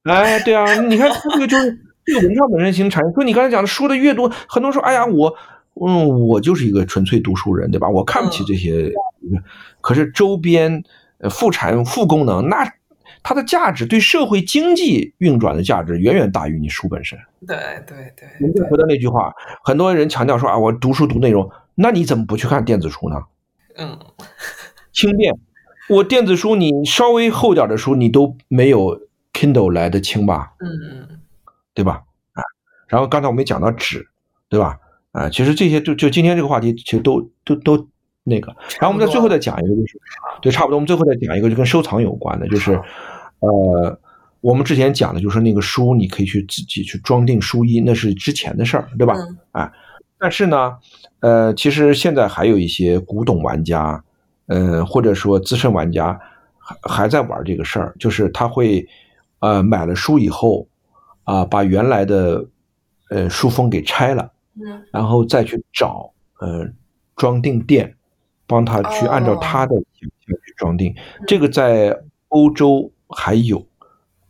[0.03, 3.13] 哎，对啊，你看这个就是这个文创本身形成产业。
[3.15, 5.35] 就你刚才讲的书的阅读，很多人说，哎呀，我
[5.81, 7.87] 嗯，我就是一个纯粹读书人，对吧？
[7.87, 8.91] 我看不起这些，
[9.81, 10.83] 可是周边
[11.19, 12.71] 呃副产副功能，那
[13.23, 17.17] 它的价值对社会经济运转的价值远远大于你书本身。
[17.47, 17.57] 对
[17.87, 19.33] 对对我们再回到那句话，
[19.63, 23.15] 很多人强调说啊，我读书读内容，那你怎么不去看电子书呢？
[23.77, 23.97] 嗯，
[24.99, 25.33] 轻便，
[25.87, 28.99] 我电子书你稍微厚点的书，你都没有
[29.31, 30.51] Kindle 来的轻吧？
[30.59, 31.19] 嗯嗯
[31.73, 32.03] 对吧？
[32.33, 32.43] 啊，
[32.87, 34.05] 然后刚才我们也讲到纸，
[34.49, 34.77] 对吧？
[35.13, 37.87] 啊，其实这些就就今天这个话题，其实都都都
[38.23, 38.53] 那个。
[38.79, 39.99] 然后我们再最后再讲一个，就是
[40.41, 40.75] 对，差不多。
[40.75, 42.73] 我们最后再讲一个，就跟收藏有关的，就是
[43.39, 43.99] 呃，
[44.41, 49.15] 我们之前讲的就是那个书，你可以去自己去装订书衣，那是之前的事儿，对吧？
[49.15, 49.71] 嗯啊，
[50.19, 50.77] 但是呢，
[51.21, 54.03] 呃，其实现在还有一些古董玩家，
[54.49, 56.19] 呃，或者说资深玩家
[56.57, 58.85] 还还在玩这个事儿，就是他会
[59.39, 60.67] 呃买了书以后
[61.23, 62.45] 啊、把原来的
[63.09, 66.67] 呃书封给拆了，嗯然后再去找呃
[67.15, 67.95] 装订店，
[68.47, 70.93] 帮他去按照他的想象去装订。
[71.27, 71.95] 这个在
[72.29, 73.63] 欧洲还有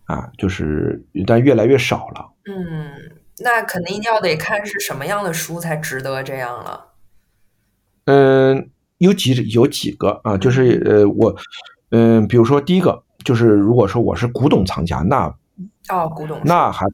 [0.06, 2.30] 啊，就是但越来越少了。
[2.46, 2.92] 嗯，
[3.40, 6.88] 那肯定要得看是什么样的书才值得这样了。
[8.06, 11.36] 嗯，有几有几个啊，就是呃，我
[11.90, 15.26] 嗯，比如说第一个就是，如果说我是古董藏家，那
[15.90, 16.86] 哦，古董，那还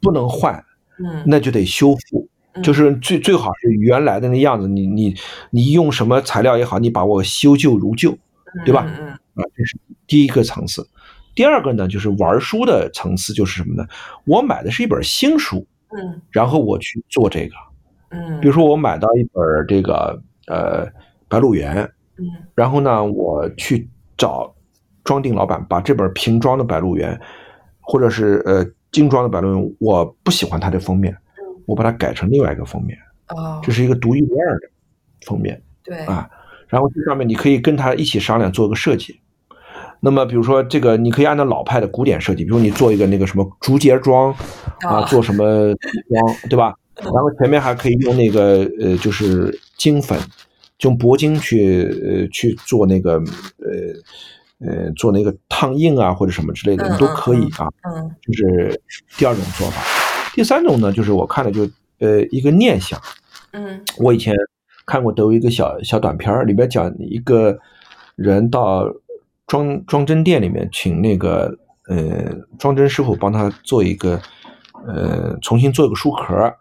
[0.00, 0.62] 不能换，
[0.98, 4.66] 嗯，那就得修复，嗯就是最最好是原来的那样子。
[4.66, 5.14] 你你
[5.50, 8.16] 你用什么材料也好，你把我修旧如旧
[8.64, 10.88] 对吧嗯嗯啊，这是第一个层次。
[11.34, 13.86] 第二个呢，就是玩书的层次，就是什么呢？
[14.24, 17.54] 我买的是一本新书，嗯然后我去做这个。
[18.08, 20.86] 嗯，比如说，我买到一本这个呃
[21.28, 21.76] 《白鹿原》，
[22.18, 22.24] 嗯
[22.54, 24.54] 然后呢，我去找
[25.04, 27.14] 装订老板，把这本瓶装的《白鹿原》，
[27.80, 31.16] 或者是呃精装的《白鹿原》，我不喜欢它的封面，
[31.66, 32.96] 我把它改成另外一个封面，
[33.28, 34.68] 哦，这是一个独一无二的
[35.26, 36.28] 封面对，啊。
[36.68, 39.20] 然后这上面你可以跟他一起商量做个设计。
[40.00, 44.32] 那么，比如说这个，你可以按照老派的古典设计，比如你做一个那个什么竹节装
[44.80, 46.74] 啊，啊做什么装，对吧？
[47.02, 50.18] 然后前面还可以用那个呃，就是金粉，
[50.80, 53.14] 用铂金去呃去做那个
[53.58, 57.66] 呃呃做那个烫印啊或者什么之类的，都可以啊。
[57.84, 58.80] 嗯就是
[59.16, 59.82] 第二种做法。
[60.34, 63.00] 第三种呢，就是我看了就呃一个念想。
[63.52, 64.34] 嗯我以前
[64.84, 67.58] 看过德国一个小小短片儿，里边讲一个
[68.14, 68.86] 人到
[69.46, 71.56] 装装帧店里面，请那个
[71.88, 74.20] 呃装帧师傅帮他做一个
[74.86, 76.54] 呃重新做一个书壳。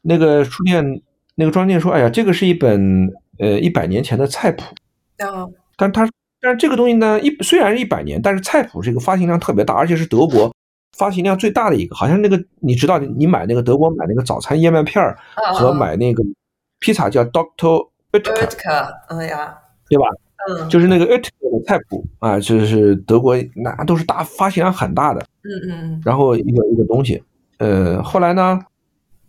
[0.00, 1.02] 那个书店
[1.34, 4.62] 那个装店说：“哎呀，这个是一本呃一百年前的菜谱，
[5.18, 5.46] 啊
[5.76, 6.08] 但他
[6.40, 10.52] 但是这个东西呢，一虽然是一百年，但是菜谱这个发行量特别大，而且是德国
[10.96, 11.94] 发行量最大的一个。
[11.94, 16.22] 好像那个你知道，你买那个德国买那个早餐燕麦片儿啊和买那个
[16.80, 19.56] 披萨叫 Doctor Oetker，，Ertka，哎呀，
[19.88, 20.04] 对吧？
[20.48, 27.22] 嗯就是那个 Oetker 的菜谱啊，就是德国那都是大发行量很大的，嗯嗯然后一个一个东西。
[27.58, 28.60] 呃，后来呢，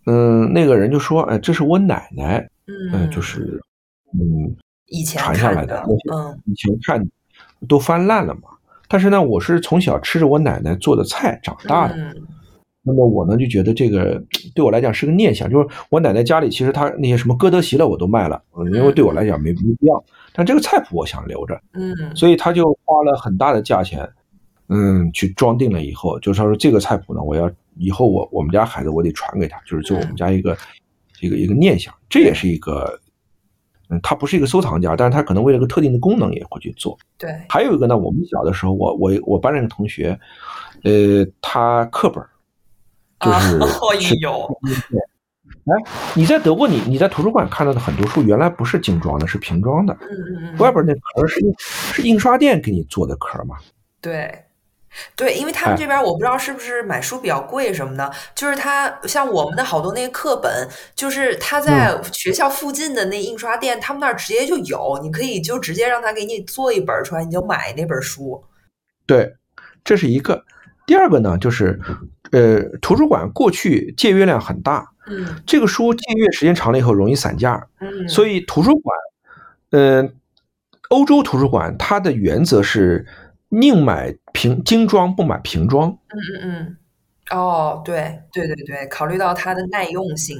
[0.05, 2.47] 嗯、那个人就说，哎、这是我奶奶，
[2.93, 3.59] 嗯，就是
[4.13, 4.55] 嗯。
[4.91, 7.07] 以前传下来的，嗯以前看
[7.67, 8.49] 都翻烂了嘛。
[8.87, 12.15] 但是呢，我是从小吃着我奶奶做的菜长大的，嗯
[12.81, 14.19] 那么我呢就觉得这个
[14.55, 20.03] 对我来讲是个念想，就是我奶奶家里其实她那些什么歌德席了我都卖了，嗯因为对我来讲没没必要。
[20.33, 24.09] 但这个菜谱我想留着，嗯所以他就花了很大的价钱，
[24.69, 30.57] 嗯，去装订了以后，就是他说这个菜谱呢，我要以后我我们家孩子我得传给他，就是做我们家一个、
[31.21, 32.99] 一个一个念想，这也是一个。
[33.89, 36.97] 嗯，他不是一个收藏家，但是他可能为了个特定的功能也会去做。
[37.17, 40.19] 对，还有一个呢，我们小的时候，我我我班上一个同学，
[40.83, 42.23] 呃，他课本
[43.19, 43.67] 就是哦
[43.99, 44.59] 去有，
[45.65, 53.57] 哎，你在德国你你在图书馆看到的很多书，原来不是精装的，是平装的，嗯嗯嗯，外边那壳是印是印刷店给你做的壳儿嘛。
[53.99, 54.31] 对。
[55.15, 55.77] 对，因为他们哎。
[55.77, 68.43] 这边我不知道是不是买书比较贵什么的，就是他像我们的好多那个课本，就是他在嗯学校附近的那印刷店，他们那儿直接就有，你可以就直接让他给你做一本出来，你就买那本书。
[69.05, 69.35] 对，
[69.83, 70.43] 这是一个。
[70.85, 71.79] 第二个呢，就是
[72.31, 75.41] 呃，图书馆过去借阅量很大，嗯。
[75.45, 78.97] 这个书借阅时间长了以后容易散架，嗯，所以图书馆，
[79.71, 80.15] 嗯、
[80.89, 83.05] 欧洲图书馆它的原则是
[83.49, 85.89] 宁买瓶精装不买瓶装。
[85.89, 86.77] 嗯嗯
[87.31, 90.37] 嗯，哦，对对对对，考虑到它的耐用性，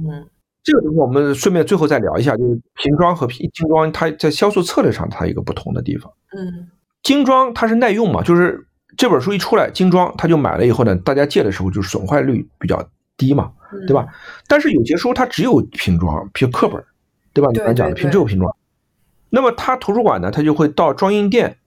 [0.00, 0.26] 嗯
[0.62, 6.10] 这个东西我们顺便最后再聊一下，就是瓶装和平精装，它在销售策略上它有一个不同的地方。
[6.36, 6.68] 嗯
[7.02, 8.66] 精装它是耐用嘛，就是
[8.96, 12.82] 这本书一出来，精装他就买了以后呢，大家借的时候就是损坏率比较
[13.18, 14.06] 低嘛，嗯，对吧？
[14.48, 16.82] 但是有些书它只有瓶装，比如课本，
[17.34, 17.50] 对吧？
[17.52, 18.56] 你刚才讲的对平只有瓶装，
[19.28, 21.58] 那么它图书馆呢，它就会到装印店，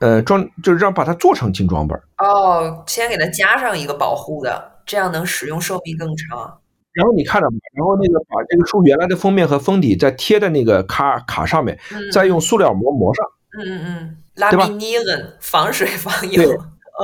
[0.00, 6.58] 呃，装就是让把它做成精装本，哦，先给它加上一个保护的，这样能使用寿命更长。
[6.92, 13.24] 然后你看着吧，然后那个把这个书原来的封面和封底再贴在那个卡卡上面，嗯，再用塑料膜膜上。
[13.58, 16.42] 嗯嗯嗯，拉对吧米尼恩防水防油，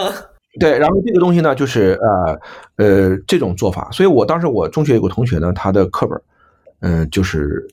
[0.01, 0.13] 嗯
[0.59, 2.41] 对，然后这个东西呢，就是呃
[2.77, 3.89] 呃这种做法。
[3.93, 6.19] 所以我当时我中学有个同学呢，他的课本，
[6.81, 7.69] 嗯、就是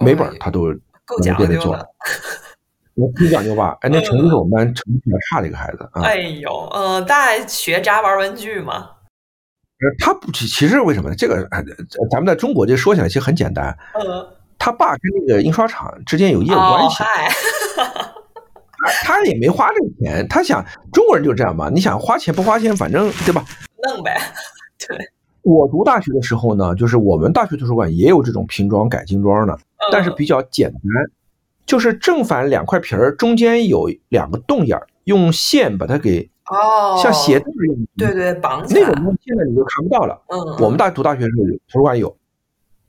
[0.00, 0.72] 每本他都
[1.04, 1.86] 够能给他做讲究了。
[2.94, 3.76] 我挺讲究吧？
[3.80, 6.02] 哎，那成绩是我们班成绩比较差的一个孩子啊。
[6.02, 8.90] 哎呦，嗯，大家学渣玩文具嘛？
[9.80, 11.16] 呃，他不，其其实为什么呢？
[11.16, 11.62] 这个，呃，
[12.10, 13.76] 咱们在中国这说起来其实很简单。
[13.94, 14.26] 嗯，
[14.58, 17.02] 他爸跟那个印刷厂之间有业务关系，
[17.80, 17.84] 哦，
[18.78, 23.44] 他他也没花这个钱，他想中国人就这样嘛，你想花钱不花钱，反正对吧？
[23.82, 24.16] 弄呗。
[24.86, 24.96] 对
[25.42, 29.58] 我读大学的时候呢，就是我们大学图书馆也有这种拼装改精装的，
[29.90, 30.82] 但是嗯比较简单，
[31.72, 38.80] 就是正反两块皮儿，中间有两个洞眼儿，用线把它给哦，像鞋带一样，对对，绑起来。
[38.82, 40.20] 那种东西现在你就看不到了。
[40.28, 42.14] 嗯，我们大读大学的时候有图书馆有，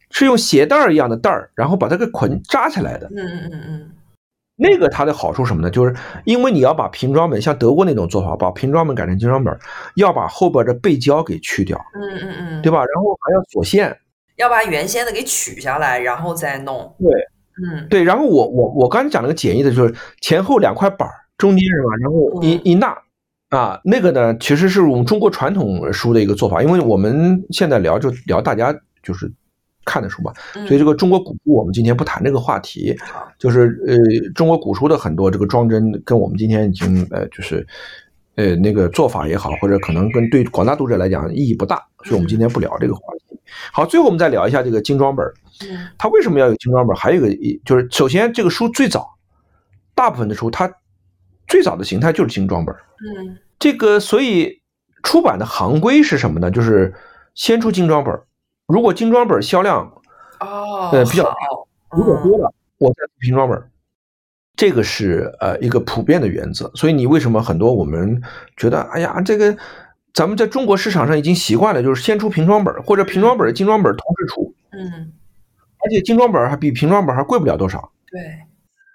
[0.10, 3.08] 是用鞋带儿一样的带儿，然后把它给捆扎起来的。
[3.16, 3.92] 嗯嗯嗯嗯
[4.58, 5.70] 那个它的好处什么呢？
[5.70, 5.96] 就是
[6.26, 9.58] 因为你要把瓶装本，像德国那种做法，把瓶装本改成精装本，
[9.96, 12.80] 要把后边的背胶给去掉，嗯嗯嗯，对吧？
[12.80, 13.98] 然后还要锁线，
[14.36, 16.94] 要把原先的给取下来，然后再弄。
[17.00, 17.10] 对
[17.62, 18.04] 嗯对。
[18.04, 21.96] 然后我我我刚才讲了个简易的，就是前后两块板儿，中间是吧？
[22.02, 22.98] 然后一嗯一捺
[23.50, 28.74] 啊，那个呢，其实是我们中国传统书的一个做法，因为我们现在聊就聊大家
[29.04, 29.32] 就是
[29.86, 32.96] 看的书嘛，嗯，所以这个中国古书我们今天不谈这个话题，
[33.38, 33.96] 就是呃
[34.34, 37.68] 中国古书的很多这个装帧跟我们今天已经呃就是
[38.36, 43.38] 呃那个做法也好，或者可能跟对广大读者来讲意义不大，所以我们今天不聊这个话题。
[43.72, 45.32] 好，最后我们再聊一下这个精装本儿，
[45.62, 46.96] 嗯它为什么要有精装本？
[46.96, 49.08] 还有一个一就是首先这个书最早，
[49.94, 50.72] 大部分的书它
[51.48, 52.76] 最早的形态就是精装本。
[52.76, 54.62] 嗯这个所以
[55.04, 56.52] 出版的行规是什么呢？
[56.52, 56.94] 就是
[57.36, 58.20] 先出精装本，
[58.68, 59.86] 如果精装本销量
[60.40, 63.62] 哦，呃比较好如果嗯多了，我再出精装本，
[64.56, 66.70] 这个是呃一个普遍的原则。
[66.76, 68.22] 所以你为什么很多我们
[68.58, 69.56] 觉得，哎呀，这个
[70.14, 75.14] 咱们在中国市场上已经习惯了，就是先出平装本或者平装本儿、精装本同时出，嗯，
[75.84, 78.22] 而且精装本儿还比平装本儿还贵不了多少，对，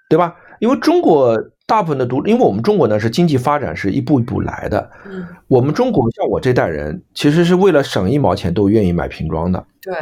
[0.09, 0.35] 对吧？
[0.59, 9.93] 因为中国大部分的读，因为我们中国呢是经济发展是一步一步来的，嗯我们中国像我这代人，其实是为了省一毛钱都愿意买平装的，对，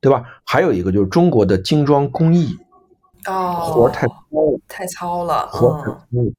[0.00, 0.22] 对吧？
[0.44, 2.56] 还有一个就是中国的精装工艺
[3.26, 4.60] 哦，活儿太糙了。
[4.68, 6.32] 太糙了，活儿太嗯，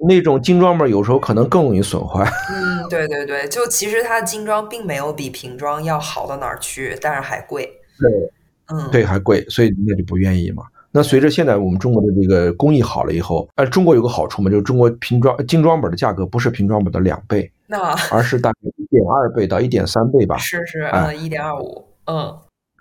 [0.00, 2.24] 那种精装本有时候可能更容易损坏。
[2.50, 8.32] 嗯，对对对，就其实它的精装并没有比平装要好到哪儿去，但是还贵，对
[8.72, 10.64] 嗯，对，还贵，所以那就不愿意嘛。
[10.90, 17.78] 那随着现在我们中国的这个工艺好了以后，呃，中国有个好处嘛，就是中国平装精装本的价格不是平装本的两倍，那
[18.10, 20.38] 而是大概一点二倍到一点三倍吧。
[20.38, 22.36] 是是，哎嗯，一点二五，嗯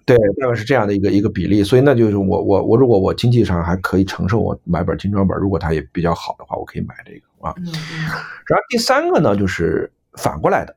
[0.05, 1.61] 对，大概是这样的一个一个比例。
[1.61, 7.53] 所以那就是我我我如果我经济上还可以承受，我买本精装本，如果它也比较好的话，我可以买这个啊。
[7.57, 7.73] 嗯嗯
[8.47, 10.73] 然后第三个呢，就是反过来的，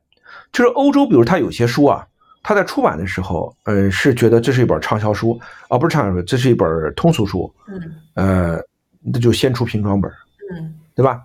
[0.51, 2.05] 就是欧洲，比如它有些书啊，
[2.43, 5.39] 它在出版的时候，嗯，是觉得这是一本畅销书
[5.69, 8.59] 啊，不是畅销书，这是一本通俗书，嗯呃，
[8.99, 10.11] 那就先出平装本，
[10.53, 11.21] 嗯，对吧？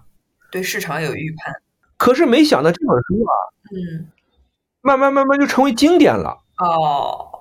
[0.51, 1.55] 对市场有预判，
[1.97, 3.33] 可是没想到这本书啊，
[3.73, 4.07] 嗯，
[4.83, 6.39] 慢慢慢慢就成为经典了。
[6.59, 7.33] 哦。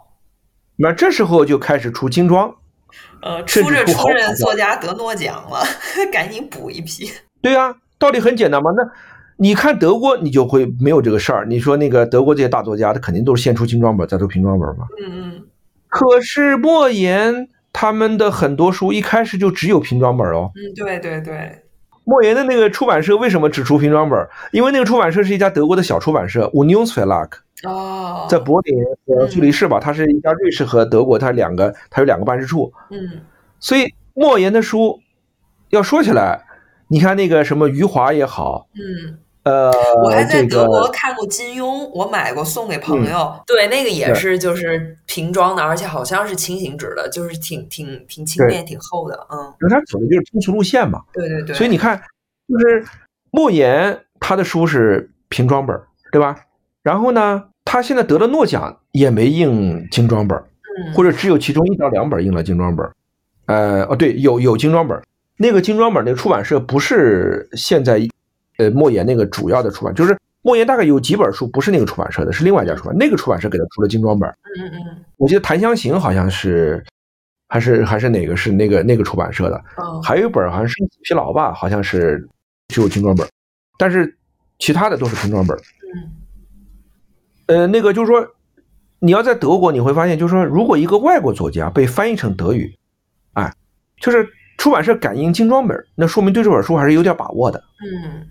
[0.77, 2.53] 那这时候就开始出精装，
[3.21, 5.63] 呃，出着出着作家得诺奖了，
[6.11, 7.09] 赶紧补一批。
[7.41, 8.71] 对啊，道理很简单嘛。
[8.75, 8.83] 那
[9.37, 11.45] 你看德国，你就会没有这个事儿。
[11.45, 14.87] 你说那个德国这些大作家，他肯定都是先出精装本，再出平装本嘛。
[14.99, 15.43] 嗯嗯，
[15.89, 20.51] 可是莫言他们的很多书一开始就只有平装本哦。
[20.55, 21.63] 嗯，对对对，
[22.05, 24.27] 莫言的那个出版社为什么只出平装本？
[24.51, 27.29] 因为那个出版社是一家德国的小出版社 Unionsverlag，
[27.63, 32.71] 哦，在柏林和苏黎世吧，它是一家瑞士和德国，它两个它有两个办事处。
[32.89, 33.21] 嗯
[33.59, 34.99] 所以莫言的书
[35.69, 36.39] 要说起来，
[36.87, 39.71] 你看那个什么余华也好，嗯，呃，
[40.03, 50.99] 我还在德国看过金庸，我买过送给朋友，对，那个也是就是瓶装的，而且好像是轻型纸的，就是挺挺挺轻便、挺厚的，嗯，因为他走的就是通俗路线嘛。
[51.13, 51.95] 对对对，所以你看，
[52.49, 52.83] 就是
[53.29, 56.35] 莫言他的书是平装本儿，对吧？
[56.81, 60.43] 然后呢，他现在得了诺奖也没印精装本儿，
[60.87, 62.91] 嗯或者只有其中一到两本印了精装本儿。
[63.45, 65.03] 呃，哦，对，有有精装本儿，
[65.37, 67.99] 那个精装本儿那个出版社不是现在
[68.57, 74.65] 呃莫言那个主要的出版，就是莫言大概有几本书不是那个出版社的，是另外一家出版，那个出版社给他出了精装本嗯。
[74.65, 76.83] 嗯嗯我记得《檀香刑》好像是。
[77.47, 79.65] 还是还是哪个是那个那个出版社的？
[79.77, 80.73] 嗯，还有一本好像是
[81.03, 82.27] 《疲劳》吧，好像是
[82.69, 83.25] 只有精装本，
[83.77, 84.17] 但是
[84.57, 85.55] 其他的都是平装本。
[85.55, 86.11] 嗯
[87.45, 88.27] 呃，那个就是说，
[88.97, 92.75] 你要在德国，你会发现，就是说，如果一个外国作家被翻译成德语，
[93.33, 93.53] 哎，
[94.01, 94.27] 就是
[94.57, 98.27] 出版社敢印精装本，那说明对这本书还是有点把握的，嗯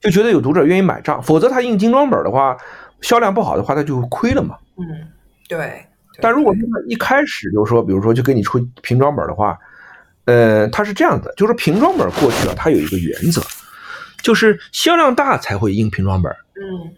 [0.00, 1.22] 就觉得有读者愿意买账。
[1.22, 2.56] 否则他印精装本的话，
[3.00, 4.56] 销量不好的话，他就亏了嘛。
[4.76, 4.84] 嗯，
[5.48, 5.86] 对，对
[6.20, 9.58] 但如果他一开始就说，比如说就给你出平装本的话，
[10.24, 13.42] 呃，它是这样的，就是瓶装本过去啊，它有一个原则，
[14.22, 16.32] 就是销量大才会印瓶装本。
[16.54, 16.94] 嗯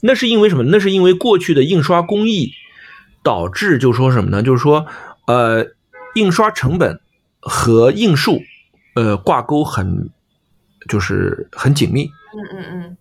[0.00, 0.62] 那是因为什么？
[0.62, 2.52] 那是因为过去的印刷工艺
[3.24, 4.44] 导致，就是说什么呢？
[4.44, 4.86] 就是说，
[5.26, 5.66] 呃，
[6.14, 7.00] 印刷成本
[7.40, 8.40] 和印数，
[8.94, 10.08] 呃，挂钩很，
[10.88, 12.04] 就是很紧密。
[12.06, 12.96] 嗯嗯嗯。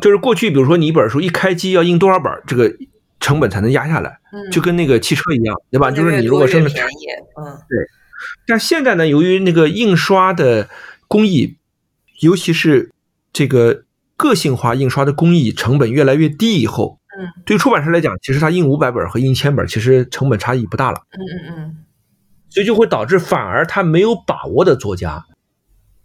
[0.00, 2.74] 就是过去，比如说你一本书一开机要印多少本，这个
[3.20, 5.90] 成本才能压下来，嗯，就跟那个汽车一样，对吧？
[5.90, 6.86] 就是你如果生产，
[7.36, 7.58] 嗯。
[8.46, 10.68] 但现在呢，由于那个印刷的
[11.06, 11.58] 工艺，
[12.20, 12.90] 尤其是
[13.32, 13.84] 这个
[14.16, 17.42] 个性化印刷的工艺成本越来越低以后，嗯。
[17.44, 21.76] 对出版社来讲，其实它印五百本和印千本，其实成本差异不大了，嗯嗯嗯。
[22.48, 25.24] 所以就会导致反而他没有把握的作家，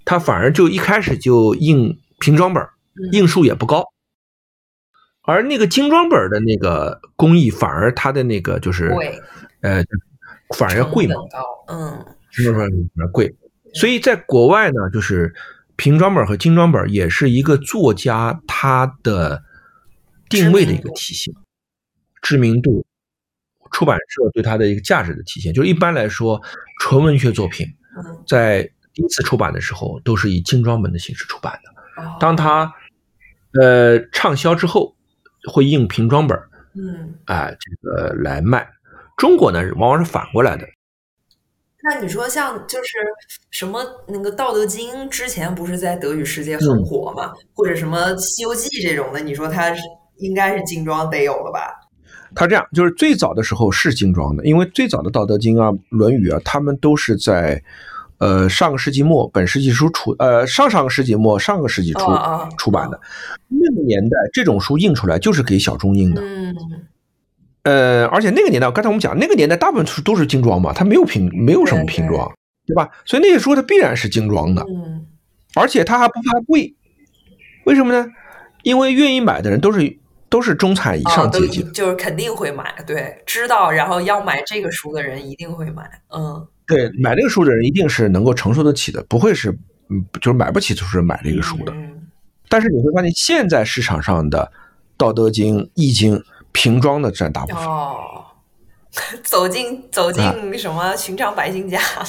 [0.06, 3.84] 他反而就一开始就印平装本，嗯，印数也不高。
[5.24, 9.20] 而那个精装本的那个工艺，反而它的那个就是贵，
[9.62, 9.84] 呃，
[10.56, 11.16] 反而要贵嘛
[11.68, 13.36] 嗯精装本反而贵。
[13.74, 15.34] 所以在国外呢，就是
[15.76, 19.44] 平装本和精装本也是一个作家他的
[20.30, 21.34] 定位的一个体现，
[22.22, 22.86] 知名度，
[23.72, 25.52] 出版社对它的一个价值的体现。
[25.52, 26.40] 就是一般来说，
[26.80, 27.66] 纯文学作品
[27.98, 32.02] 嗯，在第一次出版的时候都是以精装本的形式出版的。
[32.02, 32.74] 哦当它
[33.62, 34.96] 呃畅销之后，
[35.52, 36.38] 会印平装本，
[36.74, 38.68] 嗯，啊、这个来卖。
[39.18, 40.66] 中国呢，往往是反过来的。
[41.84, 42.98] 那你说像就是
[43.52, 49.82] 什么那个《道德经》之前不是在德语世界嗯很火嘛，或者什么《西游记》这种的，你说它是
[50.18, 51.60] 应该是精装得有了吧？
[52.36, 57.64] 它这样，就是最早的时候是精装的，因为最早的《道德经》啊、《论语》啊，他们都是在
[58.18, 62.00] 呃上个世纪末、本世纪初出，呃上上个世纪末、上个世纪初
[62.58, 63.00] 出版的。
[63.48, 66.22] 那个年代，这种书印出来就是给小众印的。
[66.22, 66.56] 嗯
[67.64, 72.32] 呃，而且那个年代，刚才我们讲，那个年代大部分书都是精装嘛，它没有瓶，没有什么对瓶装，
[72.68, 72.90] 对吧？
[73.06, 74.64] 所以那些书它必然是精装的。
[74.70, 75.06] 嗯
[75.58, 76.76] 而且它还不怕贵，
[77.64, 78.06] 为什么呢？
[78.64, 79.98] 因为愿意买的人都是
[80.28, 89.52] 都是中产以上阶级的，就是肯定会买，对，知道然后要买这个书的人一定会买，嗯，对，买这个书的人一定是能够承受得起的，不会是
[89.90, 91.72] 嗯，就是买不起就是买这个书的。
[91.72, 91.92] 嗯
[92.48, 94.52] 但是你会发现，现在市场上的
[94.98, 96.16] 《道德经》《易经》
[96.52, 97.98] 瓶装的占大部分，哦，
[99.24, 102.06] 走进走进啊什么寻常百姓家了，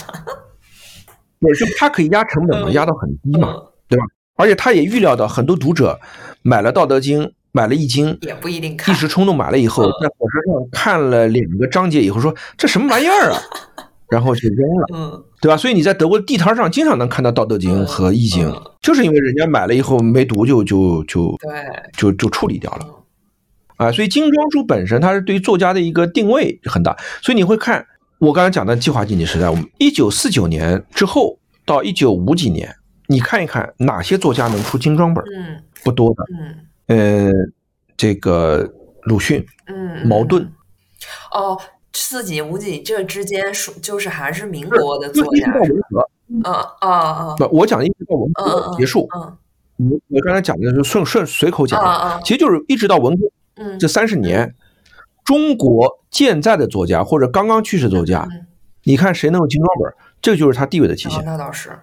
[1.40, 4.04] 不是就它可以压成本嘛，嗯压到很低嘛，嗯对吧？
[4.36, 5.98] 而且他也预料到很多读者
[6.42, 13.40] 买了《道德经》，买了《易经》，也不一定看一，时冲动买了以后，嗯在火车上看了两个章节以后，说这什么玩意儿啊，
[14.08, 14.86] 然后就扔了。
[14.94, 15.56] 嗯对吧？
[15.56, 21.64] 所以你在德国的地摊上经常能看到《道德经》和《易经》嗯就是因为人家买了以后没读就就就对，
[21.96, 22.80] 就就处理掉了
[23.78, 23.92] 嗯啊。
[23.92, 27.86] 所以精装书本身它是对于作家的一个定位很大，所以你会看
[28.18, 32.74] 我刚才讲的计划经济时代，我们一九四九年之后到一九五几年，
[33.08, 36.24] 你看一看哪些作家能出精装本，嗯不多的。
[36.88, 37.32] 嗯呃，
[37.96, 38.68] 这个
[39.02, 40.52] 鲁迅、嗯，茅盾嗯，
[41.32, 41.60] 哦，
[41.96, 49.08] 四几五几这之间属就是还是民国的作家到，文革，嗯啊啊不，我讲的一直到文革结束。
[49.16, 49.36] 嗯。
[49.78, 54.54] 我我刚才讲的就顺顺随口讲的，啊啊其实就是一直到文革嗯，这三十年，
[55.24, 58.46] 中国健在的作家或者刚刚去世的作家，嗯
[58.84, 59.92] 你看谁能有精装本，
[60.22, 61.24] 这就是他地位的体哦现。
[61.24, 61.78] 那倒是。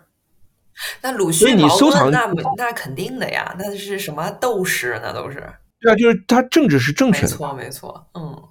[1.01, 5.43] 那鲁迅、你收藏那那肯定的呀，那是什么斗士，那都是。
[5.81, 8.43] 对啊，就是他政治是正确的，没错没错，嗯，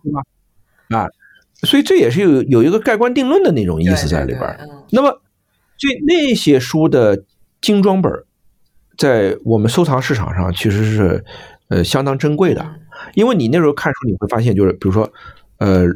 [1.63, 4.57] 所以这也是有有一个盖棺定论的那种意思在里边儿。
[4.59, 5.11] 对嗯那么，
[5.79, 7.25] 所以那些书的
[7.61, 8.13] 精装本，
[8.99, 11.25] 在我们收藏市场上其实是
[11.69, 12.63] 呃相当珍贵的。
[12.63, 12.79] 嗯
[13.15, 15.13] 因为你那时候看书，你会发现，就是比如说，
[15.59, 15.87] 呃，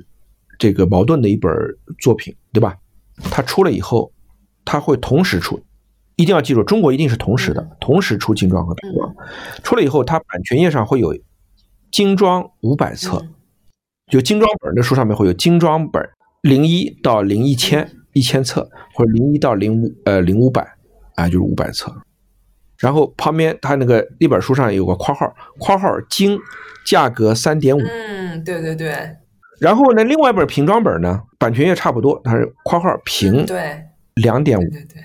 [0.59, 1.53] 这个矛盾的一本
[2.01, 2.75] 作品，对吧？
[3.31, 4.13] 它出了以后，
[4.65, 5.63] 它会同时出，
[6.17, 9.15] 一定要记住，中国一定是同时的，嗯同时出精装和瓶装。
[9.63, 11.17] 出了以后，它版权页上会有
[11.93, 13.35] 精装五百册，嗯
[14.11, 16.03] 就精装本的书上面会有精装本
[16.43, 20.77] 零一到零一千一千册，或者零一到零五呃零五百
[21.17, 21.93] 啊，就是五百册。
[22.79, 26.39] 然后旁边它那个一本书上有个括号，括号精，
[26.87, 27.81] 价格三点五。
[27.81, 28.95] 嗯，对对对，
[29.59, 33.83] 然后呢，另外一本瓶装本呢，版权也差不多，它是括号平对
[34.15, 35.03] 两点五对，对对，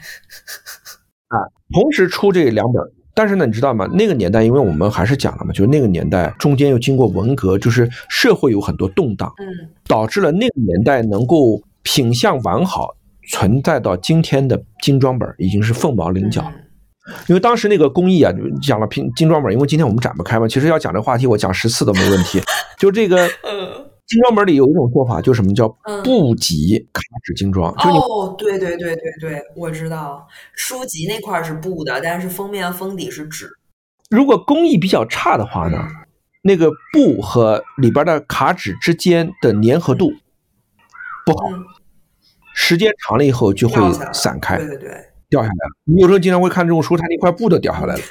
[1.73, 2.83] 同时出这两本。
[3.13, 3.85] 但是呢，你知道吗？
[3.93, 12.95] 那个年代，因为我们还是讲了嘛，就是那个年代中间又经过文革，就是社会有很多动荡，嗯导致了那个年代能够品相完好
[13.29, 16.51] 存在到今天的精装本已经是凤毛麟角了。
[16.55, 16.67] 嗯
[17.27, 22.39] 因为当时那个工艺啊，就讲了拼精装本，因为今天我们展不开嘛，其实要讲这话题，我讲十次都没问题。
[22.77, 23.67] 就这个嗯
[24.11, 26.03] 精装本里有一种做法，就是什么叫嗯。
[26.03, 33.49] 布级卡纸精装，哦，对对对对对，我知道，书籍那块是布的，但是封面封底是纸。
[34.09, 35.87] 如果工艺比较差的话呢，
[36.41, 40.11] 那个布和里边的卡纸之间的粘合度
[41.25, 41.63] 不好，嗯，
[42.53, 43.75] 时间长了以后就会
[44.11, 44.89] 散开对对对，
[45.29, 45.71] 掉下来了。
[45.85, 48.01] 你有时候经常会看这种书，它那块布都掉下来了，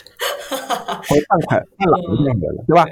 [0.48, 2.86] 或者半块半拉都掉下来了，对吧？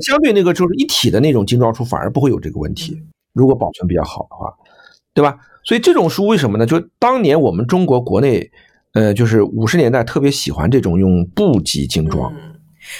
[0.00, 3.00] 相对那个就是一体的那种精装书反而不会有这个问题，
[3.32, 4.52] 如果保存比较好的话，
[5.12, 5.38] 对吧？
[5.64, 6.66] 所以这种书为什么呢？
[6.66, 8.50] 就当年我们中国国内，
[8.92, 12.30] 呃，就是五十年代特别喜欢这种用布级精装。
[12.34, 12.54] 嗯，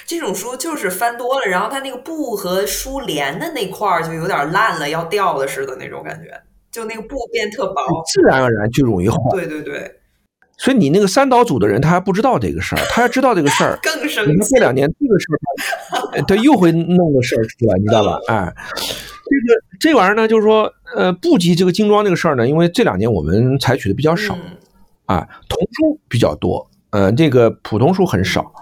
[0.06, 6.30] 这种书就是翻多了，然后它那个布和书连的那块儿就有点烂了，要掉了似的那种感觉，
[6.70, 7.82] 就那个布变特薄。
[8.06, 9.18] 自然而然就容易坏。
[9.32, 10.00] 对对对，
[10.56, 14.60] 所以你那个三岛组的人，他还不知道这个事儿， 他要知道这个事儿，更生气过。
[14.60, 18.18] 两年这个事儿他，又会弄个事儿出来，你知道吧？
[18.28, 24.56] 哎，这个这玩意儿呢，就是说，呃，布吉这个精装这个事儿呢，因为这两年我们采取的比较少嗯
[25.06, 28.52] 啊，童书比较多，呃，这个普通书很少。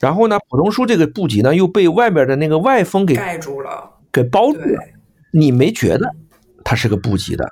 [0.00, 3.90] 然后呢，普通书这个布吉呢，又被外边的那个外封给盖住了。
[4.12, 4.82] 给包住了，，
[5.30, 6.10] 你没觉得
[6.64, 7.46] 它是个布吉的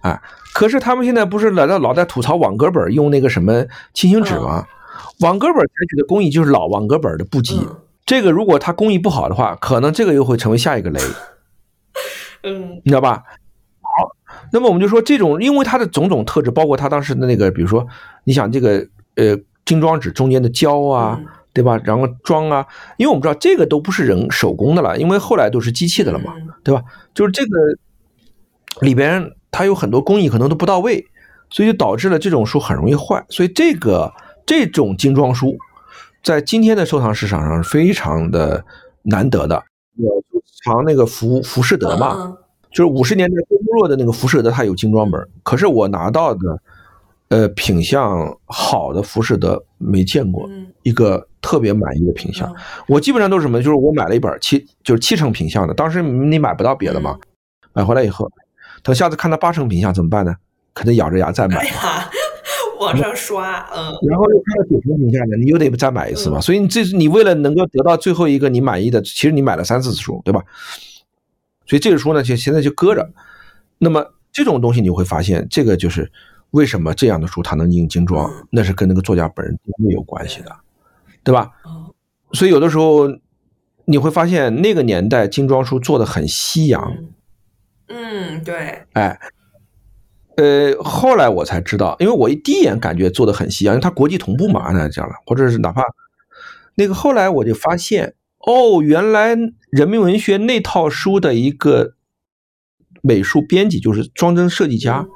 [0.00, 0.20] 啊？
[0.52, 3.64] 可是他们现在不是老在老在吐槽网格本用那个什么
[3.94, 4.66] 轻型纸吗？
[5.20, 11.00] 网格本采取的工艺就是老网格本的布机，嗯这个如果它工艺不好的话，可能这个又会成为下一个雷，
[12.42, 13.22] 嗯你知道吧？
[13.82, 14.16] 好，
[14.52, 17.86] 那么我们就说这种，因为它的种种特质，包括它当时的那个，比如说，
[18.24, 21.78] 你想这个呃精装纸中间的胶啊，嗯对吧？
[21.84, 22.66] 然后装啊，
[22.96, 26.32] 因为我们知道这个都不是人手工的了，因为后来都是机器的了嘛。
[26.36, 26.82] 嗯对吧？
[27.14, 27.50] 就是这个
[28.80, 31.04] 里边它有很多工艺可能都不到位，
[31.50, 33.24] 所以就导致了这种书很容易坏。
[33.28, 34.12] 所以这个
[34.46, 35.56] 这种精装书，
[36.22, 38.64] 在今天的收藏市场上是非常的
[39.02, 39.62] 难得的。
[39.96, 40.22] 我
[40.64, 42.36] 藏那个浮浮士德嘛，嗯
[42.70, 46.62] 就是五十年代郭沫若的那个浮士德，它有精装本，可是我拿到的，
[47.28, 52.48] 呃，品相好的浮士德没见过嗯一个特别满意的品相。
[52.48, 52.54] 嗯
[52.86, 53.58] 我基本上都是什么？
[53.60, 57.18] 就是我买了一本七，就是七成品相的，当时你买不到别的嘛，
[57.72, 58.30] 买回来以后，
[58.82, 60.34] 等下次看到八成品相怎么办呢？
[60.72, 62.10] 可能咬着牙再买哎，呀，
[62.78, 66.40] 往上刷，嗯然后又看到九成品相的，你又得再买一次嘛。
[66.40, 70.42] 所以你这你为了能够得到最后一个你满意的，其实你买了三四次书，对吧？
[71.66, 73.10] 所以这个书呢，就现在就搁着。
[73.78, 76.10] 那么这种东西你会发现，这个就是
[76.50, 80.56] 为什么这样的书它能印精装，那是跟那个作家本人没有关系的，
[81.22, 81.50] 对吧？
[81.66, 81.92] 嗯
[82.32, 83.08] 所以有的时候
[83.86, 87.08] 你会发现那个年代精装书做的很西洋，嗯，
[88.44, 89.18] 对，哎，
[90.36, 95.82] 呃，后来我才知道，因为我一第一眼感觉做的很西洋，因为它国际同步嘛，那这样了，或者是哪怕
[96.76, 99.36] 那个后来我就发现，哦，原来
[99.70, 101.94] 人民文学那套书的一个
[103.02, 105.06] 美术编辑就是装帧设计家，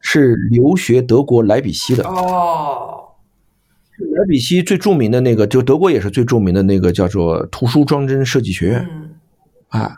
[0.00, 2.04] 是留学德国莱比锡的。
[2.04, 3.16] 哦，
[3.98, 8.88] 莱比锡最著名的那个，就德国也是最著名的那个叫做图书装帧设计学院。
[8.90, 9.10] 嗯
[9.68, 9.96] 啊，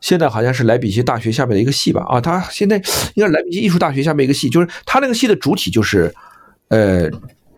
[0.00, 2.04] 现在好像是莱比锡大学下面的一个系吧？
[2.08, 2.76] 啊，他现在
[3.14, 6.14] 应该是莱比锡艺术大学下面一个系，就是他那个系的主体就是，
[6.68, 7.10] 呃，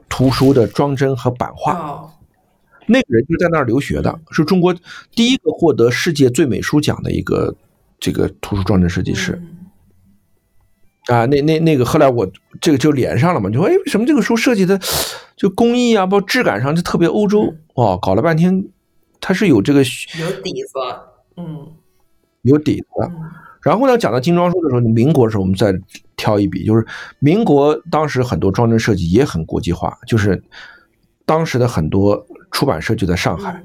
[0.08, 1.72] 图书的装帧和版画。
[1.74, 2.10] 哦，
[2.86, 4.74] 那个人就在那儿留学的，是中国
[5.14, 7.54] 第一个获得世界最美书奖的一个
[7.98, 9.38] 这个图书装帧设计师。
[9.40, 9.56] 嗯
[11.06, 12.30] 啊，那那那个后来我
[12.60, 14.78] 这个就连上了嘛，就说哎，为什么这个书设计的
[15.34, 18.64] 就工艺啊，包括质感上就特别欧洲哦，搞了半天，
[19.20, 20.78] 它是有这个有底子，
[21.36, 21.72] 嗯
[22.42, 22.86] 有底子
[23.62, 25.78] 然后呢，讲到精装书的时候，民国的时候我们再
[26.16, 26.86] 挑一笔，就是
[27.18, 30.42] 民国当时很多装帧设计也很国际化，就是
[31.26, 33.62] 当时的很多出版社就在上海，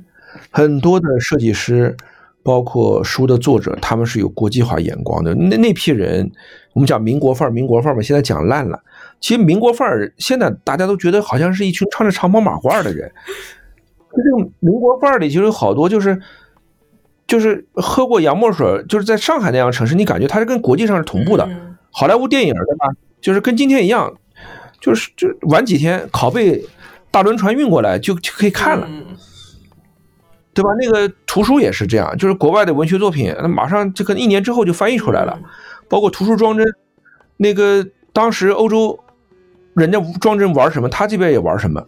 [0.52, 1.96] 很多的设计师，
[2.44, 5.34] 包括书的作者，他们是有国际化眼光的。
[5.34, 6.30] 那那批人，
[6.74, 8.78] 我们讲民国范儿，民国范儿嘛，现在讲烂了。
[9.22, 13.10] 其实民国范儿现在大家都觉得好像是一群穿着长袍马褂的人，
[14.10, 16.22] 可这个民国范儿里其实有好多就是。
[17.28, 21.46] 就是喝过洋墨水，就是在上海那样的城市，你感觉它是跟国际上是同步的。
[21.46, 22.88] 嗯好莱坞电影对吧？
[23.22, 24.14] 就是跟今天一样，
[24.82, 26.62] 就是就晚几天拷贝
[27.10, 29.16] 大轮船运过来就就可以看了，嗯
[30.54, 30.72] 对吧？
[30.78, 35.40] 那个图书也是这样，就是国外的文学作品，那马上这个一年之后就翻译出来了，
[35.88, 36.66] 包括图书装帧，
[37.38, 39.00] 那个当时欧洲
[39.74, 41.88] 人家装帧玩什么，他这边也玩什么，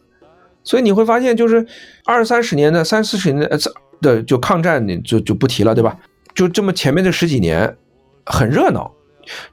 [0.64, 1.68] 所以你会发现，就是
[2.06, 3.58] 二三十年的、三四十年的呃
[4.02, 5.98] 的就抗战，你就就不提了，对吧？
[6.36, 7.76] 就这么前面这十几年
[8.26, 8.92] 很热闹。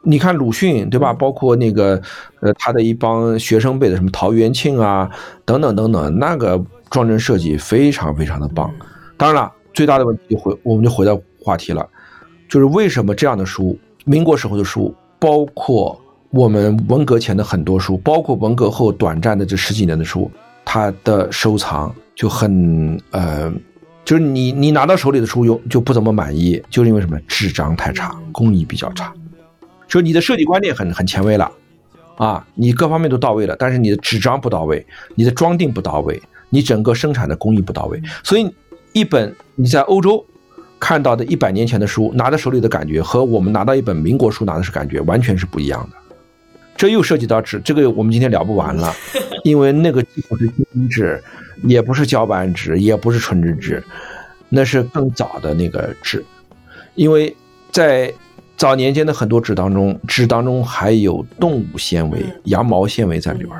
[0.02, 1.12] 你看鲁迅对吧？
[1.12, 2.00] 包括那个
[2.40, 5.10] 呃，他的一帮学生辈的什么陶元庆啊，
[5.44, 8.72] 等等等等，那个装帧设计非常非常的棒。
[9.16, 11.84] 当然了，最大的问题就回我们就回到话题了，
[12.48, 16.00] 就是为什么这样的书，民国时候的书，包括
[16.30, 20.30] 我们文革前的很多书，包括文革后短暂的这十几年的书，
[20.64, 23.52] 它的收藏就很呃，
[24.04, 29.12] 就是你你拿到手里的书用就不怎么满意，就是因为什么纸张太差，工艺比较差，
[29.88, 31.50] 就你的设计观念很很前卫了，
[32.16, 38.48] 啊，你各方面都到位了，但是你的纸张不到位，你的装订不到位，你整个生产的工艺不到位，所以
[38.92, 40.24] 一本你在欧洲。
[40.80, 45.96] 看到的一百年前的书，拿在手里的感觉和我们拿到一本民国书拿的是感觉完全是不一样的。
[46.76, 48.92] 这又涉及到纸，这个我们今天聊不完了，
[49.44, 51.22] 因为那个既不是金纸，
[51.62, 53.82] 也不是胶板纸，也不是纯纸纸，
[54.48, 56.24] 那是更早的那个纸。
[56.94, 57.34] 因为
[57.70, 58.12] 在
[58.56, 63.50] 早年间的很多纸当中，纸当中还有动物纤维、羊毛纤维在里边，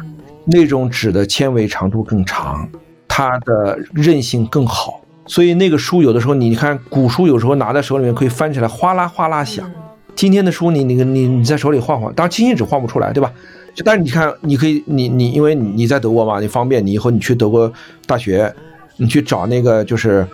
[0.47, 2.69] 那种纸的纤维长度更长，
[3.09, 5.01] 它的韧性更好。
[5.27, 9.70] 所以那个书有的时候，你看古书有时候拿在手里面可以翻起来哗啦哗啦响。
[10.15, 13.32] 今天的书你那个你你在手里晃晃，当然金星纸晃不出来，对吧？
[13.74, 17.70] 就但是你看，你可以你你因为你在德国嘛，你方便，你以后你去德国
[18.07, 18.55] 大学，
[18.97, 20.24] 你去找那个就是，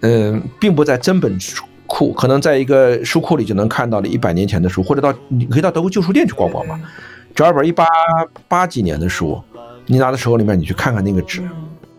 [0.00, 6.80] 嗯，并不在真本书库，可能在一个书库里就能看到了一百年前的书，或者到你可以到德国旧书店去逛逛嘛，
[7.34, 7.84] 找一本一八
[8.48, 9.38] 八几年的书，
[9.84, 11.42] 你拿在手里面，你去看看那个纸，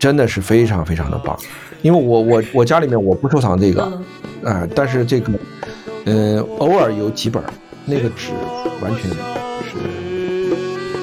[0.00, 1.38] 真的是非常非常的棒。
[1.82, 3.84] 因为我我我家里面我不收藏这个，
[4.42, 5.32] 啊，但是这个，
[6.10, 7.44] 嗯，偶尔有几本，
[7.84, 8.32] 那个纸
[8.80, 9.76] 完全是，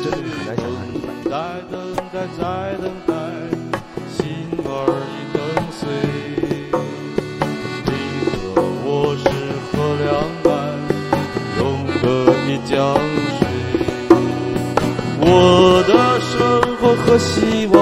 [0.02, 0.82] 真的很难想象。
[1.30, 1.32] 在
[1.70, 1.78] 等
[2.12, 2.42] 待，在
[2.82, 3.14] 等待，
[4.10, 4.26] 心
[4.66, 4.68] 儿
[5.06, 5.38] 已跟
[5.70, 5.80] 随。
[7.86, 7.88] 你
[8.34, 9.24] 和我是
[9.70, 10.10] 河两
[10.50, 10.50] 岸，
[11.60, 11.62] 永
[12.02, 12.04] 隔
[12.48, 12.74] 一江
[13.38, 13.40] 水。
[15.22, 15.24] 我
[15.88, 16.34] 的生
[16.78, 17.78] 活和希望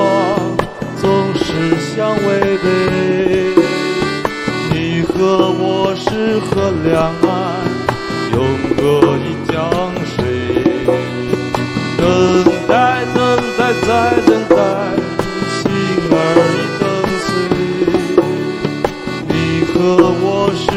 [1.00, 1.02] 总
[1.36, 1.48] 是。
[1.96, 3.63] 相违背，
[5.24, 6.92] 你和我是河两
[7.24, 7.32] 岸，
[8.34, 8.38] 永
[8.76, 8.84] 隔
[9.24, 9.56] 一江
[10.04, 10.14] 水。
[11.98, 12.04] 等
[12.68, 12.76] 待，
[13.16, 13.18] 等
[13.58, 13.88] 待，再
[14.28, 14.58] 等待，
[15.48, 15.64] 心
[16.12, 16.14] 儿
[16.52, 16.84] 已等
[17.24, 17.26] 碎。
[19.30, 19.32] 你
[19.72, 19.74] 和
[20.20, 20.68] 我是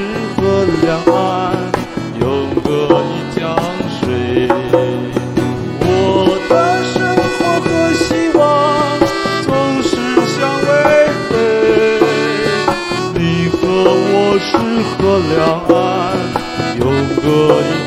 [15.18, 16.18] 两岸，
[16.78, 16.84] 永
[17.22, 17.24] 隔
[17.62, 17.85] 一